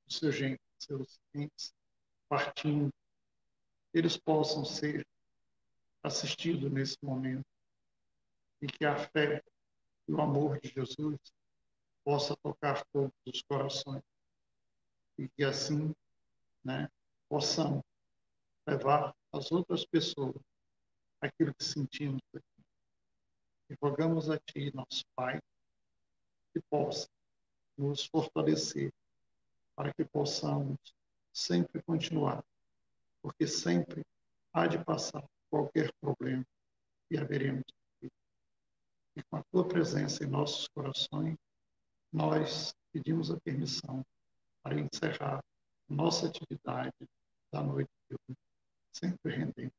os 0.07 0.19
seus, 0.19 0.41
entes, 0.41 0.61
seus 0.79 1.21
entes 1.35 1.75
partindo, 2.29 2.91
eles 3.93 4.17
possam 4.17 4.65
ser 4.65 5.07
assistidos 6.03 6.73
nesse 6.73 6.97
momento 7.03 7.45
e 8.61 8.67
que 8.67 8.85
a 8.85 8.97
fé 8.97 9.43
e 10.09 10.13
o 10.13 10.21
amor 10.21 10.59
de 10.61 10.71
Jesus 10.71 11.19
possa 12.05 12.35
tocar 12.43 12.85
todos 12.93 13.13
os 13.27 13.43
corações 13.43 14.03
e 15.19 15.29
que 15.29 15.45
assim, 15.45 15.95
né, 16.65 16.89
possamos 17.29 17.83
levar 18.67 19.15
as 19.33 19.51
outras 19.51 19.85
pessoas 19.85 20.41
aquilo 21.21 21.55
que 21.55 21.65
sentimos 21.65 22.21
aqui. 22.35 22.65
E 23.71 23.77
rogamos 23.81 24.29
a 24.29 24.39
Ti, 24.39 24.75
nosso 24.75 25.05
Pai, 25.15 25.41
que 26.53 26.61
possa 26.69 27.09
nos 27.79 28.05
fortalecer 28.07 28.93
para 29.75 29.93
que 29.95 30.05
possamos 30.05 30.77
sempre 31.33 31.83
continuar, 31.83 32.45
porque 33.23 33.47
sempre 33.47 34.05
há 34.53 34.67
de 34.67 34.85
passar 34.85 35.25
qualquer 35.49 35.91
problema 36.01 36.45
e 37.11 37.17
haveremos 37.17 37.65
e 39.15 39.23
com 39.25 39.37
a 39.37 39.43
tua 39.45 39.67
presença 39.67 40.25
em 40.25 40.27
nossos 40.27 40.69
corações, 40.69 41.37
nós 42.13 42.75
pedimos 42.93 43.31
a 43.31 43.39
permissão 43.41 44.05
para 44.63 44.79
encerrar 44.79 45.43
nossa 45.89 46.27
atividade 46.27 46.95
da 47.53 47.63
noite 47.63 47.91
de 48.09 48.17
hoje, 48.17 48.39
siempre 48.93 49.35
gente 49.37 49.73